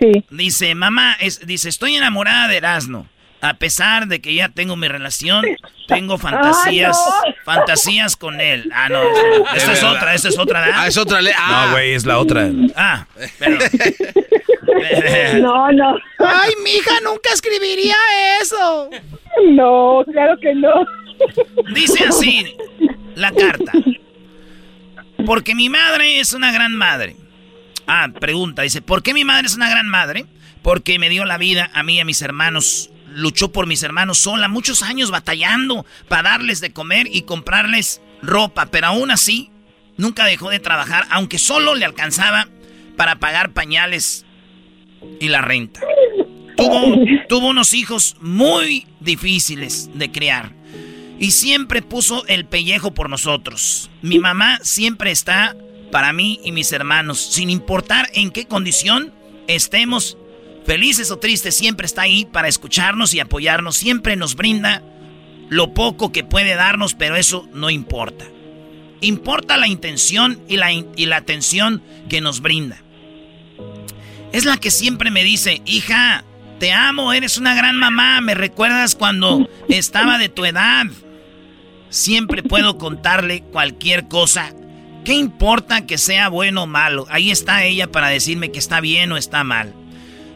[0.00, 0.24] Sí.
[0.30, 3.06] Dice, mamá, es, dice, estoy enamorada de Erasmo.
[3.42, 5.44] A pesar de que ya tengo mi relación,
[5.86, 7.44] tengo fantasías, Ay, no.
[7.44, 8.70] fantasías con él.
[8.74, 9.02] Ah, no,
[9.54, 10.76] esta es otra, esta es otra, ¿verdad?
[10.80, 11.32] Ah, es otra ley.
[11.36, 12.48] Ah, No, güey, es la otra.
[12.74, 13.06] Ah,
[13.38, 13.58] pero...
[15.40, 15.96] No, no.
[16.18, 17.94] Ay, mija, nunca escribiría
[18.42, 18.90] eso.
[19.50, 20.86] No, claro que no.
[21.74, 22.54] Dice así
[23.14, 23.72] la carta.
[25.24, 27.16] Porque mi madre es una gran madre.
[27.86, 30.26] Ah, pregunta, dice, ¿por qué mi madre es una gran madre?
[30.62, 32.90] Porque me dio la vida a mí y a mis hermanos.
[33.16, 38.66] Luchó por mis hermanos sola, muchos años batallando para darles de comer y comprarles ropa,
[38.66, 39.50] pero aún así
[39.96, 42.46] nunca dejó de trabajar, aunque solo le alcanzaba
[42.94, 44.26] para pagar pañales
[45.18, 45.80] y la renta.
[46.58, 46.94] Tuvo,
[47.26, 50.52] tuvo unos hijos muy difíciles de criar
[51.18, 53.88] y siempre puso el pellejo por nosotros.
[54.02, 55.56] Mi mamá siempre está
[55.90, 59.14] para mí y mis hermanos, sin importar en qué condición
[59.48, 60.18] estemos,
[60.66, 64.82] felices o tristes, siempre está ahí para escucharnos y apoyarnos, siempre nos brinda
[65.48, 68.26] lo poco que puede darnos, pero eso no importa.
[69.00, 72.82] Importa la intención y la, y la atención que nos brinda.
[74.32, 76.24] Es la que siempre me dice, hija,
[76.58, 80.86] te amo, eres una gran mamá, me recuerdas cuando estaba de tu edad.
[81.90, 84.52] Siempre puedo contarle cualquier cosa.
[85.04, 87.06] ¿Qué importa que sea bueno o malo?
[87.08, 89.72] Ahí está ella para decirme que está bien o está mal.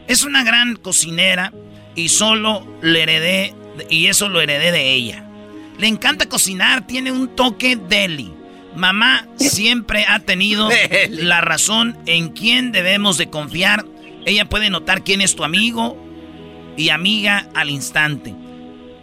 [0.07, 1.53] Es una gran cocinera
[1.95, 3.53] y solo le heredé,
[3.89, 5.25] y eso lo heredé de ella.
[5.77, 8.31] Le encanta cocinar, tiene un toque deli.
[8.75, 10.69] Mamá siempre ha tenido
[11.09, 13.85] la razón en quién debemos de confiar.
[14.25, 15.97] Ella puede notar quién es tu amigo
[16.77, 18.33] y amiga al instante.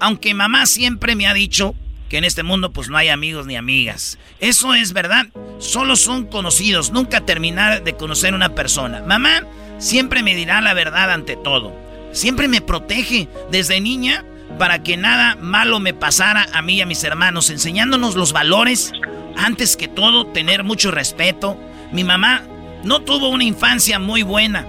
[0.01, 1.75] Aunque mamá siempre me ha dicho
[2.09, 4.19] que en este mundo pues no hay amigos ni amigas.
[4.41, 5.27] Eso es verdad.
[5.59, 9.03] Solo son conocidos, nunca terminar de conocer una persona.
[9.03, 9.43] Mamá
[9.79, 11.75] siempre me dirá la verdad ante todo.
[12.13, 14.25] Siempre me protege desde niña
[14.59, 18.93] para que nada malo me pasara a mí y a mis hermanos, enseñándonos los valores.
[19.37, 21.59] Antes que todo, tener mucho respeto.
[21.93, 22.43] Mi mamá
[22.85, 24.67] no tuvo una infancia muy buena,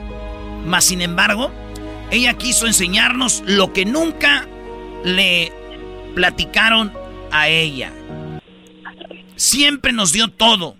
[0.66, 1.52] mas sin embargo,
[2.12, 4.48] ella quiso enseñarnos lo que nunca
[5.04, 5.52] le
[6.16, 6.92] platicaron
[7.32, 7.92] a ella.
[9.36, 10.76] Siempre nos dio todo.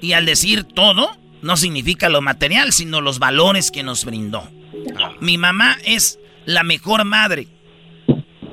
[0.00, 1.16] Y al decir todo,
[1.46, 4.48] no significa lo material, sino los valores que nos brindó.
[5.20, 7.46] Mi mamá es la mejor madre.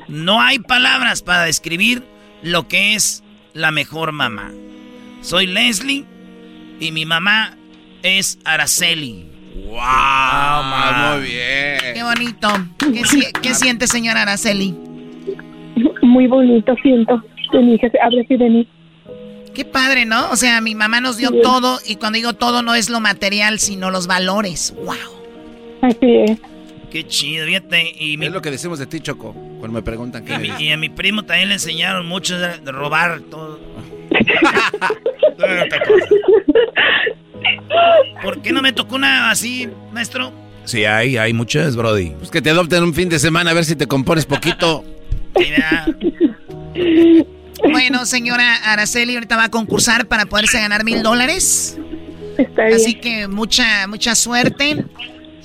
[0.07, 2.03] No hay palabras para describir
[2.43, 4.51] lo que es la mejor mamá.
[5.21, 6.05] Soy Leslie
[6.79, 7.57] y mi mamá
[8.03, 9.25] es Araceli.
[9.65, 10.63] ¡Wow!
[11.17, 11.79] muy bien.
[11.95, 12.47] Qué bonito.
[12.77, 14.75] ¿Qué, si- qué siente, señora Araceli?
[16.03, 18.67] Muy bonito siento que mi hija se hable así de mí.
[19.53, 20.31] Qué padre, ¿no?
[20.31, 21.39] O sea, mi mamá nos dio Sí.
[21.43, 24.73] todo y cuando digo todo no es lo material, sino los valores.
[24.77, 24.95] ¡Wow!
[25.81, 25.97] Así
[26.27, 26.37] es.
[26.89, 27.93] Qué chido, fíjate.
[27.99, 30.57] Y, mi- Es lo que decimos de ti, Choco, cuando me preguntan qué y me
[30.57, 33.59] mi- y a mi primo también le enseñaron mucho de de robar todo.
[38.23, 40.31] ¿Por qué no me tocó una así, maestro?
[40.65, 42.11] Sí, hay, hay muchas, Brody.
[42.17, 44.83] Pues que te adopten un fin de semana a ver si te compones poquito.
[45.37, 45.85] Mira,
[47.71, 51.77] Bueno, señora Araceli, ahorita va a concursar para poderse ganar mil dólares.
[52.37, 52.75] Está bien.
[52.75, 54.83] Así que mucha, mucha suerte.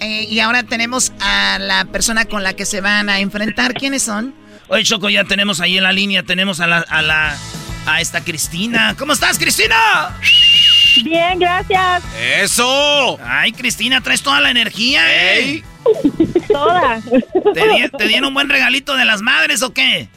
[0.01, 3.75] Eh, y ahora tenemos a la persona con la que se van a enfrentar.
[3.75, 4.35] ¿Quiénes son?
[4.69, 7.37] Oye, Choco, ya tenemos ahí en la línea, tenemos a la, a la,
[7.87, 8.95] a esta Cristina.
[8.99, 9.77] ¿Cómo estás, Cristina?
[11.05, 12.03] Bien, gracias.
[12.43, 13.19] ¡Eso!
[13.25, 15.01] Ay, Cristina, traes toda la energía,
[15.39, 15.63] ¿eh?
[16.49, 17.01] Toda.
[17.55, 20.09] ¿Te, di- te dieron un buen regalito de las madres o qué?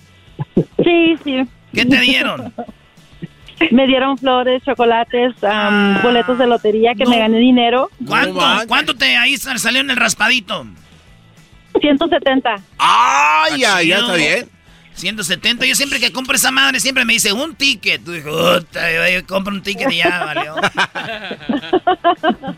[0.83, 1.37] Sí, sí.
[1.73, 2.53] ¿Qué te dieron?
[3.71, 5.99] Me dieron flores, chocolates, Ah.
[6.01, 7.91] boletos de lotería que me gané dinero.
[8.07, 8.41] ¿Cuánto?
[8.67, 10.65] ¿Cuánto te ahí sal- salió en el raspadito?
[11.79, 12.55] 170.
[12.79, 14.05] ¡Ay, ya, Está ya chido.
[14.07, 14.49] está bien!
[14.95, 15.65] 170.
[15.67, 18.03] Yo siempre que compro esa madre siempre me dice un ticket.
[18.03, 20.55] Tú dices, "Puta, yo- yo compro un ticket y ya, valió.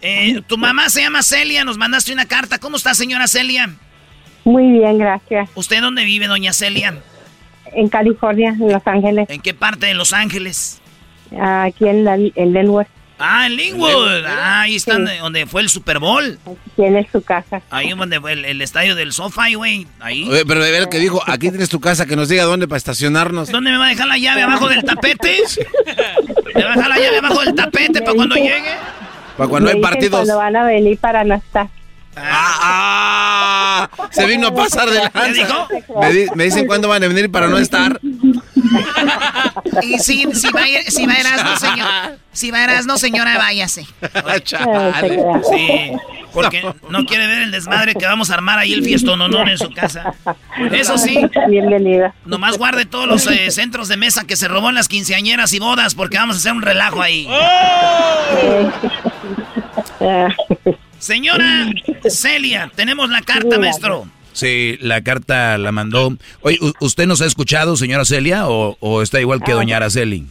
[0.00, 2.58] Eh, tu mamá se llama Celia, nos mandaste una carta.
[2.58, 3.70] ¿Cómo está, señora Celia?
[4.44, 5.50] Muy bien, gracias.
[5.54, 6.94] ¿Usted dónde vive, doña Celia?
[7.74, 10.80] En California, en Los Ángeles, ¿En qué parte de Los Ángeles?
[11.40, 12.86] aquí en, la, en Lenwood,
[13.22, 14.24] Ah, en Linwood.
[14.26, 15.12] Ah, ahí están Sí.
[15.20, 16.38] donde fue el Super Bowl.
[16.74, 17.60] tiene su casa.
[17.70, 19.86] Ahí donde fue el, el estadio del SoFi, güey.
[20.00, 20.26] Ahí.
[20.26, 22.78] Oye, pero de ver que dijo, aquí tienes tu casa, que nos diga dónde para
[22.78, 23.50] estacionarnos.
[23.50, 24.40] ¿Dónde me va a dejar la llave?
[24.40, 25.36] ¿Abajo del tapete?
[26.54, 28.62] ¿Me va a dejar la llave abajo del tapete para cuando llegue?
[29.36, 30.20] Para cuando Me hay partidos.
[30.20, 31.68] Cuando van a venir para no estar.
[32.16, 33.88] ¡Ah!
[33.98, 35.00] ah, Se vino a pasar de.
[36.00, 38.00] Me, di- me dicen cuándo van a venir para no estar.
[39.82, 41.86] Y si, si va, si va Erasmo, señor,
[42.32, 43.86] si va Erasmo, señora, váyase.
[44.44, 45.22] Chale.
[45.50, 45.92] Sí,
[46.32, 49.72] porque no quiere ver el desmadre que vamos a armar ahí el fiestón en su
[49.72, 50.12] casa.
[50.70, 51.18] Eso sí,
[51.48, 52.14] Bienvenida.
[52.24, 55.58] nomás guarde todos los eh, centros de mesa que se robó en las quinceañeras y
[55.58, 57.26] bodas porque vamos a hacer un relajo ahí.
[61.00, 61.70] Señora
[62.08, 64.06] Celia, tenemos la carta, maestro.
[64.32, 66.16] Sí, la carta la mandó.
[66.42, 70.26] Oye, ¿u- ¿usted nos ha escuchado, señora Celia, o, o está igual que doña Araceli?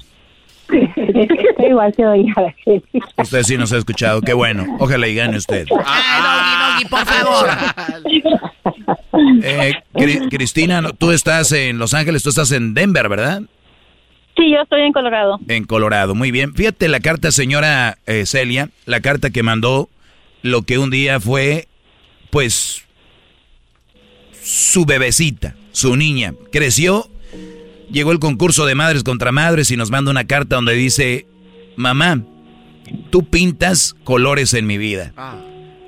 [1.67, 2.83] Igual que doña Araceli.
[3.17, 4.77] Usted sí nos ha escuchado, qué bueno.
[4.79, 5.65] Ojalá y gane usted.
[5.85, 7.49] Ay, Doggy, Doggy, por favor.
[9.43, 13.41] Eh, Cri- Cristina, tú estás en Los Ángeles, tú estás en Denver, ¿verdad?
[14.37, 15.39] Sí, yo estoy en Colorado.
[15.47, 16.53] En Colorado, muy bien.
[16.53, 19.89] Fíjate la carta, señora eh, Celia, la carta que mandó
[20.41, 21.67] lo que un día fue,
[22.29, 22.83] pues,
[24.41, 26.33] su bebecita, su niña.
[26.51, 27.09] Creció,
[27.91, 31.27] llegó el concurso de madres contra madres y nos manda una carta donde dice,
[31.75, 32.23] mamá,
[33.09, 35.13] tú pintas colores en mi vida.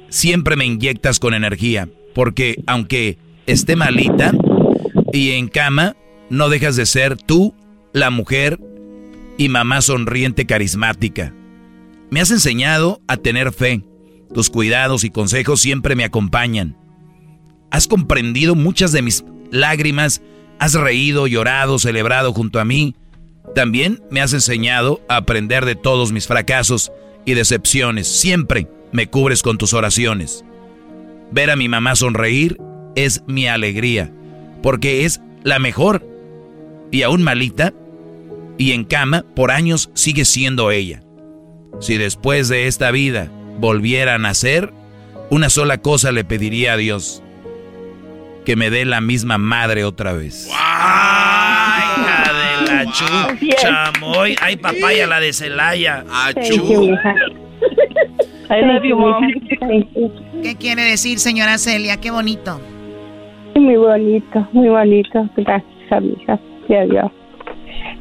[0.10, 3.18] Siempre me inyectas con energía, porque aunque
[3.48, 4.34] esté malita
[5.14, 5.96] y en cama,
[6.30, 7.56] no dejas de ser tú
[7.94, 8.60] la mujer
[9.38, 11.34] y mamá sonriente carismática.
[12.10, 13.82] Me has enseñado a tener fe.
[14.34, 16.78] Tus cuidados y consejos siempre me acompañan.
[17.70, 20.22] Has comprendido muchas de mis lágrimas,
[20.60, 22.96] has reído, llorado, celebrado junto a mí.
[23.56, 26.92] También me has enseñado a aprender de todos mis fracasos
[27.26, 28.08] y decepciones.
[28.08, 30.46] Siempre me cubres con tus oraciones.
[31.32, 32.58] Ver a mi mamá sonreír
[32.96, 34.14] es mi alegría,
[34.62, 36.06] porque es la mejor.
[36.92, 37.74] Y aún malita,
[38.58, 41.04] y en cama, por años sigue siendo ella.
[41.80, 44.72] Si después de esta vida volviera a nacer,
[45.30, 47.24] una sola cosa le pediría a Dios,
[48.46, 50.50] que me dé la misma madre otra vez.
[50.58, 54.36] ¡Ay, hija de la chu- chamoy!
[54.42, 56.04] ¡Ay, papaya, la de Celaya!
[56.50, 57.16] You, mija.
[58.50, 59.24] I love you, mom.
[60.44, 61.98] ¿Qué quiere decir, señora Celia?
[61.98, 62.60] Qué bonito.
[63.56, 65.30] Muy bonito, muy bonito.
[65.38, 67.12] Gracias a mi hija y a Dios.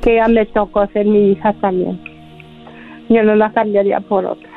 [0.02, 2.00] Que ya me tocó ser mi hija también.
[3.08, 4.48] Yo no la cambiaría por otra.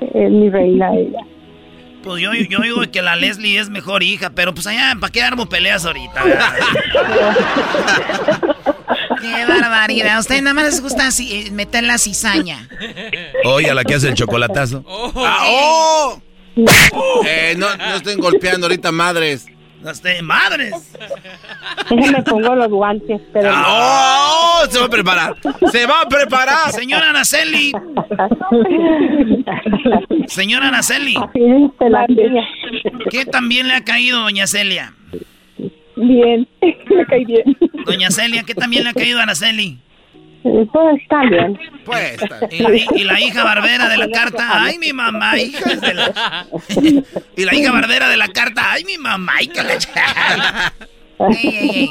[0.00, 1.20] Es mi reina ella.
[2.02, 5.22] Pues yo, yo digo que la Leslie es mejor hija, pero pues allá, ¿para qué
[5.22, 6.22] armo peleas ahorita?
[9.20, 10.16] Qué barbaridad.
[10.16, 12.66] A ustedes nada más les gusta así, eh, meter la cizaña.
[13.44, 14.82] Oye, a la que hace el chocolatazo.
[15.16, 16.22] Ah, ¡Oh!
[17.26, 19.46] Eh, no, no estén golpeando ahorita, madres.
[19.84, 20.92] Este, madres.
[21.88, 23.50] Déjame pongo los guantes, pero.
[23.66, 24.62] ¡Oh!
[24.68, 25.36] Se va a preparar.
[25.72, 26.72] Se va a preparar.
[26.72, 27.72] Señora Araceli.
[30.26, 31.16] Señora Araceli.
[33.10, 34.94] ¿Qué también le ha caído, doña Celia?
[35.96, 37.56] Bien, me caí bien.
[37.86, 39.78] Doña Celia, ¿qué también le ha caído a Araceli?
[40.42, 41.58] Pues está bien.
[41.84, 42.16] Pues,
[42.50, 46.46] Y la, y la hija barbera de la carta, ay mi mamá, hija de la...
[47.36, 50.72] Y la hija barbera de la carta, ay mi mamá, hija de la...
[51.30, 51.90] Ey, ey, ey.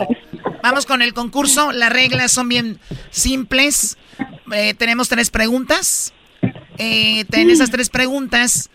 [0.63, 1.71] Vamos con el concurso.
[1.71, 2.79] Las reglas son bien
[3.11, 3.97] simples.
[4.51, 6.13] Eh, tenemos tres preguntas.
[6.77, 8.69] Eh, en esas tres preguntas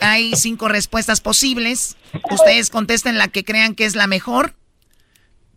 [0.00, 1.96] hay cinco respuestas posibles.
[2.30, 4.54] Ustedes contesten la que crean que es la mejor.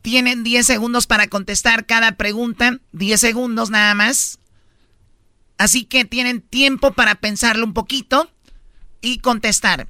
[0.01, 2.79] Tienen 10 segundos para contestar cada pregunta.
[2.93, 4.39] 10 segundos nada más.
[5.57, 8.31] Así que tienen tiempo para pensarlo un poquito
[9.01, 9.87] y contestar.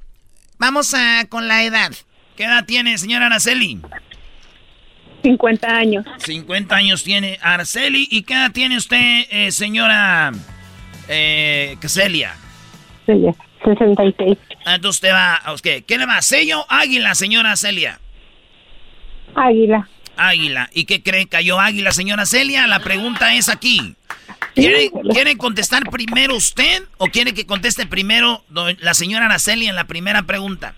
[0.58, 1.92] Vamos a, con la edad.
[2.36, 3.80] ¿Qué edad tiene, señora Araceli?
[5.22, 6.04] 50 años.
[6.18, 8.06] 50 años tiene Araceli.
[8.10, 10.32] ¿Y qué edad tiene usted, eh, señora
[11.08, 12.34] eh, Celia?
[13.06, 13.12] Sí,
[13.64, 14.38] 66.
[14.64, 15.82] Ah, Entonces usted va, ¿qué?
[15.82, 16.20] ¿Qué le va?
[16.22, 18.00] ¿Sello águila, señora Celia?
[19.34, 19.88] Águila.
[20.16, 20.70] Águila.
[20.72, 21.26] ¿Y qué cree?
[21.26, 22.66] ¿Cayó águila, señora Celia?
[22.66, 23.96] La pregunta es aquí.
[24.54, 28.44] ¿Quiere, ¿Quiere contestar primero usted o quiere que conteste primero
[28.80, 30.74] la señora Araceli en la primera pregunta?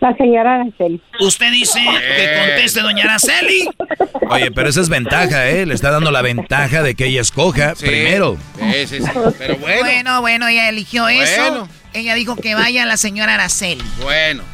[0.00, 1.00] La señora Araceli.
[1.20, 3.68] Usted dice que conteste doña Araceli.
[4.30, 5.66] Oye, pero esa es ventaja, ¿eh?
[5.66, 8.36] Le está dando la ventaja de que ella escoja primero.
[8.58, 9.10] Sí, sí, sí.
[9.38, 9.80] Pero bueno.
[9.80, 11.68] Bueno, bueno, ella eligió eso.
[11.94, 13.82] Ella dijo que vaya la señora Araceli.
[14.02, 14.44] Bueno.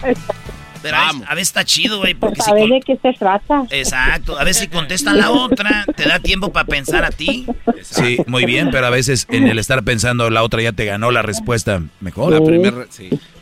[0.85, 3.13] Pero a veces, a veces está chido, güey, porque si ¿Sabe con- de qué se
[3.15, 3.63] trata?
[3.71, 7.47] Exacto, a veces si contesta la otra, te da tiempo para pensar a ti.
[7.83, 11.11] Sí, muy bien, pero a veces en el estar pensando la otra ya te ganó
[11.11, 12.33] la respuesta mejor.
[12.33, 12.87] La primera,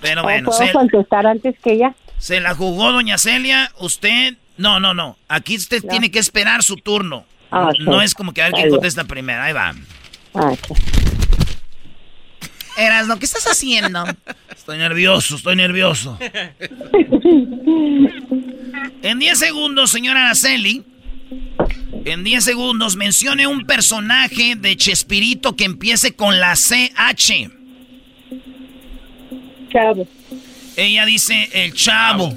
[0.00, 1.94] Pero ¿O bueno, ¿Puedo se, contestar antes que ella?
[2.18, 4.34] se la jugó doña Celia, usted...
[4.56, 7.24] No, no, no, aquí usted tiene que esperar su turno.
[7.50, 7.70] Ah.
[7.80, 9.74] No es como que a ver quién contesta primero, ahí va.
[10.34, 10.78] Ah, ok.
[12.76, 14.04] Erasno, ¿qué estás haciendo?
[14.54, 16.18] Estoy nervioso, estoy nervioso.
[19.02, 20.84] En 10 segundos, señora Araceli,
[22.04, 27.50] en 10 segundos mencione un personaje de Chespirito que empiece con la CH.
[29.72, 30.08] Chavo.
[30.76, 32.36] Ella dice el chavo.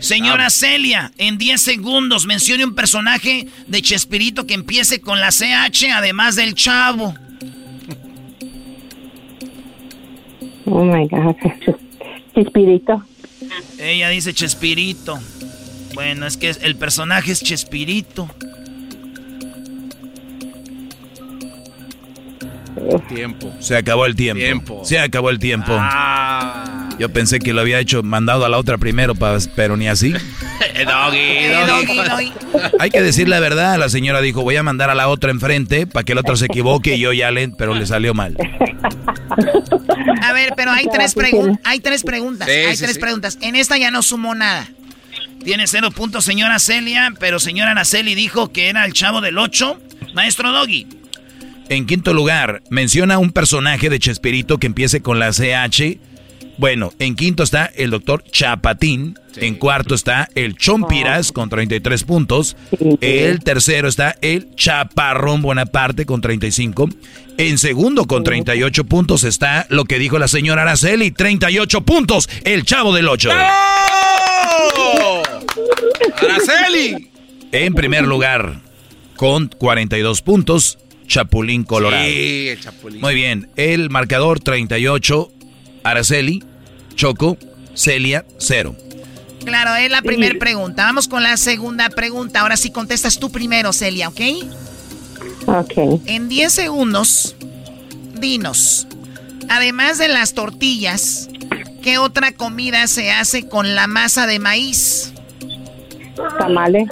[0.00, 5.92] Señora Celia, en 10 segundos mencione un personaje de Chespirito que empiece con la CH
[5.94, 7.14] además del chavo.
[10.66, 11.36] Oh my God.
[12.34, 13.02] Chispirito.
[13.78, 15.18] Ella dice Chespirito.
[15.94, 18.28] Bueno, es que el personaje es Chespirito.
[23.08, 23.52] Tiempo.
[23.58, 24.40] Se acabó el tiempo.
[24.40, 24.84] Tiempo.
[24.84, 25.72] Se acabó el tiempo.
[25.72, 26.81] Ah.
[26.98, 30.12] Yo pensé que lo había hecho mandado a la otra primero, pa- pero ni así.
[30.86, 32.32] doggy, doggy, doggy.
[32.78, 33.78] Hay que decir la verdad.
[33.78, 36.46] La señora dijo, voy a mandar a la otra enfrente para que el otro se
[36.46, 37.48] equivoque y yo ya le...
[37.48, 38.36] Pero le salió mal.
[40.22, 41.14] A ver, pero hay tres,
[41.64, 42.48] hay tres preguntas.
[42.48, 43.00] Sí, hay sí, tres sí.
[43.00, 43.38] preguntas.
[43.40, 44.68] En esta ya no sumó nada.
[45.44, 49.80] Tiene cero puntos, señora Celia, pero señora Araceli dijo que era el chavo del 8.
[50.14, 50.86] Maestro Doggy.
[51.68, 55.98] En quinto lugar, menciona un personaje de Chespirito que empiece con la CH.
[56.58, 59.18] Bueno, en quinto está el doctor Chapatín.
[59.36, 62.56] En cuarto está el Chompiras con 33 puntos.
[63.00, 66.88] El tercero está el Chaparrón Bonaparte con 35.
[67.38, 72.64] En segundo con 38 puntos está lo que dijo la señora Araceli, 38 puntos, el
[72.64, 73.30] Chavo del 8.
[76.20, 77.10] ¡Araceli!
[77.52, 78.60] En primer lugar,
[79.16, 82.04] con 42 puntos, Chapulín Colorado.
[82.04, 83.00] Sí, el chapulín.
[83.00, 85.32] Muy bien, el marcador 38,
[85.82, 86.42] Araceli,
[86.94, 87.36] Choco,
[87.74, 88.76] Celia, 0.
[89.44, 90.84] Claro, es la primera pregunta.
[90.84, 92.40] Vamos con la segunda pregunta.
[92.40, 94.20] Ahora sí contestas tú primero, Celia, ¿ok?
[95.46, 95.72] Ok.
[96.06, 97.34] En 10 segundos,
[98.14, 98.86] dinos,
[99.48, 101.28] además de las tortillas,
[101.82, 105.12] ¿qué otra comida se hace con la masa de maíz?
[106.38, 106.88] Tamales.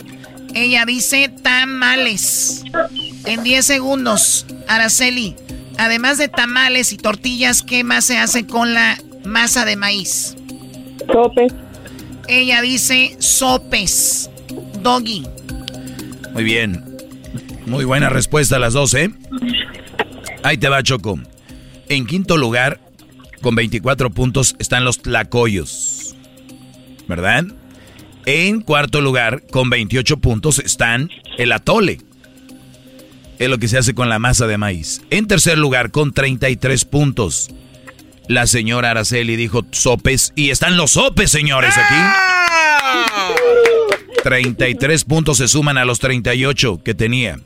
[0.55, 2.65] Ella dice tamales.
[3.25, 5.37] En 10 segundos, Araceli,
[5.81, 10.37] además de tamales y tortillas, ¿qué más se hace con la masa de maíz?
[11.11, 11.55] Sopes.
[12.29, 14.31] Ella dice sopes.
[14.83, 15.27] Doggy.
[16.35, 16.85] Muy bien.
[17.67, 19.11] Muy buena respuesta a las dos, ¿eh?
[20.43, 21.19] Ahí te va, Choco.
[21.89, 22.79] En quinto lugar,
[23.41, 26.15] con 24 puntos, están los tlacoyos.
[27.09, 27.45] ¿Verdad?
[28.27, 32.01] En cuarto lugar, con 28 puntos, están el atole.
[33.41, 35.01] Es lo que se hace con la masa de maíz.
[35.09, 37.49] En tercer lugar, con 33 puntos,
[38.29, 40.35] la señora Araceli dijo sopes.
[40.37, 41.95] Y están los sopes, señores, aquí.
[44.23, 47.41] 33 puntos se suman a los 38 que tenía.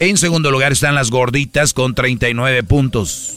[0.00, 3.36] En segundo lugar están las gorditas con 39 puntos.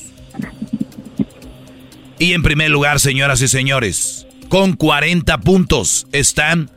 [2.17, 6.71] Y en primer lugar, señoras y señores, con 40 puntos están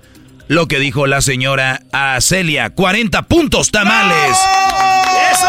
[0.48, 1.82] lo que dijo la señora
[2.20, 2.70] Celia.
[2.70, 4.39] 40 puntos, tamales.
[5.32, 5.47] ¡Eso!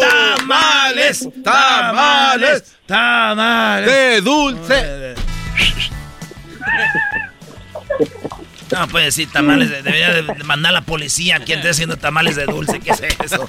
[0.00, 3.90] Tamales, tamales, tamales.
[3.90, 5.14] De dulce.
[8.72, 12.46] No puede decir tamales, debería de mandar a la policía quien esté haciendo tamales de
[12.46, 13.48] dulce, ¿qué es eso?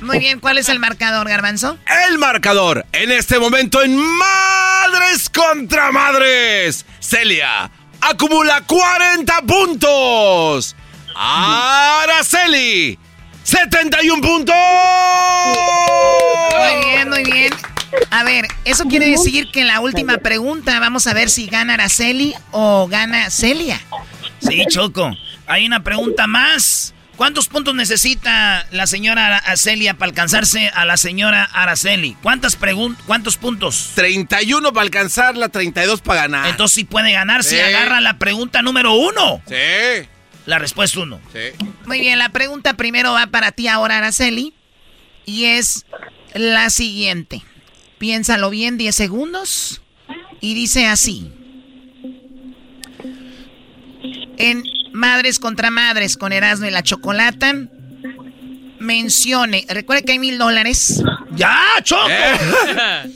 [0.00, 1.76] Muy bien, ¿cuál es el marcador, Garbanzo?
[2.08, 6.86] El marcador en este momento en Madres contra Madres.
[7.00, 7.70] Celia
[8.00, 10.76] acumula 40 puntos.
[11.14, 12.98] Araceli,
[13.42, 14.54] 71 puntos.
[16.58, 17.52] Muy bien, muy bien.
[18.10, 21.74] A ver, eso quiere decir que en la última pregunta vamos a ver si gana
[21.74, 23.80] Araceli o gana Celia.
[24.40, 25.10] Sí, Choco.
[25.46, 26.94] Hay una pregunta más.
[27.18, 32.16] ¿Cuántos puntos necesita la señora Celia para alcanzarse a la señora Araceli?
[32.22, 32.56] ¿Cuántas
[33.06, 33.90] ¿Cuántos puntos?
[33.96, 36.48] 31 para alcanzarla, 32 para ganar.
[36.48, 39.42] Entonces sí puede ganar si agarra la pregunta número uno.
[39.48, 40.06] Sí.
[40.46, 41.20] La respuesta uno.
[41.32, 41.66] Sí.
[41.86, 44.54] Muy bien, la pregunta primero va para ti ahora, Araceli.
[45.26, 45.86] Y es
[46.34, 47.42] la siguiente.
[47.98, 49.82] Piénsalo bien, 10 segundos.
[50.40, 51.32] Y dice así.
[54.36, 54.62] En
[54.92, 57.54] Madres contra Madres con Erasmo y la Chocolata,
[58.78, 61.02] mencione, recuerde que hay mil dólares.
[61.34, 62.08] ¡Ya, Choco!
[62.08, 63.12] Eh.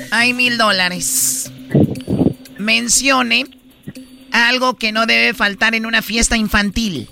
[0.10, 1.50] hay mil dólares.
[2.58, 3.46] Mencione
[4.32, 7.08] algo que no debe faltar en una fiesta infantil.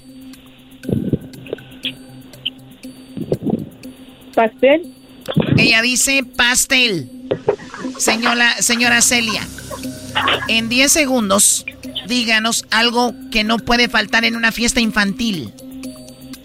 [4.35, 4.83] Pastel.
[5.57, 7.11] Ella dice pastel.
[7.99, 9.47] Señora, señora Celia,
[10.47, 11.65] en 10 segundos,
[12.09, 15.53] díganos algo que no puede faltar en una fiesta infantil.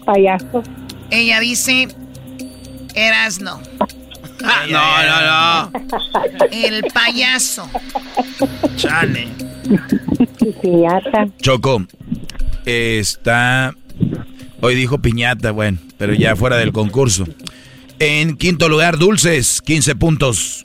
[0.04, 0.62] Payaso.
[1.10, 1.88] Ella dice
[2.94, 3.60] Erasno.
[4.70, 5.72] no, no, no.
[6.50, 7.68] El payaso.
[8.76, 9.28] Chale.
[10.60, 11.28] Piñata.
[11.40, 11.86] Choco,
[12.66, 13.74] está...
[14.60, 17.26] Hoy dijo piñata, bueno, pero ya fuera del concurso.
[17.98, 20.64] En quinto lugar, dulces, 15 puntos.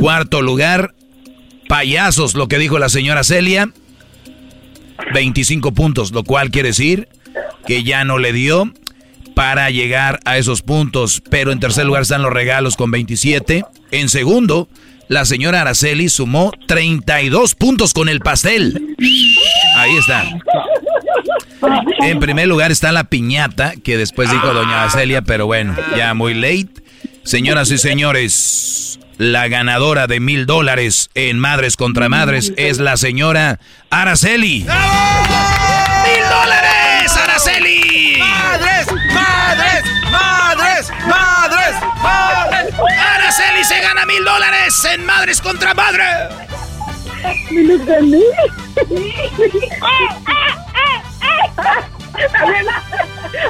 [0.00, 0.94] Cuarto lugar,
[1.68, 3.70] payasos, lo que dijo la señora Celia,
[5.12, 7.08] 25 puntos, lo cual quiere decir
[7.66, 8.72] que ya no le dio
[9.34, 11.22] para llegar a esos puntos.
[11.30, 13.64] Pero en tercer lugar están los regalos con 27.
[13.90, 14.68] En segundo,
[15.08, 18.96] la señora Araceli sumó 32 puntos con el pastel.
[19.76, 20.24] Ahí está.
[22.02, 26.34] En primer lugar está la piñata, que después dijo doña Celia, pero bueno, ya muy
[26.34, 26.79] late.
[27.24, 33.60] Señoras y señores, la ganadora de mil dólares en Madres contra Madres es la señora
[33.90, 34.60] Araceli.
[34.60, 34.68] ¡Mil
[36.28, 38.16] dólares, Araceli!
[38.18, 42.74] ¡Madres, madres, madres, madres, madres!
[43.14, 46.06] Araceli se gana mil dólares en Madres contra Madres.
[47.50, 48.22] Me los gané.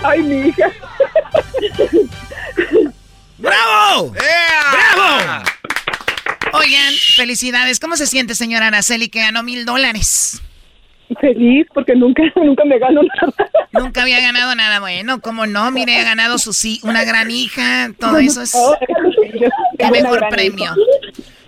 [0.02, 0.70] Ay, mi hija.
[3.40, 4.12] ¡Bravo!
[4.12, 5.44] ¡Bravo!
[6.52, 7.80] Oigan, felicidades.
[7.80, 10.42] ¿Cómo se siente, señora Araceli, que ganó mil dólares?
[11.20, 13.50] Feliz porque nunca, nunca me gano nada.
[13.72, 15.20] Nunca había ganado nada bueno.
[15.20, 15.70] ¿Cómo no?
[15.70, 17.90] Mire, ha ganado su sí, una gran hija.
[17.98, 18.54] Todo eso es
[19.78, 20.74] el mejor premio.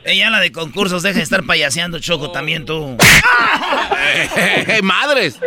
[0.05, 2.97] Ella la de concursos, deja de estar payaseando, Choco, también tú.
[4.83, 5.39] ¡Madres!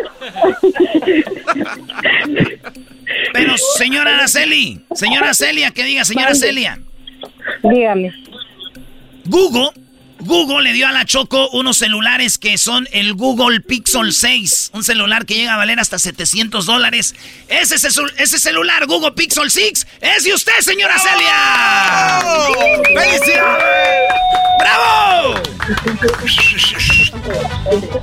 [3.33, 6.79] Pero, señora Araceli, señora Celia, que diga, señora Celia.
[7.63, 8.13] Dígame.
[9.25, 9.71] Google,
[10.25, 14.71] Google le dio a la Choco unos celulares que son el Google Pixel 6.
[14.73, 17.13] Un celular que llega a valer hasta 700 dólares.
[17.47, 22.23] Ese, ese celular, Google Pixel 6, es de usted, señora Celia.
[22.95, 24.13] ¡Felicidades!
[24.59, 25.35] ¡Bravo!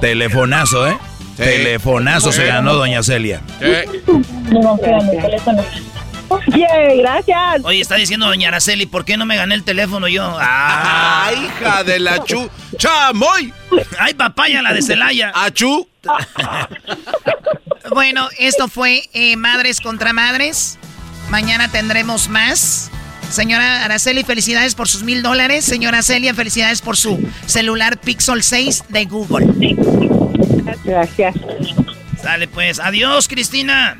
[0.00, 0.96] Telefonazo, ¿eh?
[1.36, 3.40] Telefonazo se ganó doña Celia.
[6.46, 7.64] Yay, gracias.
[7.64, 10.36] Oye, está diciendo doña Araceli, ¿por qué no me gané el teléfono yo?
[10.40, 12.48] ¡Ah, hija de la chu!
[12.76, 13.52] ¡Chamoy!
[13.98, 15.32] ¡Ay, papaya, la de Celaya!
[15.34, 15.88] ¡Achú!
[17.90, 20.78] bueno, esto fue eh, Madres contra Madres.
[21.30, 22.90] Mañana tendremos más.
[23.30, 25.64] Señora Araceli, felicidades por sus mil dólares.
[25.64, 29.46] Señora Celia, felicidades por su celular Pixel 6 de Google.
[30.84, 31.34] Gracias.
[32.20, 32.78] Sale pues.
[32.78, 33.98] Adiós, Cristina.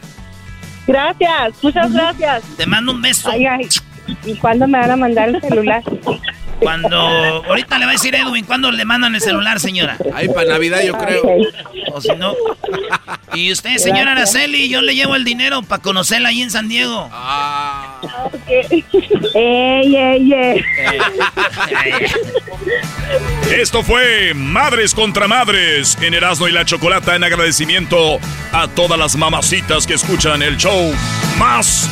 [0.87, 2.43] Gracias, muchas gracias.
[2.57, 3.31] Te mando un beso.
[3.31, 3.69] Ay, ay.
[4.25, 5.83] ¿Y cuándo me van a mandar el celular?
[6.63, 6.99] Cuando.
[6.99, 9.97] Ahorita le va a decir Edwin, ¿cuándo le mandan el celular, señora?
[10.15, 11.23] Ahí para Navidad, yo creo.
[11.93, 12.35] O si no.
[13.35, 17.09] Y usted, señora Araceli, yo le llevo el dinero para conocerla ahí en San Diego.
[17.13, 18.01] Ah.
[19.35, 20.65] ¡Ey, ey, ey!
[23.51, 28.19] Esto fue Madres contra Madres en Erasmo y la Chocolata en agradecimiento
[28.53, 30.95] a todas las mamacitas que escuchan el show
[31.39, 31.89] más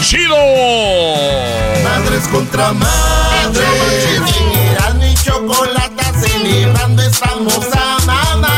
[0.00, 0.36] chido.
[1.84, 3.66] Madres contra madres.
[4.36, 8.50] En Erasmo y Chocolata celebrando estamos a mamás.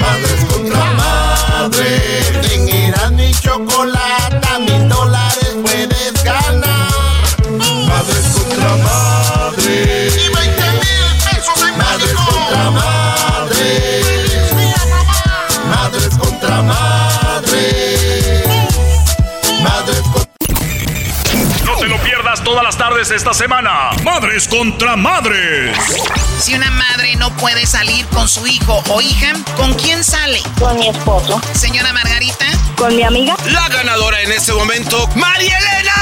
[0.00, 2.52] Madres contra madres.
[2.52, 3.32] En Erasmo y
[22.44, 23.90] todas las tardes esta semana.
[24.04, 25.76] Madres contra Madres.
[26.38, 30.40] Si una madre no puede salir con su hijo o hija, ¿con quién sale?
[30.58, 31.40] Con mi esposo.
[31.54, 32.44] Señora Margarita.
[32.76, 33.34] Con mi amiga.
[33.46, 35.94] La ganadora en este momento, María Elena.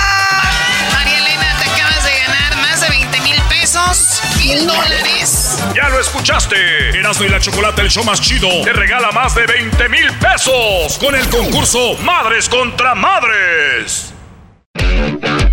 [0.93, 5.59] María Elena, te acabas de ganar más de 20 mil pesos, mil dólares.
[5.77, 6.98] Ya lo escuchaste.
[6.98, 10.98] Erasmo y la Chocolata, el show más chido, te regala más de 20 mil pesos
[10.98, 14.11] con el concurso Madres contra Madres.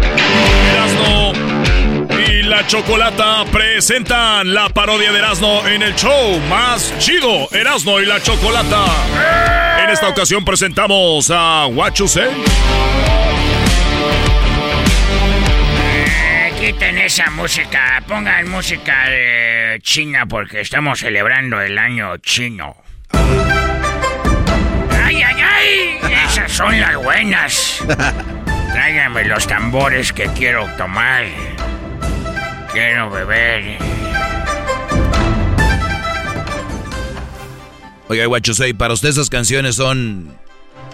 [0.10, 1.34] Erasmo
[2.28, 8.06] y la Chocolata presentan la parodia de Erasmo en el show más chido, Erasmo y
[8.06, 8.86] la Chocolata.
[9.84, 12.30] En esta ocasión presentamos a What You Say.
[15.96, 22.76] Eh, Quiten esa música, pongan música de China porque estamos celebrando el año chino.
[23.12, 23.24] ¡Ay,
[25.24, 26.00] ay, ay!
[26.26, 27.84] Esas son las buenas.
[28.90, 31.24] Tráiganme los tambores que quiero tomar.
[32.74, 33.78] Quiero beber.
[38.08, 40.36] Oiga, Guachusei, para usted esas canciones son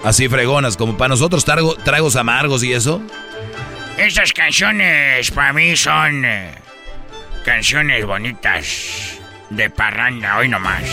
[0.03, 3.01] así fregonas, como para nosotros trago- tragos amargos y eso.
[3.97, 6.51] Estas canciones para mí son eh,
[7.45, 9.19] canciones bonitas
[9.51, 10.84] de parranda, hoy nomás.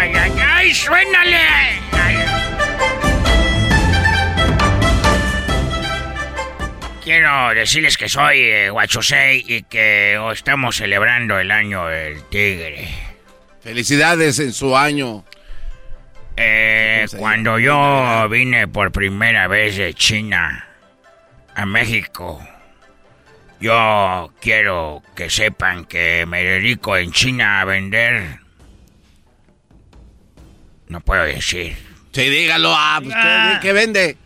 [0.00, 0.74] ¡Ay, ay, ay!
[0.74, 1.36] ¡Suénale!
[1.92, 2.16] Ay.
[7.08, 8.70] Quiero decirles que soy eh,
[9.46, 12.86] y que estamos celebrando el año del tigre.
[13.62, 15.24] Felicidades en su año.
[16.36, 20.68] Eh, cuando yo vine por primera vez de China
[21.54, 22.46] a México,
[23.58, 28.40] yo quiero que sepan que me dedico en China a vender.
[30.88, 31.74] No puedo decir.
[32.12, 32.70] Sí, dígalo.
[32.76, 33.58] Ah, pues, ¿qué- Ah.
[33.62, 34.16] ¿qué, vende?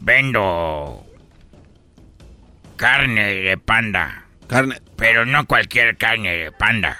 [0.00, 1.03] Vendo
[2.76, 4.24] carne de panda.
[4.46, 4.80] Carne.
[4.96, 6.98] Pero no cualquier carne de panda.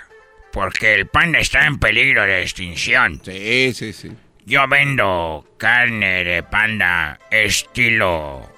[0.52, 3.20] Porque el panda está en peligro de extinción.
[3.24, 4.12] Sí, sí, sí.
[4.46, 8.50] Yo vendo carne de panda estilo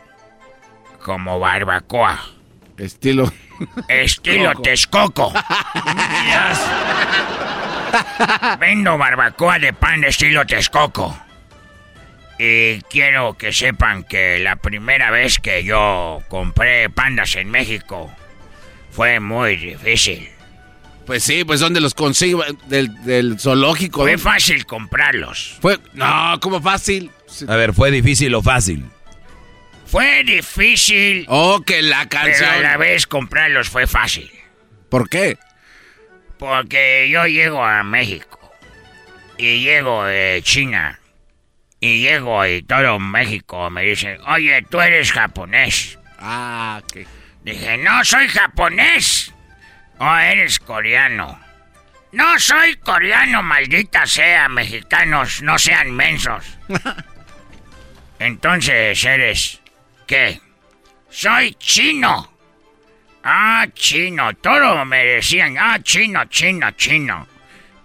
[1.03, 2.21] como barbacoa.
[2.77, 3.33] Estilo.
[3.89, 4.63] Estilo Coco.
[4.63, 5.33] Texcoco.
[8.61, 11.19] Vendo barbacoa de panda estilo Texcoco.
[12.39, 18.15] Y quiero que sepan que la primera vez que yo compré pandas en México
[18.91, 20.29] fue muy difícil.
[21.07, 22.45] Pues sí, pues ¿dónde los consigo?
[22.67, 24.03] Del, del zoológico.
[24.03, 25.57] Fue fácil comprarlos.
[25.61, 27.11] Fue, no, como fácil.
[27.49, 28.85] A ver, ¿fue difícil o fácil?
[29.87, 31.25] Fue difícil.
[31.29, 32.51] Oh, que la canción.
[32.57, 34.31] Pero a la vez comprarlos fue fácil.
[34.89, 35.39] ¿Por qué?
[36.39, 38.53] Porque yo llego a México.
[39.39, 40.99] Y llego de China.
[41.81, 45.99] Y llego y todo México me dice, oye, tú eres japonés.
[46.19, 47.07] Ah, que.
[47.43, 49.33] Dije, no soy japonés.
[49.99, 51.39] Oh, eres coreano.
[52.13, 56.59] No soy coreano, maldita sea, mexicanos, no sean mensos.
[58.19, 59.61] Entonces eres...
[60.07, 60.41] ¿Qué?
[61.11, 62.33] Soy chino.
[63.23, 64.35] Ah, chino.
[64.35, 67.27] Todo me decían, ah, chino, chino, chino.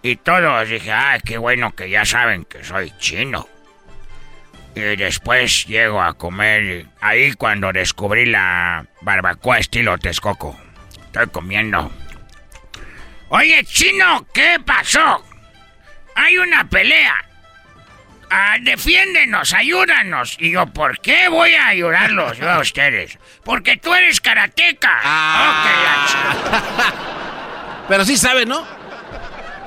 [0.01, 3.47] Y todos dije, ah, qué bueno que ya saben que soy chino.
[4.73, 10.57] Y después llego a comer ahí cuando descubrí la barbacoa estilo Texcoco.
[11.07, 11.91] Estoy comiendo.
[13.29, 15.25] Oye, chino, ¿qué pasó?
[16.15, 17.15] Hay una pelea.
[18.29, 20.37] Ah, defiéndenos, ayúdanos.
[20.39, 23.17] Y yo, ¿por qué voy a ayudarlos yo a ustedes?
[23.43, 24.99] Porque tú eres karateca.
[26.07, 26.93] Ch-
[27.89, 28.65] Pero sí sabe, ¿no?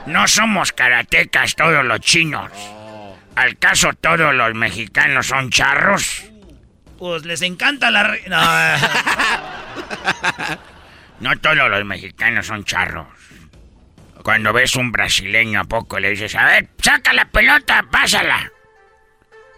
[0.06, 2.50] No somos karatecas todos los chinos.
[3.36, 6.24] ¿Al caso todos los mexicanos son charros?
[6.98, 8.04] Pues les encanta la...
[8.04, 8.40] re- No.
[11.20, 13.06] No todos los mexicanos son charros.
[14.22, 18.50] Cuando ves un brasileño a poco le dices, a ver, saca la pelota, pásala.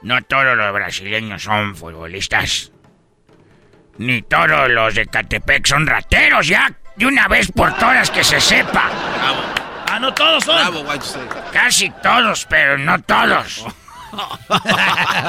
[0.03, 2.73] No todos los brasileños son futbolistas.
[3.99, 6.71] Ni todos los de Catepec son rateros, ya.
[6.97, 8.91] De una vez por todas que se sepa.
[9.89, 10.57] Ah, no todos son.
[10.57, 10.85] Bravo.
[11.53, 13.65] Casi todos, pero no todos.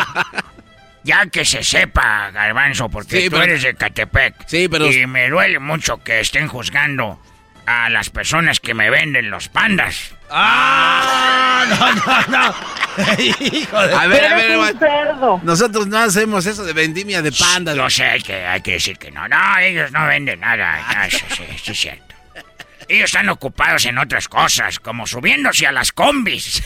[1.04, 4.36] ya que se sepa, Garbanzo, porque Sí, tú pero- eres de Catepec.
[4.48, 7.22] Sí, pero- Y me duele mucho que estén juzgando
[7.66, 10.14] a las personas que me venden los pandas.
[10.30, 11.66] ¡Ah!
[11.70, 12.56] No, no, no.
[13.52, 13.96] Hijo de...
[13.96, 15.40] A ver, a ver, un cerdo.
[15.44, 17.76] nosotros no hacemos eso de vendimia de pandas.
[17.76, 19.28] Lo sé, hay que, hay que decir que no.
[19.28, 20.82] No, ellos no venden nada.
[20.96, 22.07] No, eso sí, sí cierto.
[22.90, 26.64] Ellos están ocupados en otras cosas, como subiéndose a las combis.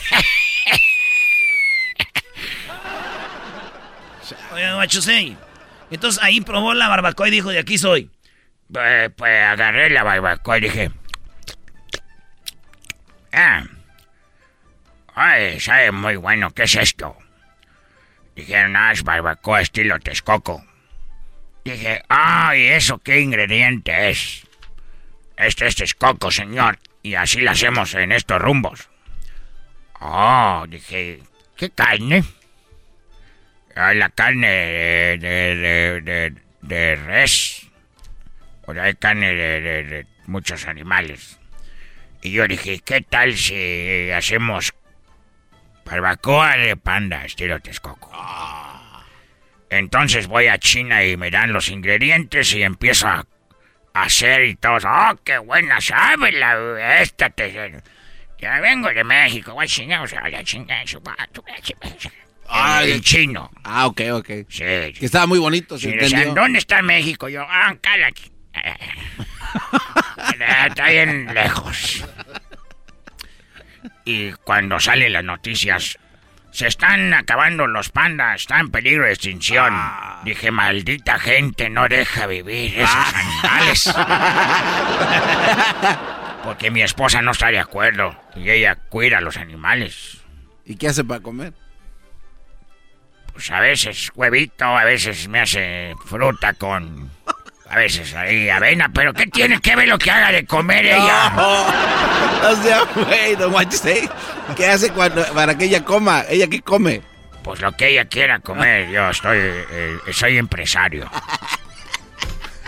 [4.52, 5.36] Oye, Machusei.
[5.90, 8.10] Entonces ahí probó la barbacoa y dijo, de aquí soy.
[8.72, 10.90] Pues, pues agarré la barbacoa y dije...
[13.32, 13.64] Ah.
[15.14, 16.52] Ay, sabe muy bueno.
[16.52, 17.16] ¿Qué es esto?
[18.36, 20.64] Dijeron, ah, es barbacoa estilo Texcoco.
[21.64, 24.46] Dije, ay, ¿eso qué ingrediente es?
[25.42, 26.78] Este es Texcoco, señor.
[27.02, 28.88] Y así lo hacemos en estos rumbos.
[30.00, 31.20] Oh, dije,
[31.56, 32.24] ¿qué carne?
[33.74, 34.48] Ah, la carne
[35.18, 37.66] de, de, de, res.
[38.66, 41.38] O sea, hay carne de, muchos animales.
[42.22, 44.72] Y yo dije, ¿qué tal si hacemos
[45.84, 48.12] barbacoa de panda estilo Texcoco?
[49.70, 53.26] Entonces voy a China y me dan los ingredientes y empiezo a
[53.94, 57.30] hacer y todos, ¡oh, qué buena sabe la esta!
[57.30, 57.82] Te,
[58.38, 61.00] ya vengo de México, voy a chingar, o sea, la chingada, su
[62.48, 63.50] Ah, el chino.
[63.64, 64.28] Ah, ok, ok.
[64.48, 64.64] Sí.
[64.64, 66.16] Que estaba muy bonito, se Sí.
[66.34, 67.28] ¿dónde está México?
[67.28, 67.74] Yo, ah,
[68.06, 68.30] aquí.
[70.40, 72.04] Eh, Está bien lejos.
[74.04, 75.98] Y cuando salen las noticias,
[76.52, 79.74] se están acabando los pandas, están en peligro de extinción.
[80.22, 83.94] Dije, maldita gente, no deja vivir esos animales.
[86.44, 90.18] Porque mi esposa no está de acuerdo y ella cuida a los animales.
[90.66, 91.54] ¿Y qué hace para comer?
[93.32, 97.10] Pues a veces huevito, a veces me hace fruta con...
[97.72, 101.32] A veces ahí avena, pero ¿qué tiene que ver lo que haga de comer ella?
[101.34, 104.06] O sea, güey, you say.
[104.54, 106.22] ¿Qué hace cuando, para que ella coma?
[106.28, 107.00] ¿Ella qué come?
[107.42, 109.38] Pues lo que ella quiera comer, yo estoy...
[109.38, 111.10] eh, soy empresario.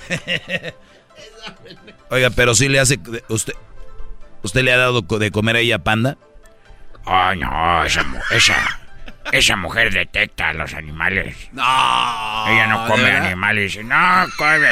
[2.09, 2.99] Oiga, pero sí le hace...
[3.29, 3.53] ¿Usted,
[4.43, 6.17] usted le ha dado de comer a ella panda?
[7.05, 8.81] Ay, no, esa, esa,
[9.33, 11.37] esa mujer detecta a los animales.
[11.53, 11.63] No.
[12.49, 13.73] Ella no ¿de come animales.
[13.73, 14.69] Dice, no, come.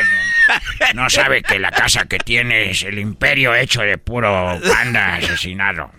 [0.94, 5.90] No sabe que la casa que tiene es el imperio hecho de puro panda asesinado.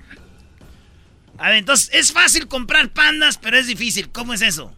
[1.38, 4.12] A ver, entonces es fácil comprar pandas, pero es difícil.
[4.12, 4.76] ¿Cómo es eso?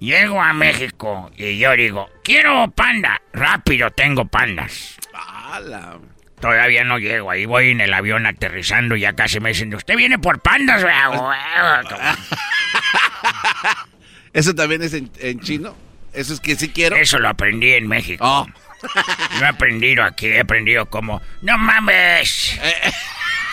[0.00, 3.22] Llego a México y yo digo, quiero panda.
[3.32, 4.96] Rápido tengo pandas.
[5.14, 5.98] ¡Hala!
[6.40, 9.96] Todavía no llego, ahí voy en el avión aterrizando y ya casi me dicen, ¿usted
[9.96, 10.84] viene por pandas?
[14.32, 15.76] ¿Eso también es en, en chino?
[16.12, 16.96] ¿Eso es que sí quiero?
[16.96, 18.24] Eso lo aprendí en México.
[18.26, 18.46] Oh.
[19.40, 22.58] No he aprendido aquí, he aprendido como, ¡no mames!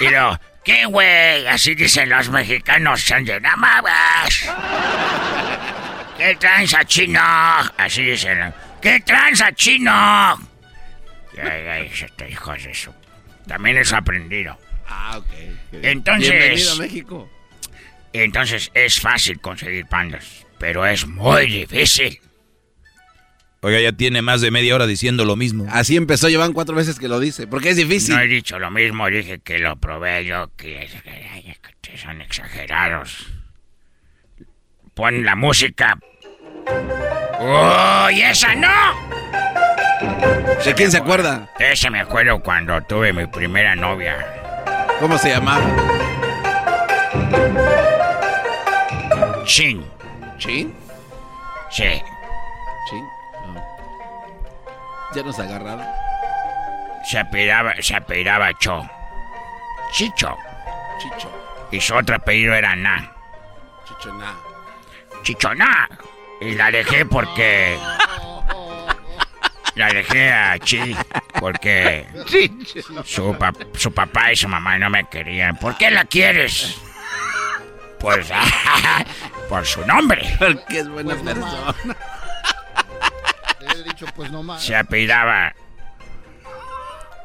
[0.02, 1.48] Y luego, ¿qué güey?
[1.48, 3.04] Así dicen los mexicanos,
[3.42, 4.50] ¡no mames!
[6.18, 7.20] ¿Qué tranza chino?
[7.78, 9.92] Así dicen, ¿qué tranza chino?
[11.42, 12.94] Ay, ay, este hijo de eso.
[13.48, 14.60] También eso he aprendido.
[14.88, 15.26] Ah, ok.
[15.72, 17.30] Entonces- Bienvenido a México.
[18.14, 22.20] Entonces es fácil conseguir pandas, pero es muy difícil.
[23.64, 25.68] Oiga, ya tiene más de media hora diciendo lo mismo.
[25.70, 27.46] Así empezó, llevan cuatro veces que lo dice.
[27.46, 28.16] Porque es difícil.
[28.16, 30.90] No he dicho lo mismo, dije que lo probé yo, que,
[31.96, 33.28] son exagerados.
[34.96, 36.00] Pon la música.
[37.40, 39.22] ¡Uy, esa no!
[40.66, 41.52] ¿De quién se acuerda?
[41.60, 44.18] Ese me acuerdo cuando tuve mi primera novia.
[45.00, 45.64] ¿Cómo se llamaba?
[49.46, 49.86] Chin.
[50.38, 50.74] ¿Chin?
[51.72, 52.02] Sí.
[52.90, 53.06] ¿Chin?
[53.54, 53.64] No.
[55.16, 55.86] ¿Ya nos agarraron?
[57.10, 58.82] Se apellidaba, se apellidaba Cho.
[59.92, 60.38] Chicho.
[61.00, 61.32] Chicho.
[61.72, 63.14] Y su otro apellido era Na.
[63.88, 64.36] Chichoná.
[65.24, 65.90] Chichoná.
[66.42, 67.78] Y la dejé porque...
[69.76, 70.94] La dejé a Chi
[71.40, 72.06] porque
[73.06, 75.56] su, pa- su papá y su mamá no me querían.
[75.56, 76.78] ¿Por qué la quieres?
[78.02, 78.32] Pues
[79.50, 80.36] por su nombre.
[80.40, 81.76] Porque es buena persona.
[83.60, 84.64] Le he dicho, pues no más.
[84.64, 85.54] Se apellidaba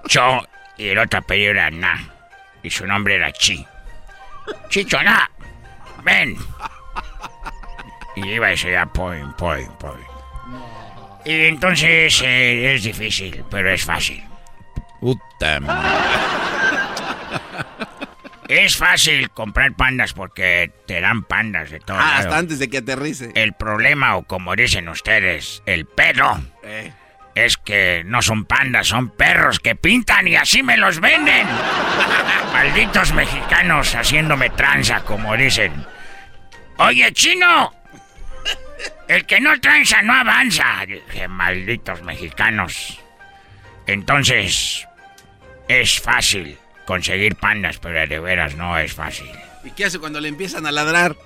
[0.07, 0.43] Cho
[0.77, 1.98] y el otro apellido era Na.
[2.62, 3.66] Y su nombre era Chi.
[4.69, 5.31] Chicho Na,
[6.03, 6.36] ven.
[8.16, 10.05] Y iba y decía poin, poin, poin.
[11.24, 14.23] Y entonces eh, es difícil, pero es fácil.
[15.01, 15.61] Puta
[18.48, 21.98] Es fácil comprar pandas porque te dan pandas de todo.
[21.98, 23.31] Ah, hasta antes de que aterrice.
[23.35, 26.93] El problema, o como dicen ustedes, el pedo, Eh.
[27.35, 31.47] es que no son pandas, son perros que pintan y así me los venden.
[32.52, 35.73] Malditos mexicanos haciéndome tranza, como dicen.
[36.78, 37.73] Oye, chino,
[39.09, 40.85] el que no tranza no avanza.
[40.86, 43.01] Dije, malditos mexicanos.
[43.86, 44.86] Entonces,
[45.68, 49.31] es fácil conseguir pandas, pero de veras no es fácil.
[49.65, 51.17] ¿Y qué hace cuando le empiezan a ladrar?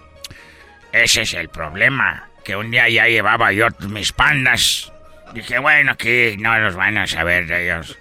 [0.92, 2.26] Ese es el problema.
[2.44, 4.92] Que un día ya llevaba yo mis pandas.
[5.34, 7.96] Dije, bueno, aquí no los van a saber de ellos.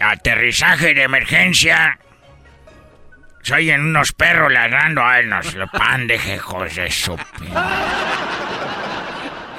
[0.00, 1.98] Aterrizaje de emergencia.
[3.42, 5.04] Soy en unos perros ladrando.
[5.04, 7.12] Ay, nos lo pan de hijos de su...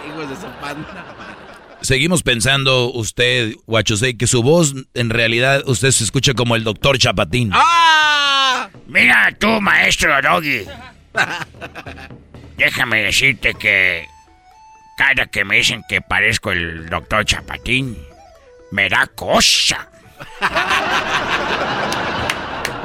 [0.07, 1.18] Hijos de su panda.
[1.81, 6.97] Seguimos pensando usted, Guachosei, que su voz en realidad usted se escucha como el doctor
[6.97, 7.51] Chapatín.
[7.53, 8.69] ¡Ah!
[8.87, 10.65] Mira tú, maestro Doggy.
[12.57, 14.05] Déjame decirte que
[14.97, 17.97] cada que me dicen que parezco el doctor Chapatín,
[18.71, 19.89] me da cosa.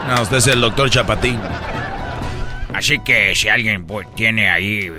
[0.07, 1.41] No, usted es el doctor Chapatín.
[2.73, 4.93] Así que si alguien tiene ahí...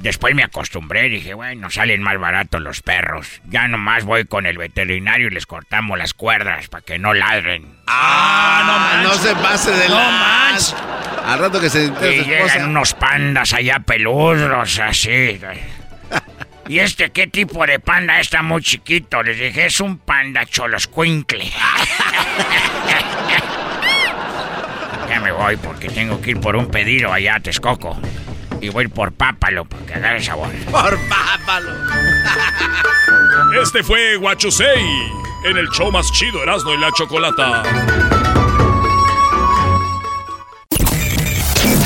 [0.00, 3.40] Después me acostumbré, dije, bueno, salen más baratos los perros.
[3.48, 7.66] Ya nomás voy con el veterinario y les cortamos las cuerdas para que no ladren.
[7.88, 10.76] Ah, no, no se pase de No más.
[11.26, 12.22] Al rato que se Y esposa.
[12.24, 15.40] llegan unos pandas allá peludos, así.
[16.68, 19.22] ¿Y este qué tipo de panda está muy chiquito?
[19.24, 21.44] Les dije, es un panda choloscuincle.
[25.08, 27.98] ya me voy porque tengo que ir por un pedido allá a Texcoco.
[28.60, 30.50] Y voy por pápalo para que agarre sabor.
[30.70, 31.72] Por pápalo.
[33.62, 35.12] Este fue Guachusei
[35.44, 37.62] en el show más chido Erasmo y la Chocolata.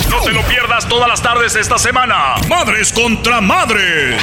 [0.08, 2.34] No te lo pierdas todas las tardes esta semana.
[2.48, 4.22] Madres contra madres.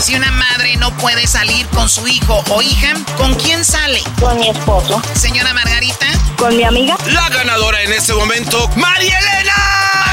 [0.00, 4.00] Si una madre no puede salir con su hijo o hija, ¿con quién sale?
[4.20, 5.02] Con mi esposo.
[5.14, 6.06] Señora Margarita.
[6.36, 6.96] Con mi amiga.
[7.06, 10.07] La ganadora en este momento, María Elena.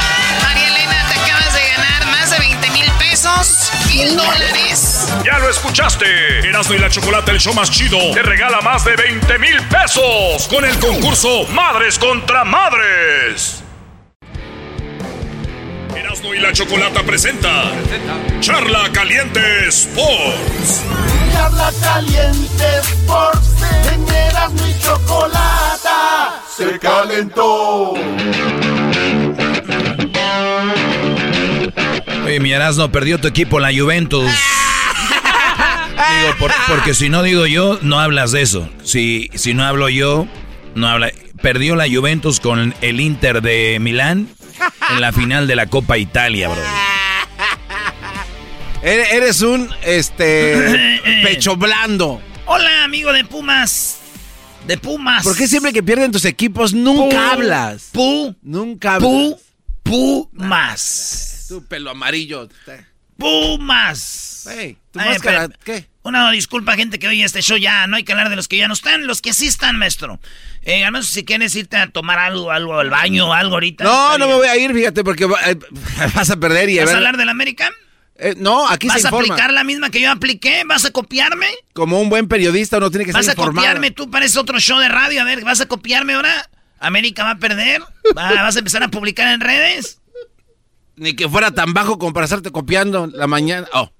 [3.25, 5.07] Pesos, mil dólares.
[5.25, 6.05] Ya lo escuchaste.
[6.47, 10.47] Erasmo y la Chocolata, el show más chido, te regala más de 20 mil pesos
[10.47, 13.63] con el concurso Madres contra Madres.
[15.95, 17.71] Erasmo y la Chocolata presenta
[18.39, 20.83] Charla Caliente Sports.
[21.33, 23.49] Charla caliente Sports.
[23.93, 26.41] En Erasmo y Chocolata.
[26.55, 27.93] Se calentó.
[32.25, 34.29] Oye, mi Erasmo perdió tu equipo, la Juventus.
[35.91, 38.69] Digo, por- porque si no digo yo, no hablas de eso.
[38.83, 40.27] Si, si no hablo yo,
[40.75, 41.11] no habla.
[41.41, 44.27] Perdió la Juventus con el Inter de Milán
[44.89, 46.61] en la final de la Copa Italia, bro.
[48.81, 52.21] Eres un, este, pecho blando.
[52.45, 53.97] Hola, amigo de Pumas.
[54.67, 55.23] De Pumas.
[55.23, 57.89] ¿Por qué siempre que pierden tus equipos nunca hablas?
[57.91, 58.35] Pu.
[58.41, 59.09] Nunca hablas.
[59.11, 59.39] Pu.
[59.83, 61.31] Pumas.
[61.47, 62.49] Tu pelo amarillo.
[63.17, 64.45] Pumas.
[64.49, 65.87] Hey, tu Ay, máscara, pero- ¿qué?
[66.03, 67.87] Una disculpa, gente que oye este show ya.
[67.87, 69.07] No hay que hablar de los que ya no están.
[69.07, 70.19] Los que sí están, maestro.
[70.61, 73.83] Eh, al menos si quieres irte a tomar algo, algo al baño, algo ahorita.
[73.83, 75.57] No, no me voy a ir, fíjate, porque eh,
[76.15, 77.71] vas a perder y a ¿Vas a ver- hablar del América?
[78.17, 79.33] Eh, no, aquí ¿Vas se a informa.
[79.33, 80.63] aplicar la misma que yo apliqué?
[80.65, 81.47] ¿Vas a copiarme?
[81.73, 83.65] Como un buen periodista uno tiene que ¿Vas ser a informado.
[83.65, 83.91] copiarme?
[83.91, 85.21] Tú pareces otro show de radio.
[85.21, 86.49] A ver, ¿vas a copiarme ahora?
[86.79, 87.81] ¿América va a perder?
[88.15, 89.99] ¿Va- ¿Vas a empezar a publicar en redes?
[90.97, 93.67] Ni que fuera tan bajo como para estarte copiando la mañana.
[93.73, 93.91] Oh.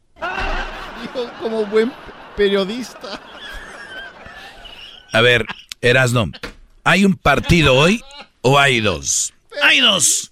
[1.02, 1.92] Dijo como buen
[2.36, 3.20] periodista.
[5.12, 5.46] A ver,
[5.82, 6.32] Erasno,
[6.84, 8.02] ¿hay un partido hoy
[8.42, 9.34] o hay dos?
[9.62, 10.32] Hay dos.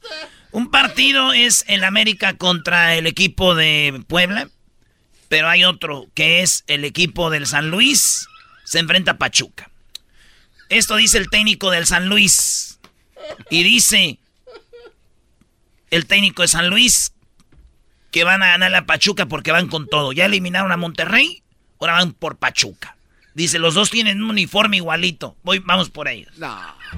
[0.51, 4.49] Un partido es el América contra el equipo de Puebla,
[5.29, 8.27] pero hay otro que es el equipo del San Luis.
[8.65, 9.69] Se enfrenta a Pachuca.
[10.69, 12.79] Esto dice el técnico del San Luis.
[13.49, 14.19] Y dice
[15.95, 17.13] el técnico de San Luis
[18.11, 20.11] que van a ganar a Pachuca porque van con todo.
[20.11, 21.41] Ya eliminaron a Monterrey,
[21.79, 22.95] ahora van por Pachuca.
[23.35, 25.35] Dice, los dos tienen un uniforme igualito.
[25.43, 26.31] Voy, vamos por ellos.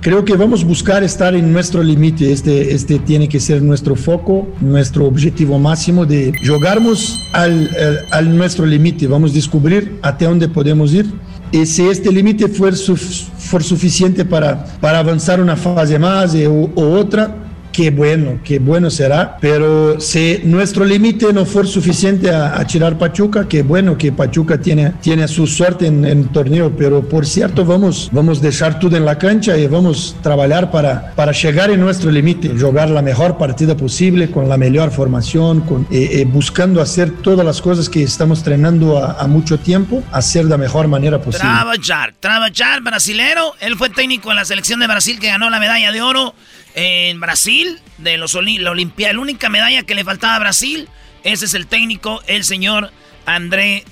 [0.01, 2.33] Creo que vamos a buscar estar en nuestro límite.
[2.33, 8.37] Este, este tiene que ser nuestro foco, nuestro objetivo máximo de jugarmos al, al- al
[8.37, 9.07] nuestro límite.
[9.07, 11.05] Vamos a descubrir hasta dónde podemos ir.
[11.53, 13.29] Y si este límite fue, suf-
[13.63, 17.33] suficiente para, para avanzar una fase más eh, o, o otra,
[17.75, 19.37] qué bueno, qué bueno será.
[19.41, 24.57] Pero si nuestro límite no fue suficiente a, a, tirar Pachuca, qué bueno que Pachuca
[24.57, 26.73] tiene, tiene su suerte en, en, el torneo.
[26.77, 31.11] Pero por cierto, vamos, vamos dejar todo en la cancha y vamos a trabajar para,
[31.15, 35.81] para llegar en nuestro límite, jugar la mejor partida posible, con la mejor formación, con,
[35.91, 40.45] eh, eh, buscando hacer todas las cosas que estamos entrenando a, a, mucho tiempo, hacer
[40.45, 41.49] de la mejor manera posible.
[41.49, 43.53] Trabajar, trabajar, brasilero.
[43.59, 46.33] Él fue técnico en la selección de Brasil que ganó la medalla de oro
[46.75, 50.89] en Brasil, de los la Olimpia, la única medalla que le faltaba a Brasil,
[51.23, 52.91] ese es el técnico, el señor
[53.25, 53.85] André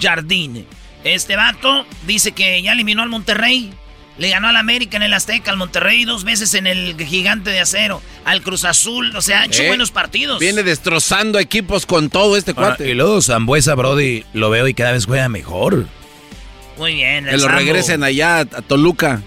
[0.00, 0.66] Jardín.
[1.04, 3.72] Este vato dice que ya eliminó al Monterrey,
[4.16, 7.60] le ganó al América en el Azteca, al Monterrey dos veces en el Gigante de
[7.60, 10.40] Acero, al Cruz Azul, o sea, ha hecho eh, buenos partidos.
[10.40, 12.88] Viene destrozando equipos con todo este cuate.
[12.88, 15.86] y luego Zambuesa, Brody, lo veo y cada vez juega mejor.
[16.78, 17.26] Muy bien.
[17.26, 19.20] Que lo regresen allá a Toluca.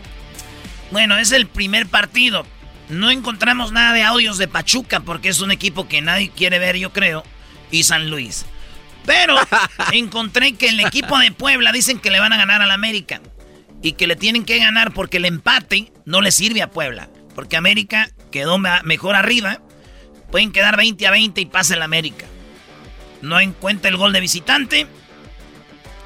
[0.91, 2.45] Bueno, es el primer partido.
[2.89, 6.77] No encontramos nada de audios de Pachuca porque es un equipo que nadie quiere ver,
[6.77, 7.23] yo creo.
[7.71, 8.45] Y San Luis.
[9.05, 9.35] Pero
[9.91, 13.21] encontré que el equipo de Puebla dicen que le van a ganar al América.
[13.81, 17.09] Y que le tienen que ganar porque el empate no le sirve a Puebla.
[17.35, 19.59] Porque América quedó mejor arriba.
[20.31, 22.25] Pueden quedar 20 a 20 y pasa el América.
[23.21, 24.87] No encuentra el gol de visitante.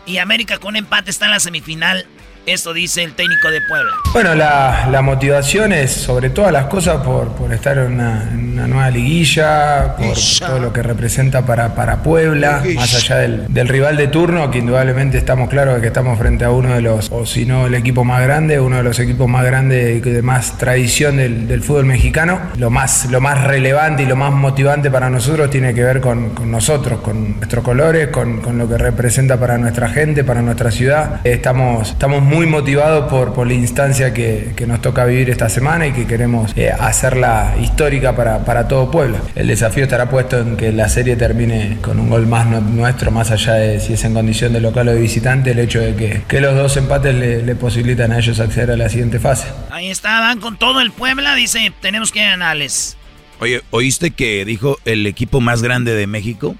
[0.05, 2.07] Y América con empate está en la semifinal
[2.47, 3.91] esto dice el técnico de Puebla.
[4.13, 8.53] Bueno, la, la motivación es sobre todas las cosas por, por estar en una, en
[8.53, 13.67] una, nueva liguilla, por todo lo que representa para, para Puebla, más allá del, del,
[13.67, 17.11] rival de turno, que indudablemente estamos claros de que estamos frente a uno de los,
[17.11, 20.21] o si no el equipo más grande, uno de los equipos más grandes y de
[20.21, 22.39] más tradición del, del, fútbol mexicano.
[22.57, 26.29] Lo más, lo más relevante y lo más motivante para nosotros tiene que ver con,
[26.29, 30.71] con nosotros, con nuestros colores, con, con, lo que representa para nuestra gente, para nuestra
[30.71, 31.19] ciudad.
[31.25, 35.49] Estamos, estamos muy muy motivados por, por la instancia que, que, nos toca vivir esta
[35.49, 39.19] semana y que queremos eh, hacerla histórica para, para, todo Puebla.
[39.33, 43.09] El desafío estará puesto en que la serie termine con un gol más no, nuestro,
[43.09, 45.95] más allá de si es en condición de local o de visitante, el hecho de
[45.95, 49.47] que, que los dos empates le, le, posibilitan a ellos acceder a la siguiente fase.
[49.71, 52.97] Ahí está, van con todo el Puebla, dice, tenemos que ganarles.
[53.39, 56.55] Oye, ¿oíste que dijo el equipo más grande de México?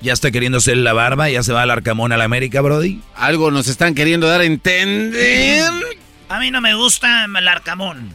[0.00, 3.00] Ya está queriendo hacer la barba, ya se va al Arcamón a la América, Brody.
[3.14, 5.70] Algo nos están queriendo dar a entender.
[6.28, 8.10] A mí no me gusta el Arcamón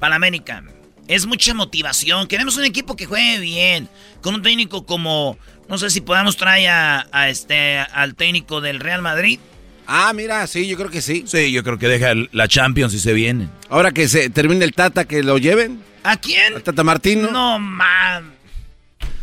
[0.00, 0.64] para la América.
[1.06, 2.26] Es mucha motivación.
[2.26, 3.88] Queremos un equipo que juegue bien.
[4.20, 5.38] Con un técnico como.
[5.68, 9.38] No sé si podamos traer a, a este, al técnico del Real Madrid.
[9.86, 11.24] Ah, mira, sí, yo creo que sí.
[11.26, 13.48] Sí, yo creo que deja la Champions y se viene.
[13.68, 15.82] Ahora que se termine el Tata, que lo lleven.
[16.02, 16.54] ¿A quién?
[16.54, 17.30] ¿Al Tata Martino?
[17.30, 18.32] No, man.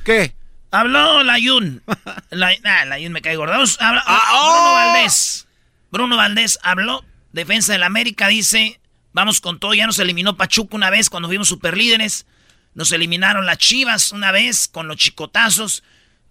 [0.04, 0.34] ¿Qué?
[0.72, 1.84] Habló Layun.
[2.30, 3.54] La, ah, Layun me cae gordo.
[3.54, 4.52] Habló, ah, oh.
[4.52, 5.48] Bruno Valdés.
[5.92, 7.06] Bruno Valdés habló.
[7.32, 8.80] Defensa del América dice:
[9.14, 9.74] Vamos con todo.
[9.74, 12.26] Ya nos eliminó Pachuca una vez cuando fuimos superlíderes.
[12.76, 15.84] Nos eliminaron las Chivas una vez con los chicotazos.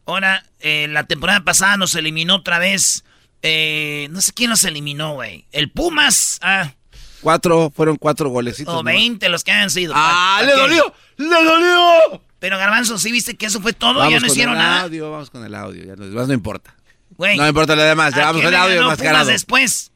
[0.06, 3.04] Ahora, eh, la temporada pasada nos eliminó otra vez.
[3.42, 5.44] Eh, no sé quién nos eliminó, güey.
[5.52, 6.38] El Pumas.
[6.42, 6.72] Ah.
[7.20, 8.74] Cuatro, fueron cuatro golecitos.
[8.74, 9.92] O veinte los que hayan sido.
[9.96, 10.94] ¡Ah, le dolió!
[11.16, 12.22] ¡Le dolió!
[12.38, 13.94] Pero Garbanzo, ¿sí viste que eso fue todo?
[13.98, 14.82] Vamos ya no hicieron nada.
[14.82, 16.74] Audio, vamos con el audio, ya no, más no importa.
[17.16, 19.26] Wey, no importa lo demás, ya vamos con el audio mascarado.
[19.26, 19.90] después?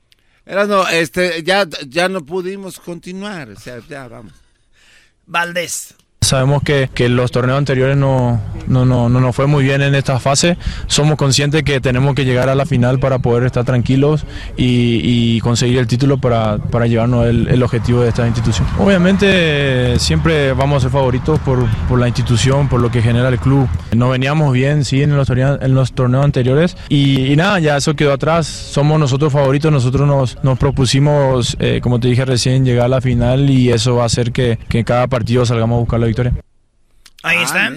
[0.45, 4.33] Eras no, este, ya, ya no pudimos continuar, o sea, ya vamos.
[5.27, 5.95] Valdés.
[6.23, 9.97] Sabemos que, que, los torneos anteriores no, no, no, no nos fue muy bien en
[9.97, 10.57] esta fase.
[10.87, 14.25] Somos conscientes que tenemos que llegar a la final para poder estar tranquilos
[14.57, 18.69] y, y conseguir el título para, para llevarnos el, el, objetivo de esta institución.
[18.79, 23.41] Obviamente siempre vamos a ser favoritos por, por, la institución, por lo que genera el
[23.41, 23.69] club.
[23.97, 27.95] No veníamos bien, sí, en los torneos, en los torneos anteriores y, nada, ya eso
[27.95, 28.47] quedó atrás.
[28.47, 33.01] Somos nosotros favoritos, nosotros nos, nos propusimos, eh, como te dije recién, llegar a la
[33.01, 36.45] final y eso va a hacer que, que cada partido salgamos a buscar la victoria.
[37.23, 37.73] Ahí ah, está.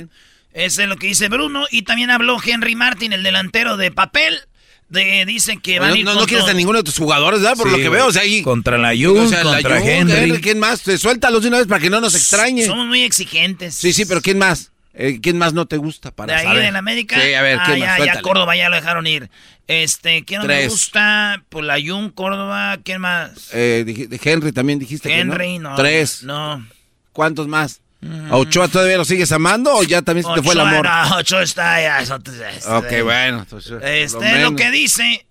[0.53, 1.65] Ese es lo que dice Bruno.
[1.69, 4.39] Y también habló Henry Martin, el delantero de papel.
[4.87, 7.41] De, dicen que van no, a ir no, no quieres a ninguno de tus jugadores,
[7.41, 7.57] ¿verdad?
[7.57, 8.43] Por sí, lo que veo, o sea, ahí...
[8.43, 10.39] Contra la Jun, o sea, contra la Jun, Henry.
[10.41, 10.81] ¿Quién más?
[10.81, 12.65] Suéltalos de una vez para que no nos extrañe.
[12.65, 13.73] Somos muy exigentes.
[13.73, 14.71] Sí, sí, pero ¿quién más?
[14.93, 16.65] Eh, ¿Quién más no te gusta para ¿De ahí saber?
[16.65, 17.19] en América?
[17.19, 17.97] Sí, a ver, ¿quién ah, más?
[17.97, 19.29] Ya, ya Córdoba ya lo dejaron ir.
[19.67, 20.65] Este, ¿quién no Tres.
[20.65, 21.43] me gusta?
[21.49, 23.49] Pues la Jun, Córdoba, ¿quién más?
[23.53, 25.71] Eh, de Henry también dijiste Henry, que no.
[25.71, 25.75] no.
[25.75, 26.23] Tres.
[26.23, 26.65] No.
[27.11, 27.81] ¿Cuántos más?
[28.29, 30.85] ¿A Ochoa todavía lo sigues amando o ya también se te fue el amor?
[30.85, 32.01] No, Ochoa está ya.
[32.01, 33.39] Eso, este, ok, bueno.
[33.39, 35.25] Entonces, este es lo que dice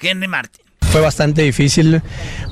[0.00, 0.65] Henry Martin.
[0.92, 2.00] Fue bastante difícil,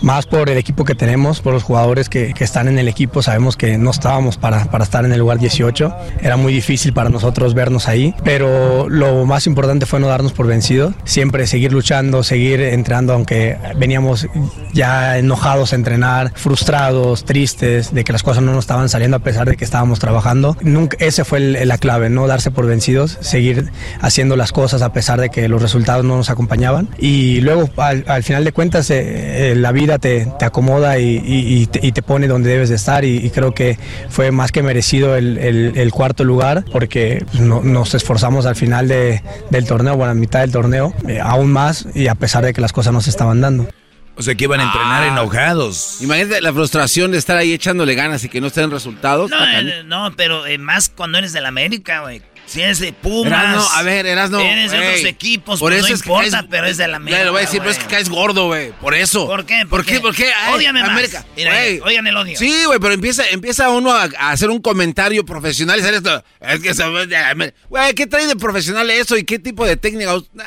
[0.03, 3.23] más por el equipo que tenemos, por los jugadores que, que están en el equipo.
[3.23, 5.95] Sabemos que no estábamos para, para estar en el lugar 18.
[6.21, 10.47] Era muy difícil para nosotros vernos ahí, pero lo más importante fue no darnos por
[10.47, 10.93] vencidos.
[11.05, 14.27] Siempre seguir luchando, seguir entrenando, aunque veníamos
[14.75, 19.21] ya enojados a entrenar, frustrados, tristes, de que las cosas no nos estaban saliendo a
[19.21, 20.55] pesar de que estábamos trabajando.
[20.61, 23.71] Nunca, ese fue el- la clave, no darse por vencidos, seguir
[24.03, 26.89] haciendo las cosas a pesar de que los resultados no nos acompañaban.
[26.99, 31.17] Y luego, al, al final de cuentas, eh, eh, la vida te, te acomoda y,
[31.25, 33.05] y- y te, y te pone donde debes de estar.
[33.05, 33.79] Y, y creo que
[34.09, 38.57] fue más que merecido el, el- el cuarto lugar porque pues, no- nos esforzamos al
[38.57, 42.45] final de- del torneo, bueno, a mitad del torneo, eh, aún más y a pesar
[42.45, 43.69] de que las cosas no se estaban dando.
[44.17, 45.09] O sea, que iban a entrenar Ah.
[45.09, 45.99] enojados.
[46.01, 49.29] Imagínate la frustración de estar ahí echándole ganas y que no estén resultados.
[49.31, 52.23] No, eh, no, pero eh, más cuando eres del América, güey.
[52.55, 53.33] Si eres de Pumas.
[53.33, 54.39] Erasno, a ver, Erasno.
[54.39, 57.19] Eres de otros equipos, Por pues eso no es que importa, pero es del América.
[57.19, 58.71] Ya le voy a decir, pero es que caes gordo, güey.
[58.81, 59.27] Por eso.
[59.27, 59.67] ¿Por qué?
[59.69, 59.99] ¿Por qué?
[59.99, 60.33] ¿Por qué?
[60.33, 60.91] Ay, Ódiame más.
[60.91, 61.27] América.
[61.37, 61.81] Mira, Güey.
[61.81, 62.39] oigan el odio.
[62.39, 66.23] Sí, güey, pero empieza, empieza uno a, a hacer un comentario profesional y sale esto.
[66.41, 67.59] Es que se de América".
[67.69, 70.13] Güey, ¿qué trae de profesional eso y qué tipo de técnica?
[70.33, 70.45] Nah.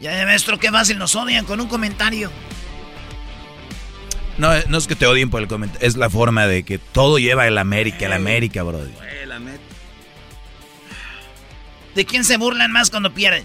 [0.00, 2.30] Ya, maestro, qué fácil nos odian con un comentario.
[4.40, 7.18] No, no es que te odien por el comentario, es la forma de que todo
[7.18, 8.78] lleva el América, el América, bro.
[8.78, 9.60] Güey, la neta.
[11.94, 13.44] ¿De quién se burlan más cuando pierden?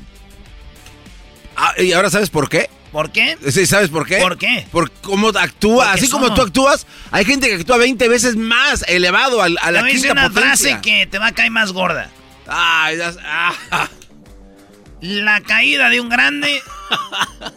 [1.57, 2.69] Ah, ¿Y ahora sabes por qué?
[2.93, 3.37] ¿Por qué?
[3.51, 4.19] Sí, ¿sabes por qué?
[4.19, 4.65] ¿Por qué?
[4.71, 5.85] Por cómo actúa.
[5.87, 9.65] Porque Así como tú actúas, hay gente que actúa 20 veces más elevado al- a,
[9.65, 10.55] Te la voy quinta una potencia.
[10.77, 12.09] frase que te va a caer más gorda.
[12.47, 13.53] Ay, ah.
[15.01, 16.61] La caída de un grande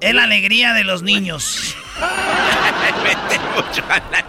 [0.00, 1.74] es la alegría de los niños.
[3.02, 4.24] Vete mucho a la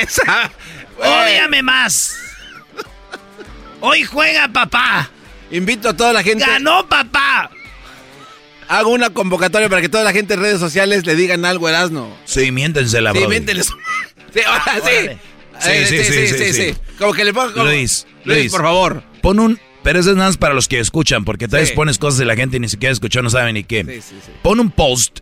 [0.00, 0.50] Esa.
[0.98, 2.16] Ódiame más.
[3.80, 5.10] Hoy juega papá.
[5.50, 6.44] Invito a toda la gente.
[6.44, 7.50] Ganó papá.
[8.66, 11.70] Hago una convocatoria para que toda la gente en redes sociales le digan algo a
[11.70, 12.16] Erasno.
[12.24, 13.28] Sí, miéntensela, Sí, bro.
[13.28, 13.66] miénteles.
[14.32, 14.80] Sí, ahora Ah, sí.
[14.82, 15.18] órale.
[15.60, 16.74] Sí, Eh, sí, sí, sí, sí.
[16.98, 17.52] Como que le pongo.
[17.52, 19.02] como- Luis, Luis, Luis, por favor.
[19.20, 19.60] Pon un.
[19.84, 21.74] Pero eso es nada más para los que escuchan, porque tal vez Sí.
[21.76, 23.84] pones cosas de la gente y ni siquiera escuchó, no saben ni qué.
[23.84, 24.32] Sí, sí, sí.
[24.42, 25.20] Pon un post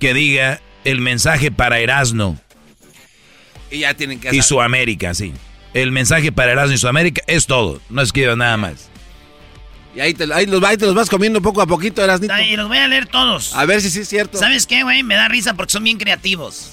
[0.00, 2.38] que diga el mensaje para Erasno
[3.70, 5.32] Y ya tienen que y su América, sí.
[5.74, 7.80] El mensaje para Erasno y su América es todo.
[7.90, 8.88] No escriban nada más.
[9.94, 12.34] Y ahí te, ahí los, ahí te los vas comiendo poco a poquito, Erasnito.
[12.38, 13.54] Y los voy a leer todos.
[13.54, 14.38] A ver si sí es cierto.
[14.38, 15.02] ¿Sabes qué, güey?
[15.02, 16.72] Me da risa porque son bien creativos.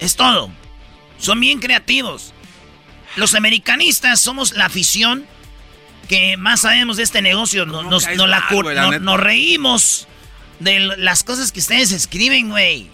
[0.00, 0.50] Es todo.
[1.18, 2.33] Son bien creativos.
[3.16, 5.26] Los americanistas somos la afición
[6.08, 7.64] que más sabemos de este negocio.
[7.66, 10.06] Nos, nos- caes nos la mal, nos reímos
[10.60, 12.88] de las cosas que ustedes escriben, güey.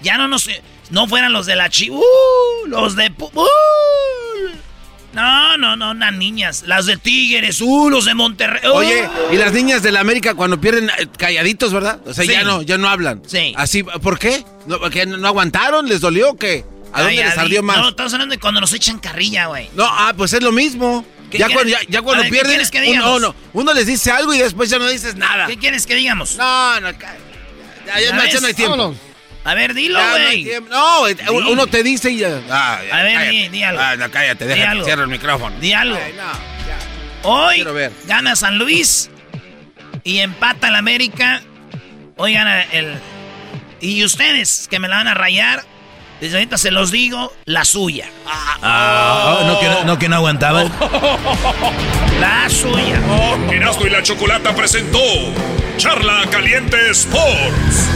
[0.00, 0.48] Ya no nos...
[0.90, 1.88] No fueran los de la chi...
[1.90, 2.02] ¡Uh!
[2.66, 3.10] los de...
[3.18, 3.46] ¡Uh!
[5.14, 6.64] No, no, no, unas niñas.
[6.66, 7.88] Las de Tigres, ¡uh!
[7.88, 8.60] Los de Monterrey.
[8.68, 8.74] ¡uh!
[8.74, 12.00] Oye, y las niñas de la América cuando pierden eh, calladitos, ¿verdad?
[12.04, 12.32] O sea, Sí.
[12.32, 13.22] ya no, ya no hablan.
[13.26, 13.54] Sí.
[13.56, 14.44] Así, ¿por qué?
[14.66, 15.88] ¿No, porque no aguantaron?
[15.88, 16.64] ¿Les dolió o qué?
[16.94, 17.76] ¿A dónde Ay, les ardió más?
[17.76, 19.68] No, estamos hablando de cuando nos echan carrilla, güey.
[19.74, 21.04] No, ah, pues es lo mismo.
[21.30, 23.20] ¿Qué Ya cuando, ya, ya cuando ver, ¿qué pierden, quieres que uno, digamos?
[23.20, 25.46] no, uno les dice algo y después ya no dices nada.
[25.46, 26.36] ¿Qué quieres que digamos?
[26.36, 26.98] No, no, ya,
[27.86, 28.76] ya, ¿Ya no, hay tiempo.
[28.76, 28.96] Vámonos.
[29.44, 30.10] A ver, dilo, no
[31.00, 31.16] güey.
[31.26, 32.40] No, uno te dice y ya.
[32.48, 33.30] Ah, A ver, cállate.
[33.30, 33.82] di- di algo.
[33.82, 34.84] Ah, no, cállate, algo.
[34.84, 35.58] cierra el micrófono.
[35.58, 35.98] Di algo.
[36.02, 37.28] Ay, no, ya.
[37.28, 37.92] Hoy ver.
[38.06, 39.10] gana San Luis
[40.02, 41.42] y empata el América.
[42.16, 42.98] Hoy gana el...
[43.80, 45.64] Y ustedes que me la van a rayar,
[46.24, 48.06] desde ahorita se los digo, la suya.
[48.26, 50.72] Ah, oh, no, que no, no, que no aguantaban.
[52.18, 52.98] La suya.
[53.52, 54.98] Erasmo y la Chocolata presentó
[55.76, 57.90] Charla Caliente Sports.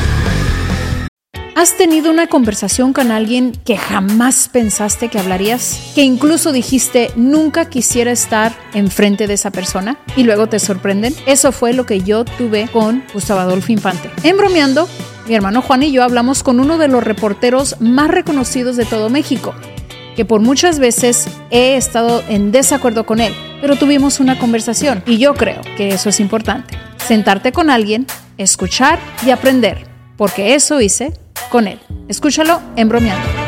[1.55, 5.91] ¿Has tenido una conversación con alguien que jamás pensaste que hablarías?
[5.95, 9.99] ¿Que incluso dijiste nunca quisiera estar enfrente de esa persona?
[10.17, 11.17] ¿Y luego te sorprenden?
[11.27, 14.11] Eso fue lo que yo tuve con Gustavo Adolfo Infante.
[14.23, 14.87] En bromeando,
[15.29, 19.11] mi hermano Juan y yo hablamos con uno de los reporteros más reconocidos de todo
[19.11, 19.55] México,
[20.17, 25.19] que por muchas veces he estado en desacuerdo con él, pero tuvimos una conversación y
[25.19, 26.79] yo creo que eso es importante.
[26.97, 28.07] Sentarte con alguien,
[28.39, 29.87] escuchar y aprender,
[30.17, 31.13] porque eso hice
[31.51, 31.79] con él.
[32.09, 33.48] Escúchalo en bromeando.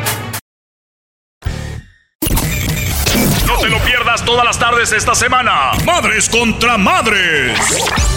[4.11, 5.73] Pierdas todas las tardes esta semana.
[5.85, 7.59] Madres contra madres.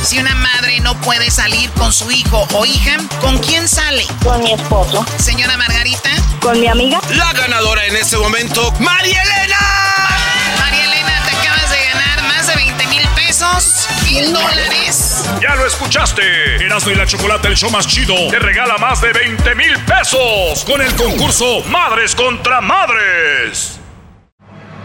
[0.04, 4.06] Si una madre no puede salir con su hijo o hija, ¿con quién sale?
[4.24, 5.06] Con mi esposo.
[5.18, 6.10] Señora Margarita.
[6.42, 7.00] Con mi amiga.
[7.12, 9.58] La ganadora en este momento, María Elena.
[10.60, 15.26] María Elena, te acabas de ganar más de 20 mil pesos, mil dólares.
[15.42, 16.66] Ya lo escuchaste.
[16.66, 20.64] Erasmo y la Chocolata, el show más chido, te regala más de 20 mil pesos
[20.66, 23.83] con el concurso Madres contra Madres.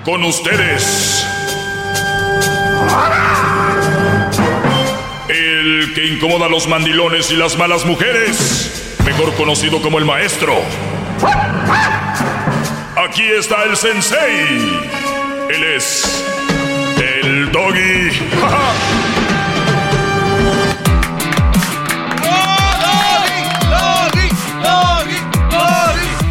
[0.09, 1.23] Con ustedes.
[5.29, 10.63] El que incomoda a los mandilones y las malas mujeres, mejor conocido como el maestro.
[12.97, 14.81] Aquí está el sensei.
[15.51, 16.25] Él es
[16.97, 18.09] el doggy.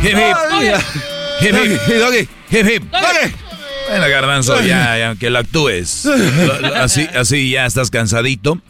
[0.02, 0.36] Hip hip.
[2.50, 2.84] Hip hip.
[2.84, 3.47] Hip
[3.90, 6.06] Bueno, Garbanzo, ya, ya, que lo actúes.
[6.76, 8.62] Así, así ya estás cansadito.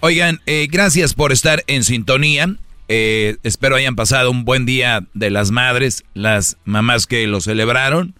[0.00, 2.56] Oigan, eh, gracias por estar en sintonía.
[2.88, 8.14] Eh, espero hayan pasado un buen día de las madres, las mamás que lo celebraron.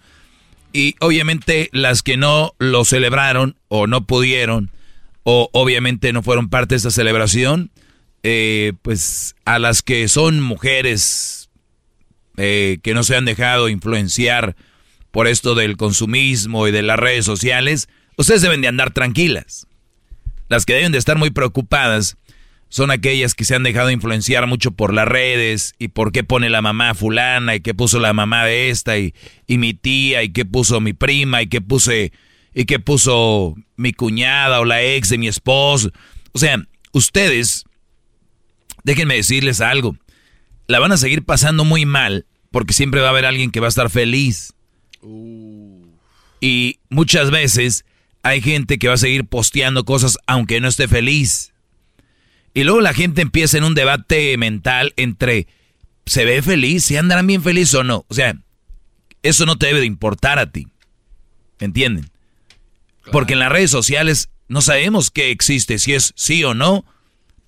[0.72, 4.70] Y obviamente las que no lo celebraron o no pudieron,
[5.22, 7.70] o obviamente no fueron parte de esta celebración,
[8.22, 11.48] eh, pues a las que son mujeres
[12.36, 14.56] eh, que no se han dejado influenciar
[15.16, 17.88] por esto del consumismo y de las redes sociales,
[18.18, 19.66] ustedes deben de andar tranquilas.
[20.50, 22.18] Las que deben de estar muy preocupadas
[22.68, 26.50] son aquellas que se han dejado influenciar mucho por las redes y por qué pone
[26.50, 29.14] la mamá fulana y qué puso la mamá de esta y,
[29.46, 32.12] y mi tía y qué puso mi prima y qué puse
[32.52, 35.92] y qué puso mi cuñada o la ex de mi esposo.
[36.32, 36.62] O sea,
[36.92, 37.64] ustedes,
[38.84, 39.96] déjenme decirles algo
[40.66, 43.66] la van a seguir pasando muy mal porque siempre va a haber alguien que va
[43.66, 44.52] a estar feliz.
[46.40, 47.84] Y muchas veces
[48.22, 51.52] hay gente que va a seguir posteando cosas aunque no esté feliz.
[52.54, 55.46] Y luego la gente empieza en un debate mental entre
[56.06, 56.84] ¿se ve feliz?
[56.84, 58.04] ¿Se andarán bien felices o no?
[58.08, 58.36] O sea,
[59.22, 60.68] eso no te debe de importar a ti.
[61.58, 62.10] ¿Entienden?
[63.12, 66.84] Porque en las redes sociales no sabemos qué existe, si es sí o no.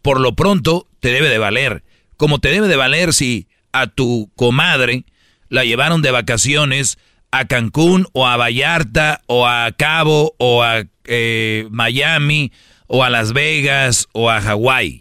[0.02, 1.82] Por lo pronto, te debe de valer
[2.18, 5.04] como te debe de valer si a tu comadre
[5.48, 6.98] la llevaron de vacaciones
[7.30, 12.52] a Cancún o a Vallarta o a Cabo o a eh, Miami
[12.86, 15.00] o a Las Vegas o a Hawái.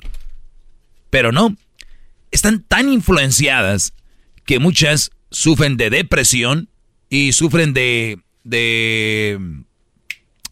[1.09, 1.55] Pero no,
[2.31, 3.93] están tan influenciadas
[4.45, 6.69] que muchas sufren de depresión
[7.09, 9.39] y sufren de, de,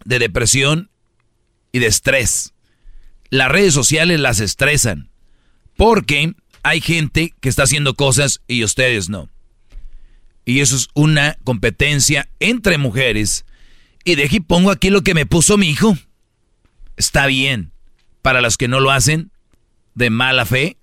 [0.05, 0.89] de depresión
[1.71, 2.53] y de estrés.
[3.29, 5.09] Las redes sociales las estresan
[5.75, 6.33] porque
[6.63, 9.29] hay gente que está haciendo cosas y ustedes no.
[10.45, 13.45] Y eso es una competencia entre mujeres.
[14.03, 15.97] Y de aquí pongo aquí lo que me puso mi hijo.
[16.95, 17.71] Está bien.
[18.21, 19.31] Para los que no lo hacen,
[19.95, 20.77] de mala fe,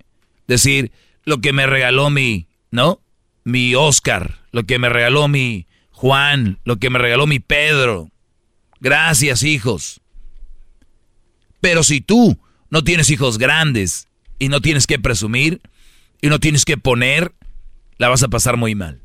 [0.46, 0.92] decir
[1.24, 3.00] lo que me regaló mi, ¿no?
[3.44, 8.10] Mi Oscar, lo que me regaló mi Juan, lo que me regaló mi Pedro.
[8.80, 10.00] Gracias, hijos.
[11.60, 12.38] Pero si tú
[12.70, 14.08] no tienes hijos grandes
[14.38, 15.60] y no tienes que presumir,
[16.22, 17.34] y no tienes que poner,
[17.98, 19.02] la vas a pasar muy mal.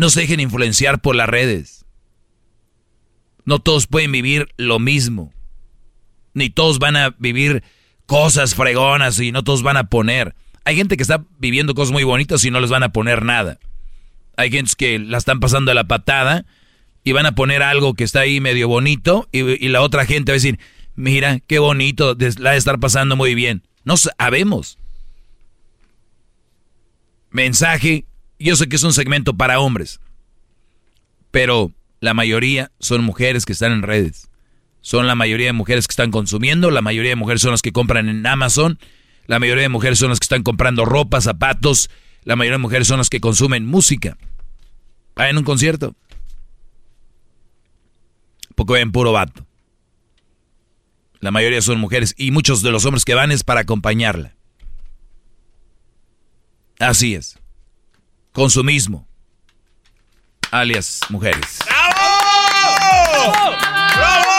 [0.00, 1.84] No se dejen influenciar por las redes.
[3.44, 5.30] No todos pueden vivir lo mismo.
[6.32, 7.62] Ni todos van a vivir
[8.06, 10.34] cosas fregonas y no todos van a poner.
[10.64, 13.58] Hay gente que está viviendo cosas muy bonitas y no les van a poner nada.
[14.38, 16.46] Hay gente que la están pasando a la patada
[17.04, 20.32] y van a poner algo que está ahí medio bonito y, y la otra gente
[20.32, 20.58] va a decir,
[20.94, 23.64] mira, qué bonito, la de estar pasando muy bien.
[23.84, 24.78] No sabemos
[27.30, 28.06] mensaje,
[28.46, 30.00] yo sé que es un segmento para hombres,
[31.30, 34.28] pero la mayoría son mujeres que están en redes.
[34.82, 37.72] Son la mayoría de mujeres que están consumiendo, la mayoría de mujeres son las que
[37.72, 38.78] compran en Amazon,
[39.26, 41.90] la mayoría de mujeres son las que están comprando ropa, zapatos,
[42.24, 44.16] la mayoría de mujeres son las que consumen música.
[45.18, 45.94] Va en un concierto.
[48.54, 49.46] Poco ven puro vato.
[51.20, 54.34] La mayoría son mujeres y muchos de los hombres que van es para acompañarla.
[56.78, 57.39] Así es.
[58.32, 59.06] Consumismo.
[60.50, 61.58] Alias mujeres.
[61.66, 63.32] ¡Bravo!
[63.96, 64.30] ¡Bravo!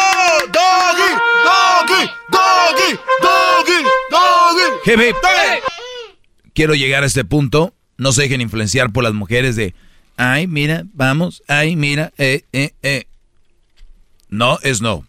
[0.51, 1.11] ¡Doggy!
[1.45, 2.09] ¡Doggy!
[2.31, 2.99] ¡Doggy!
[3.21, 3.83] ¡Doggy!
[4.09, 5.07] ¡Doggy!
[5.09, 5.15] Hip,
[6.53, 7.73] Quiero llegar a este punto.
[7.97, 9.75] No se dejen influenciar por las mujeres de,
[10.17, 13.05] ay, mira, vamos, ay, mira, eh, eh, eh.
[14.29, 15.05] No es no.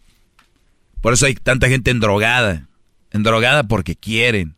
[1.00, 2.68] Por eso hay tanta gente endrogada.
[3.10, 4.56] Endrogada porque quieren.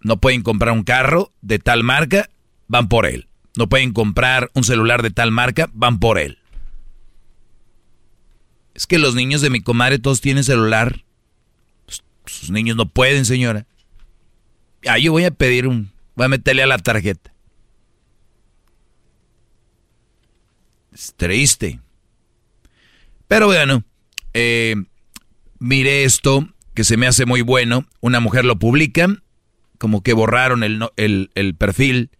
[0.00, 2.28] No pueden comprar un carro de tal marca,
[2.68, 3.28] van por él.
[3.56, 6.38] No pueden comprar un celular de tal marca, van por él.
[8.74, 11.04] Es que los niños de mi comadre todos tienen celular.
[12.26, 13.66] Sus niños no pueden, señora.
[14.86, 15.90] Ah, yo voy a pedir un...
[16.14, 17.32] Voy a meterle a la tarjeta.
[20.92, 21.80] Es triste.
[23.28, 23.84] Pero bueno,
[24.32, 24.76] eh,
[25.58, 27.86] mire esto que se me hace muy bueno.
[28.00, 29.08] Una mujer lo publica
[29.78, 32.10] como que borraron el, el, perfil,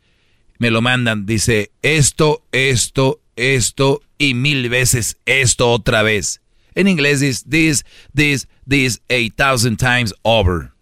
[0.58, 6.40] me lo mandan, dice esto, esto, esto y mil veces esto otra vez.
[6.74, 7.84] En inglés es this,
[8.14, 10.72] this, this, a thousand times over.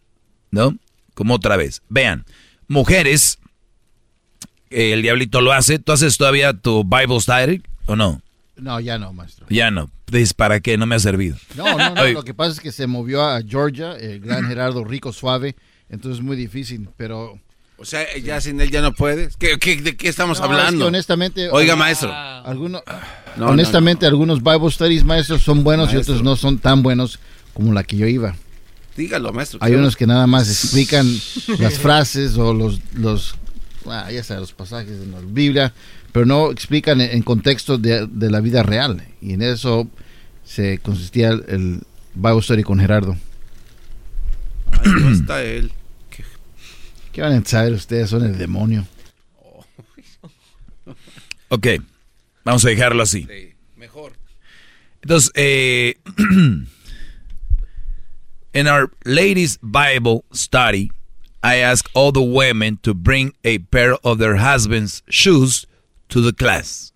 [0.50, 0.76] ¿No?
[1.14, 1.82] Como otra vez.
[1.88, 2.24] Vean,
[2.68, 3.38] mujeres,
[4.70, 5.78] el diablito lo hace.
[5.78, 8.20] ¿Tú haces todavía tu Bible study o no?
[8.56, 9.46] No, ya no, maestro.
[9.48, 9.90] Ya no.
[10.36, 10.78] ¿para qué?
[10.78, 11.36] No me ha servido.
[11.56, 12.04] No, no, no.
[12.06, 15.56] lo que pasa es que se movió a Georgia, el gran Gerardo Rico Suave.
[15.88, 17.40] Entonces es muy difícil, pero...
[17.76, 19.36] O sea, ya sin él ya no puedes.
[19.36, 20.70] ¿Qué, qué, de qué estamos No, hablando?
[20.70, 21.48] es que honestamente...
[21.50, 22.12] Oiga, ah, maestro.
[22.12, 22.82] alguno-
[23.36, 26.14] No, honestamente, algunos Bible Studies, maestros, son buenos y Maestro.
[26.14, 27.18] otros no son tan buenos
[27.52, 28.36] como la que yo iba.
[28.96, 29.58] Dígalo, maestro.
[29.60, 31.04] Hay unos que nada más explican
[31.58, 33.34] las frases o los, los
[33.86, 35.72] ah, ya los pasajes de la Biblia,
[36.12, 39.02] pero no explican en, en contexto de, de la vida real.
[39.20, 39.88] Y en eso
[40.44, 41.80] se consistía el, el
[42.14, 43.16] Bible Study con Gerardo.
[44.70, 45.72] Ahí no está él.
[47.14, 48.10] ¿Qué van a saber ustedes?
[48.10, 48.88] Son el demonio.
[51.48, 51.68] Ok,
[52.44, 53.28] vamos a dejarlo así.
[53.76, 54.14] mejor.
[55.00, 55.94] Entonces, eh,
[58.52, 60.90] in our ladies' Bible study,
[61.44, 65.68] I ask all the women to bring a pair of their husband's shoes
[66.08, 66.92] to the class.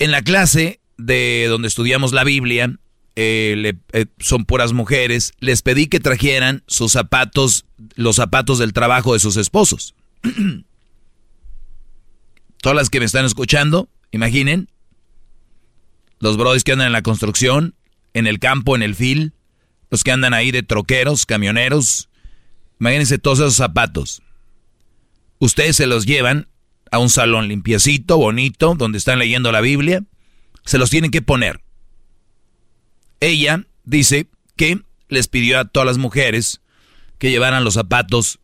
[0.00, 2.76] En la clase de donde estudiamos la Biblia,
[3.16, 9.12] eh, eh, son puras mujeres, les pedí que trajeran sus zapatos, los zapatos del trabajo
[9.12, 9.94] de sus esposos.
[12.62, 14.68] Todas las que me están escuchando, imaginen,
[16.20, 17.74] los brodis que andan en la construcción,
[18.14, 19.32] en el campo, en el fil,
[19.90, 22.08] los que andan ahí de troqueros, camioneros,
[22.80, 24.22] imagínense todos esos zapatos.
[25.38, 26.48] Ustedes se los llevan
[26.90, 30.04] a un salón limpiecito, bonito, donde están leyendo la Biblia,
[30.64, 31.60] se los tienen que poner.
[33.22, 34.26] Ella dice
[34.56, 36.60] que les pidió a todas las mujeres
[37.18, 38.40] que llevaran los zapatos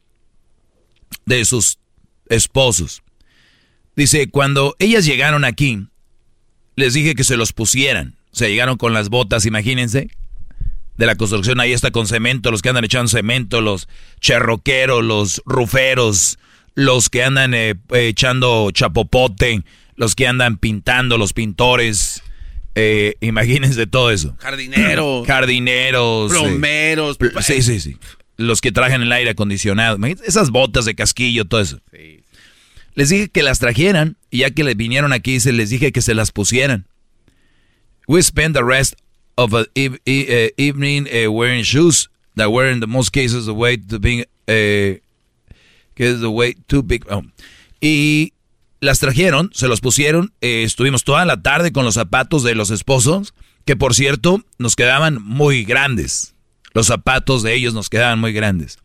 [1.26, 1.80] de sus
[2.28, 3.02] esposos.
[3.96, 5.88] Dice, cuando ellas llegaron aquí,
[6.76, 8.14] les dije que se los pusieran.
[8.32, 10.10] O llegaron con las botas, imagínense,
[10.96, 11.58] de la construcción.
[11.58, 13.88] Ahí está con cemento, los que andan echando cemento, los
[14.20, 16.38] cherroqueros, los ruferos,
[16.76, 19.64] los que andan eh, echando chapopote,
[19.96, 22.22] los que andan pintando, los pintores.
[22.80, 24.36] Eh, imagínense todo eso.
[24.38, 25.26] Jardineros.
[25.26, 26.30] Jardineros.
[26.30, 27.16] eh, Plomeros.
[27.18, 27.96] pl- sí, sí, sí.
[28.36, 29.96] Los que trajen el aire acondicionado.
[29.96, 31.80] Imagínense Esas botas de casquillo, todo eso.
[32.94, 36.02] Les dije que las trajeran y ya que les vinieron aquí, se les dije que
[36.02, 36.86] se las pusieran.
[38.06, 38.94] We spend the rest
[39.36, 43.44] of the eve- e- uh, evening uh, wearing shoes that were in the most cases
[43.46, 44.98] the way to being uh,
[45.94, 47.04] que es the way too big.
[47.10, 47.22] oh.
[47.80, 48.32] Y
[48.80, 52.70] las trajeron, se los pusieron, eh, estuvimos toda la tarde con los zapatos de los
[52.70, 53.34] esposos,
[53.64, 56.34] que por cierto nos quedaban muy grandes.
[56.74, 58.78] Los zapatos de ellos nos quedaban muy grandes.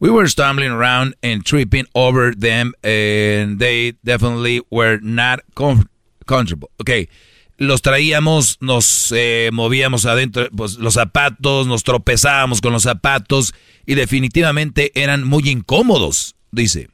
[0.00, 5.86] We were stumbling around and tripping over them, and they definitely were not comf-
[6.26, 6.70] comfortable.
[6.78, 7.08] Ok,
[7.56, 13.54] los traíamos, nos eh, movíamos adentro, pues los zapatos, nos tropezábamos con los zapatos
[13.86, 16.88] y definitivamente eran muy incómodos, dice.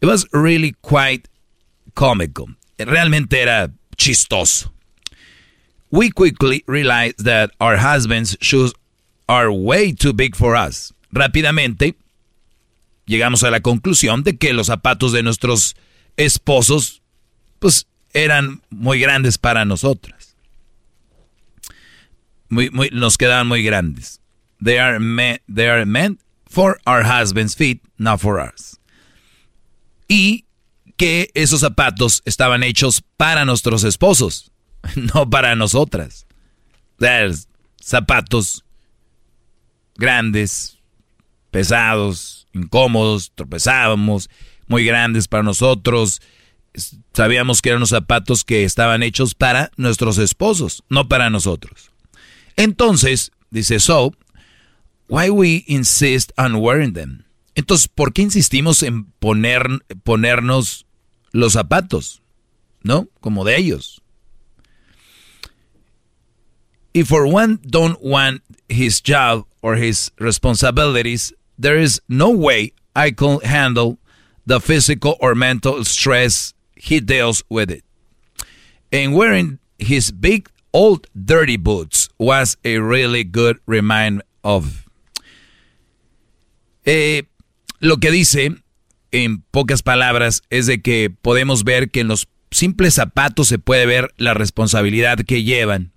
[0.00, 1.28] It was really quite
[1.94, 2.48] comical.
[2.78, 4.70] Realmente era chistoso.
[5.90, 8.72] We quickly realized that our husbands' shoes
[9.28, 10.92] are way too big for us.
[11.12, 11.94] Rápidamente
[13.06, 15.74] llegamos a la conclusión de que los zapatos de nuestros
[16.16, 17.00] esposos
[17.58, 20.36] pues eran muy grandes para nosotras.
[22.48, 24.20] Muy, muy, nos quedaban muy grandes.
[24.62, 24.98] They are,
[25.48, 28.77] they are meant for our husband's feet, not for ours.
[30.08, 30.46] Y
[30.96, 34.50] que esos zapatos estaban hechos para nuestros esposos,
[35.14, 36.26] no para nosotras.
[37.00, 37.04] O
[37.80, 38.64] zapatos
[39.96, 40.78] grandes,
[41.50, 44.28] pesados, incómodos, tropezábamos,
[44.66, 46.20] muy grandes para nosotros.
[47.12, 51.90] Sabíamos que eran los zapatos que estaban hechos para nuestros esposos, no para nosotros.
[52.56, 54.12] Entonces, dice So,
[55.08, 57.24] why we insist on wearing them?
[57.58, 59.66] Entonces, ¿por qué insistimos en poner,
[60.04, 60.86] ponernos
[61.32, 62.22] los zapatos?
[62.84, 63.08] ¿No?
[63.20, 64.00] Como de ellos.
[66.94, 73.10] If for one don't want his job or his responsibilities, there is no way I
[73.10, 73.98] can handle
[74.46, 77.82] the physical or mental stress he deals with it.
[78.92, 84.86] And wearing his big old dirty boots was a really good reminder of.
[86.86, 87.22] Eh,
[87.80, 88.56] lo que dice,
[89.10, 93.86] en pocas palabras, es de que podemos ver que en los simples zapatos se puede
[93.86, 95.92] ver la responsabilidad que llevan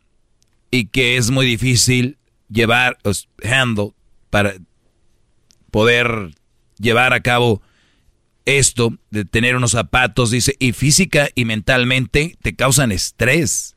[0.70, 2.18] y que es muy difícil
[2.50, 2.98] llevar,
[3.44, 3.94] handle,
[4.30, 4.56] para
[5.72, 6.36] poder
[6.78, 7.62] llevar a cabo
[8.46, 13.76] esto de tener unos zapatos, dice, y física y mentalmente te causan estrés.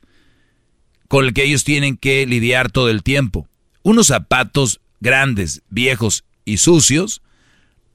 [1.07, 3.47] con el que ellos tienen que lidiar todo el tiempo.
[3.83, 7.21] Unos zapatos grandes, viejos y sucios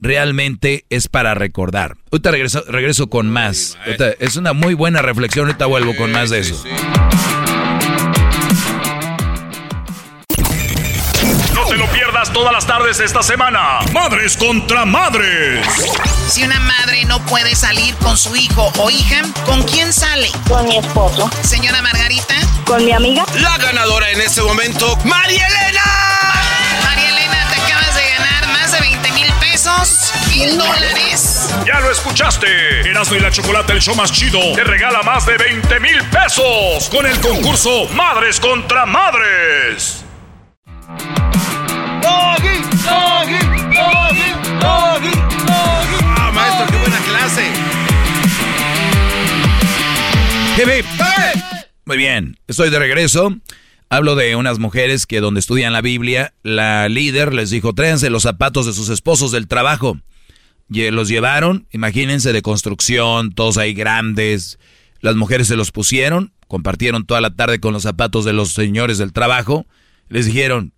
[0.01, 1.95] realmente es para recordar.
[2.11, 3.77] Ahorita regreso, regreso con más.
[4.19, 6.61] es una muy buena reflexión, ahorita vuelvo con más de eso.
[11.53, 13.79] No te lo pierdas todas las tardes esta semana.
[13.93, 15.65] Madres contra madres.
[16.27, 20.29] Si una madre no puede salir con su hijo o hija, ¿con quién sale?
[20.47, 21.29] Con mi esposo.
[21.43, 22.35] Señora Margarita.
[22.65, 23.25] Con mi amiga.
[23.35, 26.20] La ganadora en este momento, María Elena.
[29.79, 31.53] Pesos, mil dólares.
[31.65, 32.81] Ya lo escuchaste.
[32.89, 36.89] Erasmo y la Chocolate, el show más chido, te regala más de 20 mil pesos
[36.89, 40.03] con el concurso Madres contra Madres.
[42.01, 43.39] Doggy, doggy,
[43.73, 45.11] doggy, doggy,
[45.45, 45.97] doggy.
[46.17, 47.51] Ah, maestro, qué buena clase.
[51.85, 53.31] Muy bien, estoy de regreso.
[53.93, 58.23] Hablo de unas mujeres que donde estudian la Biblia, la líder les dijo, tráiganse los
[58.23, 59.99] zapatos de sus esposos del trabajo.
[60.69, 64.59] Y los llevaron, imagínense, de construcción, todos ahí grandes.
[65.01, 68.97] Las mujeres se los pusieron, compartieron toda la tarde con los zapatos de los señores
[68.97, 69.65] del trabajo.
[70.07, 70.71] Les dijeron,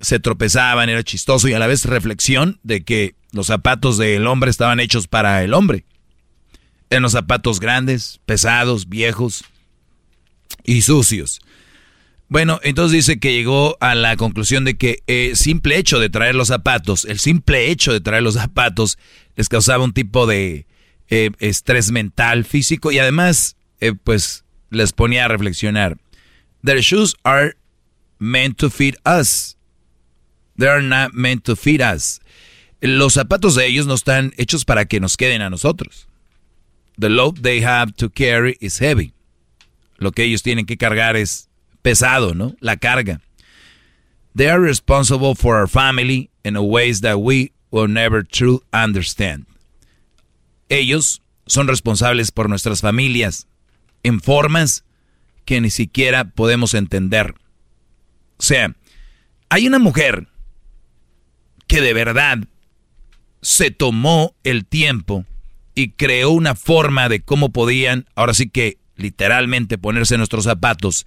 [0.00, 4.50] se tropezaban, era chistoso y a la vez reflexión de que los zapatos del hombre
[4.50, 5.84] estaban hechos para el hombre.
[6.88, 9.44] Eran los zapatos grandes, pesados, viejos
[10.64, 11.42] y sucios.
[12.30, 16.10] Bueno, entonces dice que llegó a la conclusión de que el eh, simple hecho de
[16.10, 18.98] traer los zapatos, el simple hecho de traer los zapatos
[19.34, 20.66] les causaba un tipo de
[21.08, 25.96] eh, estrés mental, físico y además, eh, pues, les ponía a reflexionar.
[26.62, 27.56] Their shoes are
[28.18, 29.56] meant to fit us.
[30.58, 32.20] They are not meant to fit us.
[32.82, 36.08] Los zapatos de ellos no están hechos para que nos queden a nosotros.
[36.98, 39.14] The load they have to carry is heavy.
[39.96, 41.47] Lo que ellos tienen que cargar es
[41.82, 42.54] pesado, ¿no?
[42.60, 43.20] La carga.
[44.34, 49.46] They are responsible for our family in ways that we will never truly understand.
[50.68, 53.46] Ellos son responsables por nuestras familias
[54.02, 54.84] en formas
[55.44, 57.34] que ni siquiera podemos entender.
[58.38, 58.74] O sea,
[59.48, 60.28] hay una mujer
[61.66, 62.38] que de verdad
[63.40, 65.24] se tomó el tiempo
[65.74, 71.06] y creó una forma de cómo podían, ahora sí que literalmente ponerse nuestros zapatos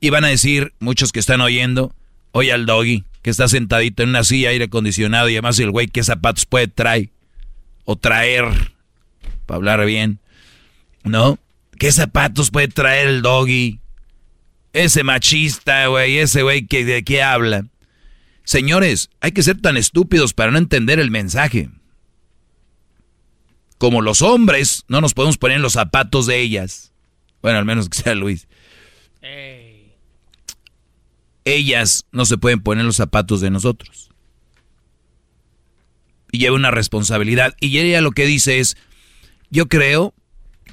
[0.00, 1.94] y van a decir, muchos que están oyendo,
[2.32, 5.88] oye al doggy, que está sentadito en una silla aire acondicionado y además el güey
[5.88, 7.10] qué zapatos puede traer
[7.84, 8.72] o traer,
[9.46, 10.18] para hablar bien,
[11.04, 11.38] ¿no?
[11.78, 13.78] ¿Qué zapatos puede traer el doggy?
[14.72, 17.66] Ese machista, güey, ese güey que de qué habla.
[18.44, 21.68] Señores, hay que ser tan estúpidos para no entender el mensaje.
[23.78, 26.92] Como los hombres, no nos podemos poner en los zapatos de ellas.
[27.42, 28.46] Bueno, al menos que sea Luis
[31.54, 34.10] ellas no se pueden poner los zapatos de nosotros.
[36.32, 37.54] Y lleva una responsabilidad.
[37.60, 38.76] Y ella lo que dice es,
[39.50, 40.14] yo creo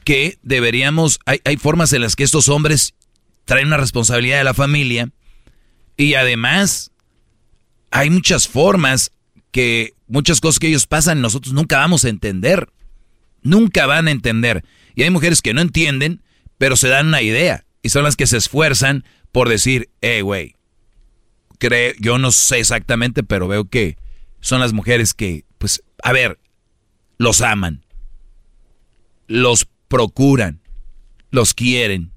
[0.04, 2.94] que deberíamos, hay, hay formas en las que estos hombres
[3.46, 5.10] traen una responsabilidad de la familia
[5.96, 6.92] y además
[7.92, 9.12] hay muchas formas
[9.52, 12.70] que muchas cosas que ellos pasan nosotros nunca vamos a entender.
[13.42, 14.64] Nunca van a entender.
[14.96, 16.22] Y hay mujeres que no entienden,
[16.58, 17.66] pero se dan una idea.
[17.82, 20.57] Y son las que se esfuerzan por decir, hey, güey,
[22.00, 23.98] yo no sé exactamente, pero veo que
[24.40, 26.40] son las mujeres que, pues, a ver,
[27.18, 27.84] los aman,
[29.28, 30.62] los procuran,
[31.32, 32.12] los quieren.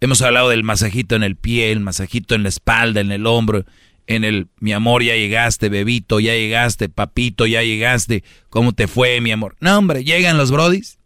[0.00, 3.64] Hemos hablado del masajito en el pie, el masajito en la espalda, en el hombro,
[4.06, 9.20] en el, mi amor, ya llegaste, bebito, ya llegaste, papito, ya llegaste, ¿cómo te fue,
[9.20, 9.56] mi amor?
[9.60, 10.98] No, hombre, llegan los brodis.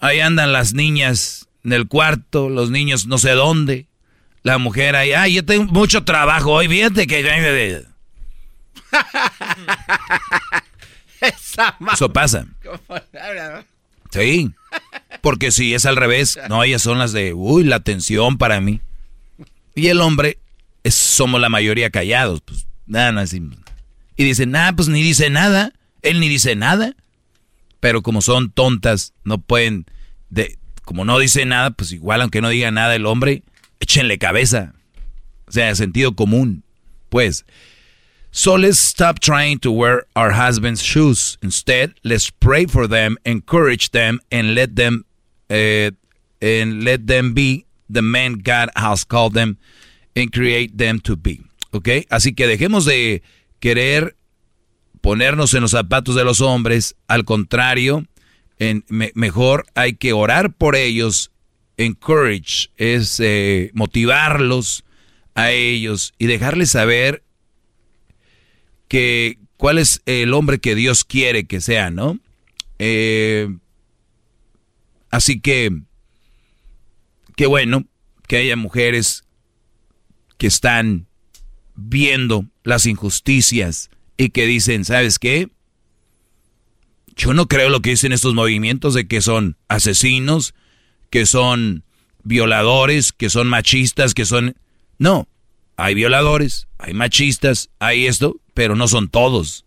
[0.00, 3.86] Ahí andan las niñas en el cuarto, los niños no sé dónde.
[4.44, 7.20] La mujer ahí, ay, yo tengo mucho trabajo hoy, fíjate que...
[11.20, 12.46] Eso pasa.
[14.10, 14.50] Sí,
[15.22, 18.82] porque si es al revés, no, ellas son las de, uy, la atención para mí.
[19.74, 20.38] Y el hombre,
[20.82, 23.42] es, somos la mayoría callados, pues, nada, nada así.
[24.16, 26.94] Y dicen, nada, pues ni dice nada, él ni dice nada.
[27.80, 29.86] Pero como son tontas, no pueden,
[30.28, 33.42] de, como no dice nada, pues igual aunque no diga nada el hombre,
[33.84, 34.74] échenle cabeza.
[35.46, 36.62] O sea, sentido común.
[37.10, 37.44] Pues.
[38.30, 41.38] So let's stop trying to wear our husband's shoes.
[41.42, 45.04] Instead, let's pray for them, encourage them, and let them
[45.50, 45.90] uh,
[46.40, 49.58] and let them be the men God has called them
[50.16, 51.42] and create them to be.
[51.72, 52.06] ¿Ok?
[52.10, 53.22] Así que dejemos de
[53.60, 54.16] querer
[55.00, 56.96] ponernos en los zapatos de los hombres.
[57.06, 58.04] Al contrario,
[58.58, 61.32] En, mejor hay que orar por ellos,
[61.76, 64.84] encourage, es eh, motivarlos
[65.34, 67.24] a ellos y dejarles saber
[68.88, 72.18] que cuál es el hombre que Dios quiere que sea, ¿no?
[72.78, 73.48] Eh,
[75.10, 75.70] así que,
[77.36, 77.84] qué bueno
[78.26, 79.24] que haya mujeres
[80.38, 81.06] que están
[81.74, 85.48] viendo las injusticias y que dicen, ¿sabes qué?
[87.16, 90.54] Yo no creo lo que dicen estos movimientos de que son asesinos,
[91.14, 91.84] que son
[92.24, 94.56] violadores, que son machistas, que son...
[94.98, 95.28] No,
[95.76, 99.64] hay violadores, hay machistas, hay esto, pero no son todos.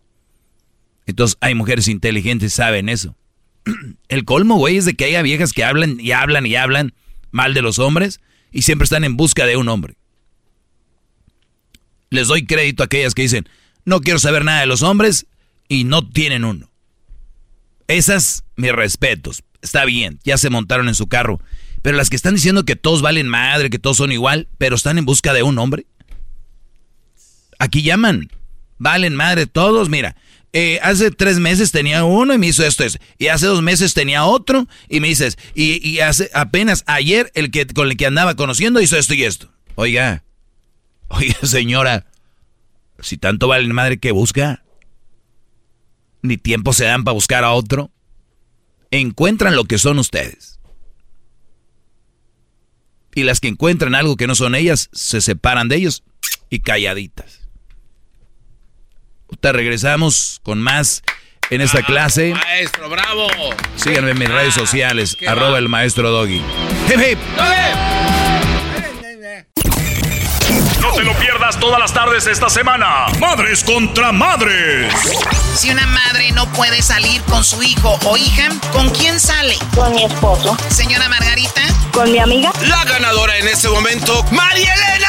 [1.06, 3.16] Entonces hay mujeres inteligentes, saben eso.
[4.08, 6.92] El colmo, güey, es de que haya viejas que hablan y hablan y hablan
[7.30, 8.20] mal de los hombres
[8.52, 9.96] y siempre están en busca de un hombre.
[12.10, 13.48] Les doy crédito a aquellas que dicen,
[13.86, 15.26] no quiero saber nada de los hombres
[15.66, 16.70] y no tienen uno.
[17.86, 19.44] Esas, mis respetos.
[19.62, 21.40] Está bien, ya se montaron en su carro.
[21.82, 24.98] Pero las que están diciendo que todos valen madre, que todos son igual, pero están
[24.98, 25.86] en busca de un hombre.
[27.58, 28.30] Aquí llaman.
[28.78, 30.16] Valen madre todos, mira.
[30.52, 32.84] Eh, hace tres meses tenía uno y me hizo esto,
[33.18, 37.50] Y hace dos meses tenía otro y me dices, y, y hace apenas ayer el
[37.50, 39.52] que con el que andaba conociendo hizo esto y esto.
[39.74, 40.24] Oiga,
[41.08, 42.06] oiga señora,
[43.00, 44.64] si tanto vale madre que busca,
[46.22, 47.90] ni tiempo se dan para buscar a otro.
[48.90, 50.58] Encuentran lo que son ustedes.
[53.14, 56.04] Y las que encuentran algo que no son ellas, se separan de ellos
[56.50, 57.48] y calladitas.
[59.40, 61.02] Te regresamos con más
[61.50, 62.32] en esta clase.
[62.32, 63.28] Maestro, bravo.
[63.76, 66.40] Síganme en mis redes ah, sociales, arroba el maestro Doggy.
[66.40, 68.07] No
[70.98, 73.06] te lo pierdas todas las tardes esta semana.
[73.20, 74.92] Madres contra madres.
[75.54, 79.56] Si una madre no puede salir con su hijo o hija, ¿con quién sale?
[79.76, 80.58] Con mi esposo.
[80.68, 81.62] Señora Margarita.
[81.92, 82.50] Con mi amiga.
[82.62, 85.08] La ganadora en este momento, María Elena.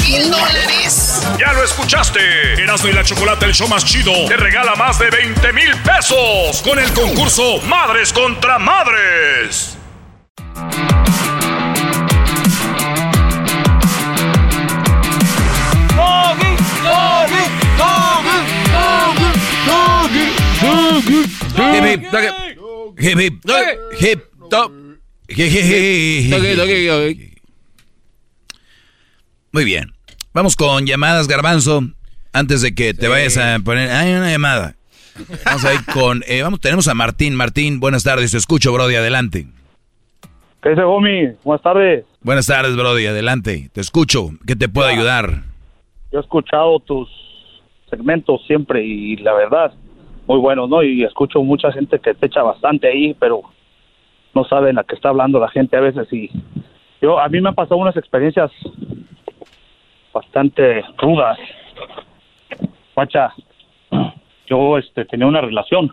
[0.00, 1.22] mil dólares.
[1.38, 2.54] Ya lo escuchaste.
[2.62, 6.62] Erasmo y la Chocolate, el show más chido, te regala más de 20 mil pesos
[6.62, 9.76] con el concurso Madres contra Madres.
[29.52, 29.92] Muy bien.
[30.32, 31.84] Vamos con llamadas, Garbanzo.
[32.32, 33.90] Antes de que te vayas a poner.
[33.90, 34.74] Hay una llamada.
[35.44, 36.24] Vamos a ir con.
[36.26, 37.36] Eh, vamos, tenemos a Martín.
[37.36, 38.32] Martín, buenas tardes.
[38.32, 38.96] Te escucho, Brody.
[38.96, 39.46] Adelante.
[40.62, 41.28] ¿Qué dice, Gomi?
[41.44, 42.04] Buenas tardes.
[42.22, 43.06] Buenas tardes, Brody.
[43.06, 43.70] Adelante.
[43.72, 44.30] Te escucho.
[44.44, 45.53] ¿Qué te puedo ayudar?
[46.14, 47.08] Yo he escuchado tus
[47.90, 49.74] segmentos siempre y la verdad,
[50.28, 50.80] muy bueno, ¿no?
[50.84, 53.42] Y escucho mucha gente que te echa bastante ahí, pero
[54.32, 56.06] no saben a qué está hablando la gente a veces.
[56.12, 56.30] Y
[57.02, 58.52] yo, a mí me han pasado unas experiencias
[60.12, 61.36] bastante rudas.
[62.94, 63.34] Pacha,
[64.46, 65.92] yo este, tenía una relación,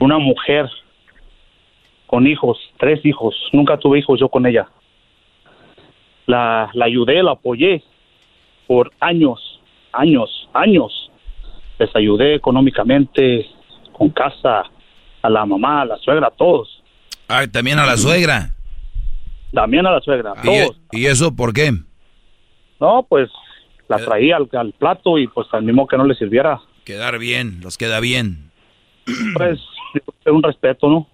[0.00, 0.68] una mujer
[2.08, 4.66] con hijos, tres hijos, nunca tuve hijos yo con ella.
[6.26, 7.84] La, la ayudé, la apoyé
[8.72, 9.38] por años,
[9.92, 11.10] años, años.
[11.78, 13.46] Les ayudé económicamente,
[13.92, 14.62] con casa,
[15.20, 16.82] a la mamá, a la suegra, a todos.
[17.28, 18.54] Ah, también a la suegra.
[19.52, 20.80] También a la suegra, todos.
[20.90, 21.70] ¿Y eso por qué?
[22.80, 23.28] No, pues
[23.88, 24.04] la eh.
[24.06, 26.58] traía al, plato y pues al mismo que no le sirviera.
[26.86, 28.52] Quedar bien, los queda bien.
[29.34, 29.60] Pues
[30.24, 31.06] un respeto, ¿no?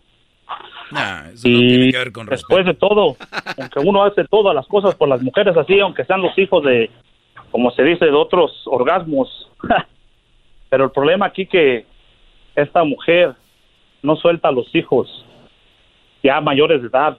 [1.34, 3.16] eso no tiene que ver con después de todo,
[3.58, 6.88] aunque uno hace todas las cosas por las mujeres así, aunque sean los hijos de,
[7.50, 9.50] como se dice, de otros orgasmos.
[10.70, 11.86] Pero el problema aquí que
[12.54, 13.34] esta mujer
[14.02, 15.24] no suelta a los hijos
[16.22, 17.18] ya mayores de edad,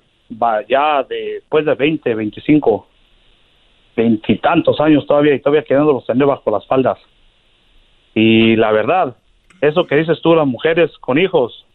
[0.67, 2.87] ya después de 20, 25
[3.95, 6.97] veintitantos años todavía y todavía quedándolos tener bajo las faldas.
[8.13, 9.15] Y la verdad,
[9.61, 11.65] eso que dices tú, las mujeres con hijos,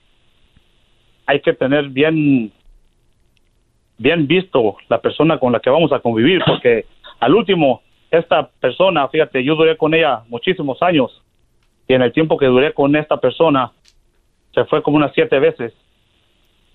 [1.26, 2.52] hay que tener bien,
[3.98, 6.86] bien visto la persona con la que vamos a convivir, porque
[7.20, 7.82] al último,
[8.18, 11.22] esta persona, fíjate, yo duré con ella muchísimos años
[11.86, 13.72] y en el tiempo que duré con esta persona,
[14.54, 15.72] se fue como unas siete veces.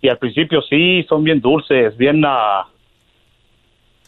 [0.01, 2.23] Y al principio sí, son bien dulces, bien...
[2.23, 2.65] Uh,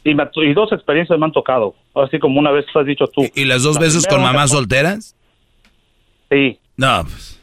[0.04, 3.24] y, dos experiencias me han tocado, así como una vez has dicho tú.
[3.36, 5.16] ¿Y, las dos veces con mamás solteras?
[6.30, 6.60] Sí.
[6.76, 7.04] No.
[7.04, 7.40] Pues.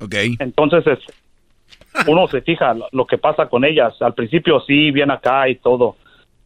[0.00, 0.14] Ok.
[0.40, 0.98] Entonces,
[2.06, 3.94] uno se fija lo, que pasa con ellas.
[4.02, 5.96] Al principio sí, bien acá y todo,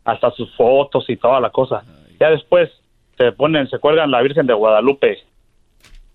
[0.09, 1.83] hasta sus fotos y toda la cosa.
[2.19, 2.71] Ya después
[3.19, 5.19] se ponen, se cuelgan la Virgen de Guadalupe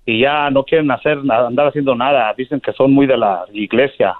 [0.03, 2.33] y ya no quieren hacer andar haciendo nada.
[2.35, 4.15] Dicen que son muy de la iglesia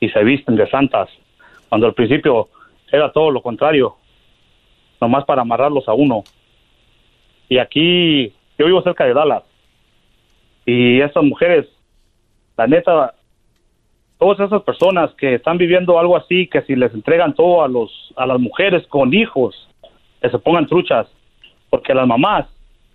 [0.00, 1.08] y se visten de santas,
[1.70, 2.48] cuando al principio
[2.92, 3.96] era todo lo contrario,
[5.00, 6.22] nomás para amarrarlos a uno.
[7.48, 9.44] Y aquí yo vivo cerca de Dallas
[10.66, 11.66] y estas mujeres,
[12.58, 13.14] la neta,
[14.18, 17.90] todas esas personas que están viviendo algo así, que si les entregan todo a los
[18.16, 19.68] a las mujeres con hijos,
[20.20, 21.06] que se pongan truchas,
[21.70, 22.46] porque las mamás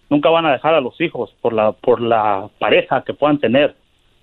[0.09, 3.75] nunca van a dejar a los hijos por la por la pareja que puedan tener.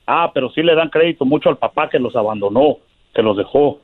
[0.07, 2.79] Ah, pero sí le dan crédito mucho al papá que los abandonó,
[3.15, 3.81] que los dejó.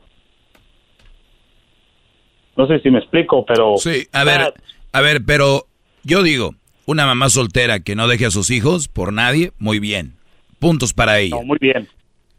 [2.56, 4.54] No sé si me explico, pero Sí, a ver,
[4.92, 5.64] a ver, pero
[6.02, 6.54] yo digo,
[6.86, 10.14] una mamá soltera que no deje a sus hijos por nadie, muy bien.
[10.58, 11.36] Puntos para ella.
[11.36, 11.88] No, muy bien.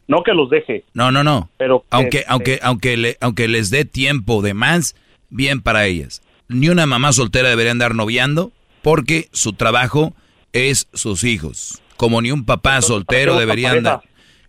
[0.07, 0.83] No que los deje.
[0.93, 1.49] No, no, no.
[1.57, 4.95] Pero que- aunque, aunque, aunque, le, aunque les dé tiempo de más,
[5.29, 6.21] bien para ellas.
[6.47, 8.51] Ni una mamá soltera debería andar noviando
[8.81, 10.13] porque su trabajo
[10.53, 11.81] es sus hijos.
[11.97, 14.01] Como ni un papá soltero debería andar.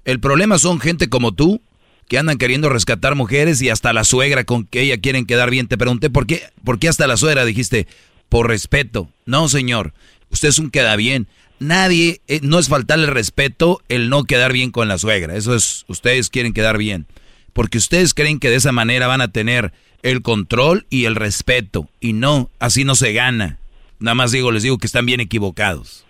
[0.04, 1.60] El problema son gente como tú
[2.08, 5.66] que andan queriendo rescatar mujeres y hasta la suegra con que ella quieren quedar bien.
[5.68, 7.86] Te pregunté por qué, por qué hasta la suegra dijiste
[8.28, 9.08] por respeto.
[9.24, 9.92] No, señor.
[10.30, 11.26] Usted es un queda bien.
[11.58, 15.36] Nadie, eh, no es faltarle respeto el no quedar bien con la suegra.
[15.36, 17.06] Eso es, ustedes quieren quedar bien.
[17.52, 21.88] Porque ustedes creen que de esa manera van a tener el control y el respeto.
[22.00, 23.58] Y no, así no se gana.
[23.98, 26.04] Nada más digo, les digo que están bien equivocados.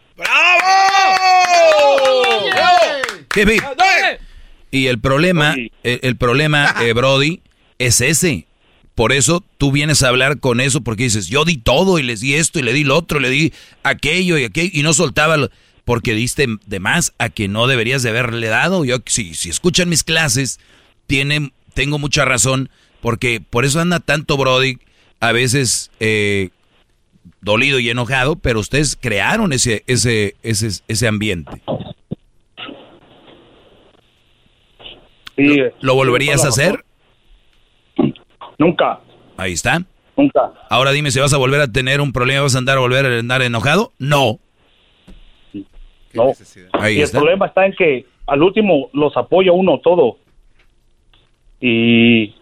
[3.36, 3.62] Hip, hip.
[4.72, 7.42] Y el problema, el, el problema, eh, Brody,
[7.78, 8.46] es ese.
[8.96, 12.20] Por eso tú vienes a hablar con eso porque dices, yo di todo y les
[12.20, 13.52] di esto y le di lo otro, le di
[13.84, 15.50] aquello y aquello y no soltaba lo-
[15.84, 18.84] porque diste de más a que no deberías de haberle dado.
[18.84, 20.58] Yo si, si escuchan mis clases,
[21.06, 22.70] tienen, tengo mucha razón
[23.02, 24.78] porque por eso anda tanto Brody
[25.20, 26.48] a veces eh,
[27.42, 31.62] dolido y enojado, pero ustedes crearon ese, ese, ese, ese ambiente.
[35.36, 36.85] Sí, ¿Lo volverías a hacer?
[38.58, 39.00] Nunca.
[39.36, 39.82] Ahí está.
[40.16, 40.52] Nunca.
[40.70, 43.06] Ahora dime si vas a volver a tener un problema, vas a andar a volver
[43.06, 43.92] a andar enojado.
[43.98, 44.38] No.
[46.14, 46.32] No.
[46.72, 47.18] Ahí y está.
[47.18, 50.18] el problema está en que al último los apoya uno todo.
[51.60, 52.34] Y,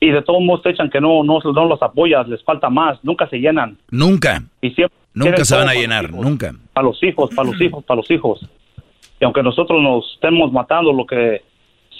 [0.00, 2.98] y de todos modos te echan que no, no, no los apoyas, les falta más,
[3.02, 3.78] nunca se llenan.
[3.90, 4.42] Nunca.
[4.60, 6.54] Y siempre Nunca se van a llenar, hijos, nunca.
[6.72, 8.40] Para los hijos, para los hijos, para los hijos.
[9.20, 11.42] Y aunque nosotros nos estemos matando lo que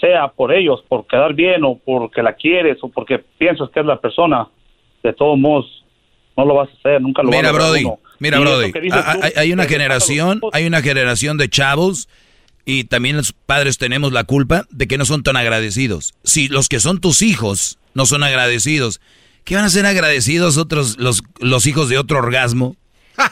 [0.03, 3.85] sea por ellos, por quedar bien o porque la quieres o porque piensas que es
[3.85, 4.49] la persona,
[5.01, 5.85] de todos modos
[6.35, 7.99] no lo vas a hacer, nunca lo Mira, va a Brody, uno.
[8.19, 9.01] mira, Brody, que dices
[9.37, 12.09] hay, una generación, hay una generación de chavos
[12.65, 16.15] y también los padres tenemos la culpa de que no son tan agradecidos.
[16.23, 18.99] Si los que son tus hijos no son agradecidos,
[19.45, 22.75] ¿qué van a ser agradecidos otros los, los hijos de otro orgasmo?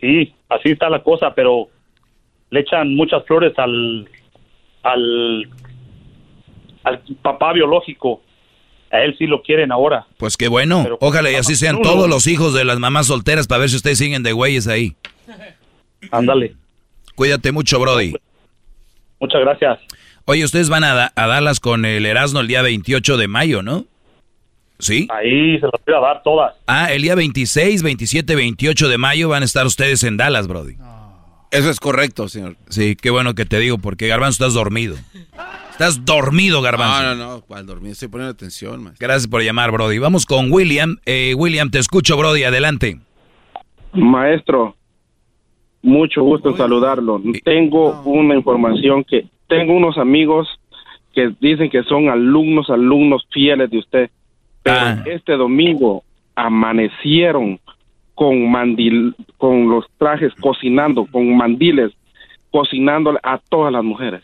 [0.00, 1.68] Sí, así está la cosa, pero
[2.50, 4.08] le echan muchas flores al
[4.82, 5.48] al
[6.84, 8.22] al papá biológico.
[8.92, 10.06] A él sí lo quieren ahora.
[10.16, 12.14] Pues qué bueno, Pero- ojalá y así sean todos no.
[12.14, 14.96] los hijos de las mamás solteras para ver si ustedes siguen de güeyes ahí.
[16.10, 16.56] Ándale.
[17.14, 18.14] Cuídate mucho, Brody.
[19.20, 19.78] Muchas gracias.
[20.24, 23.84] Oye, ustedes van a, a Dallas con el Erasmo el día 28 de mayo, ¿no?
[24.80, 25.06] ¿Sí?
[25.10, 26.54] Ahí se las voy a dar todas.
[26.66, 30.76] Ah, el día 26, 27, 28 de mayo van a estar ustedes en Dallas, Brody.
[31.50, 32.56] Eso es correcto, señor.
[32.68, 34.96] Sí, qué bueno que te digo, porque Garbanzo estás dormido.
[35.72, 37.02] Estás dormido, Garbanzo.
[37.02, 37.92] No, no, no, ¿cuál dormir?
[37.92, 38.94] Estoy poniendo atención, man.
[39.00, 39.98] Gracias por llamar, Brody.
[39.98, 40.98] Vamos con William.
[41.06, 42.44] Eh, William, te escucho, Brody.
[42.44, 42.98] Adelante.
[43.92, 44.76] Maestro,
[45.82, 47.20] mucho gusto saludarlo.
[47.44, 50.46] Tengo una información que tengo unos amigos
[51.14, 54.10] que dicen que son alumnos, alumnos fieles de usted.
[54.62, 55.02] Pero Ah.
[55.06, 56.04] este domingo
[56.36, 57.58] amanecieron
[58.20, 61.90] con mandil, con los trajes cocinando, con mandiles,
[62.50, 64.20] cocinándole a todas las mujeres.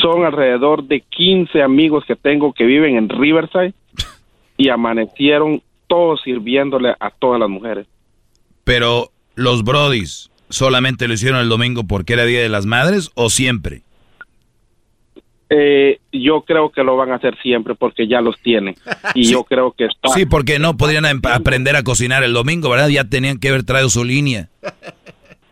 [0.00, 3.74] Son alrededor de 15 amigos que tengo que viven en Riverside
[4.56, 7.86] y amanecieron todos sirviéndole a todas las mujeres.
[8.64, 13.28] Pero los Brodis solamente lo hicieron el domingo porque era Día de las Madres o
[13.28, 13.82] siempre.
[15.52, 18.76] Eh, yo creo que lo van a hacer siempre porque ya los tienen.
[19.14, 20.08] Y yo creo que está.
[20.10, 22.88] Sí, porque no podrían em- aprender a cocinar el domingo, ¿verdad?
[22.88, 24.48] Ya tenían que haber traído su línea.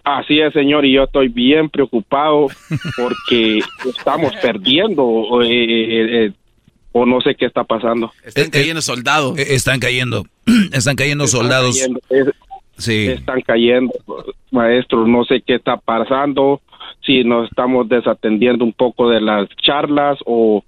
[0.04, 2.46] Así es, señor, y yo estoy bien preocupado
[2.96, 3.60] porque
[3.96, 6.32] estamos perdiendo o, eh, eh, eh,
[6.92, 8.10] o no sé qué está pasando.
[8.24, 9.38] Están cayendo soldados.
[9.38, 10.24] Eh, Están cayendo,
[10.72, 11.76] están cayendo soldados.
[11.76, 12.28] cayendo, es-
[12.80, 13.08] Sí.
[13.08, 13.92] Están cayendo,
[14.52, 16.60] maestros, no sé qué está pasando,
[17.08, 20.62] si nos estamos desatendiendo un poco de las charlas o,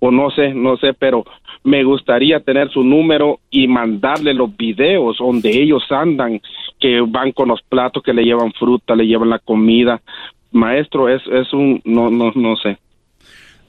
[0.00, 1.24] o no sé, no sé, pero
[1.62, 6.42] me gustaría tener su número y mandarle los videos donde ellos andan,
[6.80, 10.02] que van con los platos, que le llevan fruta, le llevan la comida.
[10.50, 12.76] Maestro, es, es un, no, no, no sé.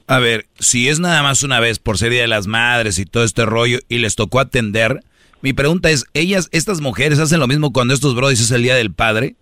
[0.08, 3.06] A ver, si es nada más una vez por ser Día de las Madres y
[3.06, 5.00] todo este rollo y les tocó atender,
[5.42, 8.74] mi pregunta es, ¿ellas, estas mujeres hacen lo mismo cuando estos brodis es el Día
[8.74, 9.36] del Padre?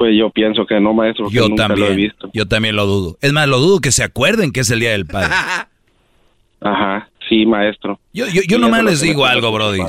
[0.00, 2.30] Pues yo pienso que no, maestro, Yo nunca también, lo he visto.
[2.32, 3.18] yo también lo dudo.
[3.20, 5.28] Es más, lo dudo que se acuerden que es el Día del Padre.
[6.62, 8.00] Ajá, sí, maestro.
[8.14, 9.82] Yo, yo, yo nomás les digo algo, Brody.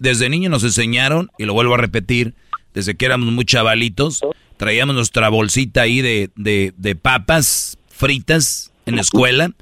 [0.00, 2.34] Desde niño nos enseñaron, y lo vuelvo a repetir,
[2.74, 4.22] desde que éramos muy chavalitos,
[4.56, 9.52] traíamos nuestra bolsita ahí de, de, de papas fritas en la escuela,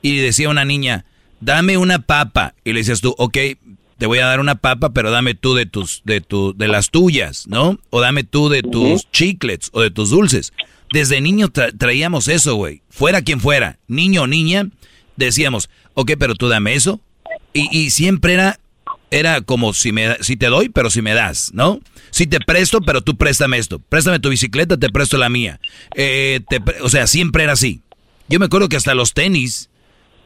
[0.00, 1.04] y decía una niña,
[1.40, 2.54] dame una papa.
[2.64, 3.36] Y le decías tú, ok,
[4.02, 6.90] te voy a dar una papa, pero dame tú de tus, de tu, de las
[6.90, 7.78] tuyas, ¿no?
[7.90, 10.52] O dame tú de tus chiclets o de tus dulces.
[10.92, 12.82] Desde niño tra- traíamos eso, güey.
[12.90, 14.66] Fuera quien fuera, niño o niña,
[15.16, 16.98] decíamos, ok, pero tú dame eso.
[17.52, 18.58] Y, y siempre era,
[19.12, 21.78] era como si, me, si te doy, pero si me das, ¿no?
[22.10, 23.78] Si te presto, pero tú préstame esto.
[23.78, 25.60] Préstame tu bicicleta, te presto la mía.
[25.94, 27.82] Eh, te pre- o sea, siempre era así.
[28.28, 29.70] Yo me acuerdo que hasta los tenis,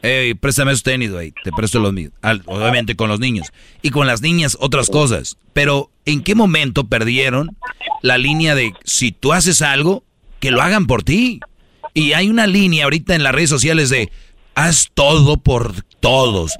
[0.01, 1.33] Ey, préstame esos tenis, güey.
[1.43, 2.11] Te presto los míos.
[2.45, 3.47] Obviamente con los niños.
[3.81, 5.37] Y con las niñas otras cosas.
[5.53, 7.57] Pero ¿en qué momento perdieron
[8.01, 10.03] la línea de si tú haces algo,
[10.39, 11.39] que lo hagan por ti?
[11.93, 14.11] Y hay una línea ahorita en las redes sociales de
[14.53, 16.53] haz todo por todos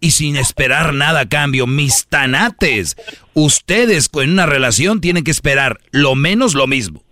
[0.00, 1.66] y sin esperar nada a cambio.
[1.66, 2.96] Mis tanates.
[3.34, 7.04] Ustedes en una relación tienen que esperar lo menos lo mismo.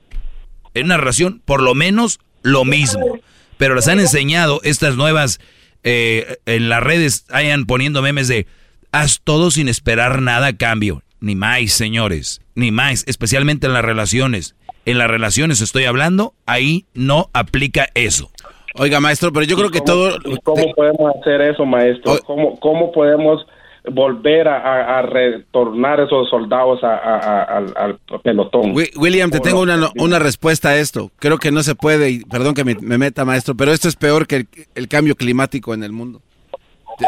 [0.75, 3.19] En una relación, por lo menos lo mismo.
[3.57, 5.41] Pero les han enseñado estas nuevas
[5.85, 8.47] eh, en las redes, hayan poniendo memes de
[8.93, 11.03] haz todo sin esperar nada a cambio.
[11.21, 14.55] Ni más, señores, ni más, especialmente en las relaciones.
[14.85, 18.31] En las relaciones estoy hablando, ahí no aplica eso.
[18.75, 20.17] Oiga, maestro, pero yo creo que todo...
[20.25, 22.19] ¿Y ¿Cómo podemos hacer eso, maestro?
[22.25, 23.45] ¿Cómo, cómo podemos
[23.91, 28.73] volver a, a- a retornar esos soldados a- a- a- al, al pelotón?
[28.75, 31.11] Wi- William, te tengo una, una respuesta a esto.
[31.19, 33.97] Creo que no se puede, y perdón que me, me meta, maestro, pero esto es
[33.97, 36.21] peor que el, el cambio climático en el mundo.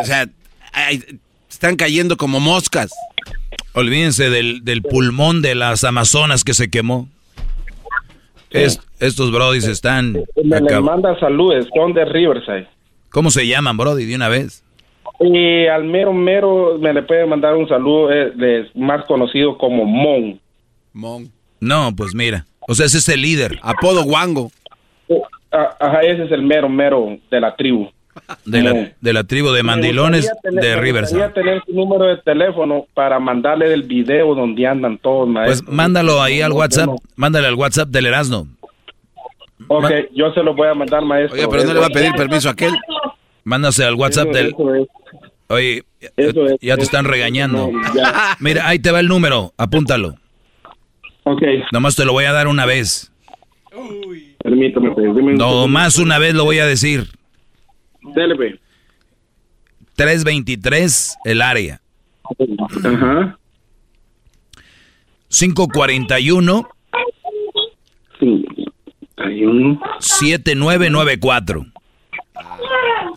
[0.01, 0.27] O sea,
[1.49, 2.91] están cayendo como moscas.
[3.75, 7.09] Olvídense del, del pulmón de las Amazonas que se quemó.
[8.51, 10.13] Es- estos brodis están...
[10.13, 12.67] Me les acab- manda saludos, son de Riverside.
[13.11, 14.05] ¿Cómo se llaman, brody?
[14.07, 14.63] De una vez.
[15.21, 19.85] Y al mero mero me le puede mandar un saludo, eh, de- más conocido como
[19.85, 20.41] Mon.
[20.93, 21.31] Mon.
[21.61, 22.47] No, pues mira.
[22.67, 23.59] O sea, ese es el líder.
[23.63, 24.51] Apodo Wango.
[25.53, 27.89] Ah, Ajá, ese es el mero mero de la tribu.
[28.45, 31.23] De la, de la tribu de mandilones tener- de Riverside.
[31.25, 35.73] gustaría tener su número de teléfono para mandarle el video donde andan todos, Pues maestro.
[35.73, 36.91] mándalo ahí al WhatsApp.
[37.17, 38.47] Mándale al WhatsApp del Erasmo.
[39.69, 41.39] Ok, yo se lo voy a mandar, maestro.
[41.39, 42.73] Oye, pero no le va a pedir permiso a aquel.
[43.45, 44.47] Mándase al WhatsApp Eso- del...
[44.49, 44.89] eso es.
[45.49, 45.83] Oye,
[46.17, 47.71] Eso es, ya te están es, regañando.
[47.73, 47.81] no.
[48.41, 49.53] Mira, ahí te va el número.
[49.57, 50.15] Apúntalo.
[51.25, 51.43] Ok.
[51.73, 53.11] Nomás te lo voy a dar una vez.
[54.43, 55.69] Permítame, pues, dime un No, segundo.
[55.69, 57.09] más una vez lo voy a decir.
[58.15, 58.55] Dele, pues.
[59.97, 61.81] 323 el área.
[62.85, 63.39] Ajá.
[65.29, 66.69] 541
[68.19, 71.67] 51 7994.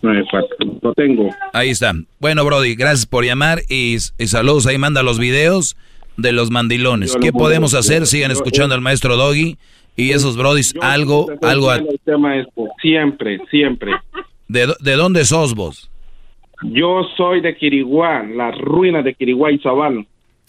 [0.04, 0.48] 94.
[0.82, 1.30] Lo tengo.
[1.54, 1.94] Ahí está.
[2.20, 4.68] Bueno, Brody, gracias por llamar y, y saludos.
[4.68, 5.76] Ahí manda los videos
[6.18, 7.14] de los mandilones.
[7.14, 8.06] Yo ¿Qué podemos hacer?
[8.06, 9.58] Sigan Yo- escuchando al maestro Doggy
[9.96, 11.72] y esos Brodis algo, algo.
[11.72, 11.82] a-
[12.82, 13.92] siempre, siempre.
[14.48, 15.90] ¿De, ¿De dónde sos vos?
[16.64, 20.06] Yo soy de Quiriguá, las ruinas de Quiriguá y Zabal,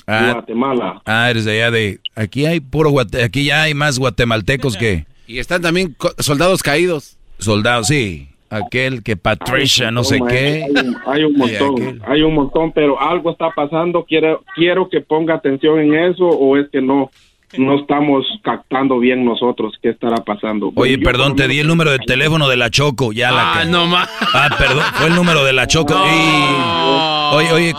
[0.06, 0.32] Ah.
[0.34, 1.00] Guatemala.
[1.06, 1.98] Ah, eres de allá de...
[2.14, 7.16] Aquí hay puro guate- aquí ya hay más guatemaltecos que Y están también soldados caídos.
[7.38, 8.28] soldados, sí.
[8.54, 10.66] Aquel que Patricia, no sé qué.
[11.06, 14.04] Hay un, montón, hay un montón, pero algo está pasando.
[14.04, 17.10] Quiero, quiero que ponga atención en eso o es que no,
[17.58, 20.72] no estamos captando bien nosotros qué estará pasando.
[20.76, 23.64] Oye, Yo perdón, te di el número de teléfono de la Choco, ya la Ah,
[23.64, 24.08] no más.
[24.32, 25.94] Ah, perdón, fue el número de la Choco.
[25.94, 27.74] Y- Oye, oye,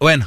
[0.00, 0.26] bueno,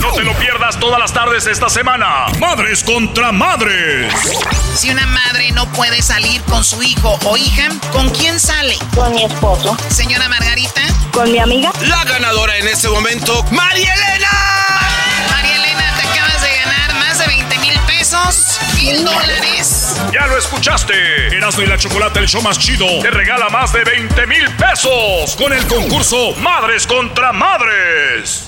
[0.00, 2.26] No te lo pierdas todas las tardes esta semana.
[2.38, 4.12] Madres contra madres.
[4.74, 8.76] Si una madre no puede salir con su hijo o hija, ¿con quién sale?
[8.94, 9.76] Con mi esposo.
[9.88, 10.82] Señora Margarita.
[11.12, 11.72] Con mi amiga.
[11.82, 14.30] La ganadora en este momento, María Elena.
[15.30, 17.26] María Elena, te acabas de ganar más de
[18.76, 19.96] mil dólares.
[20.12, 21.36] Ya lo escuchaste.
[21.36, 25.36] Erasmo y la Chocolate, el show más chido, te regala más de 20 mil pesos
[25.36, 28.47] con el concurso Madres contra Madres.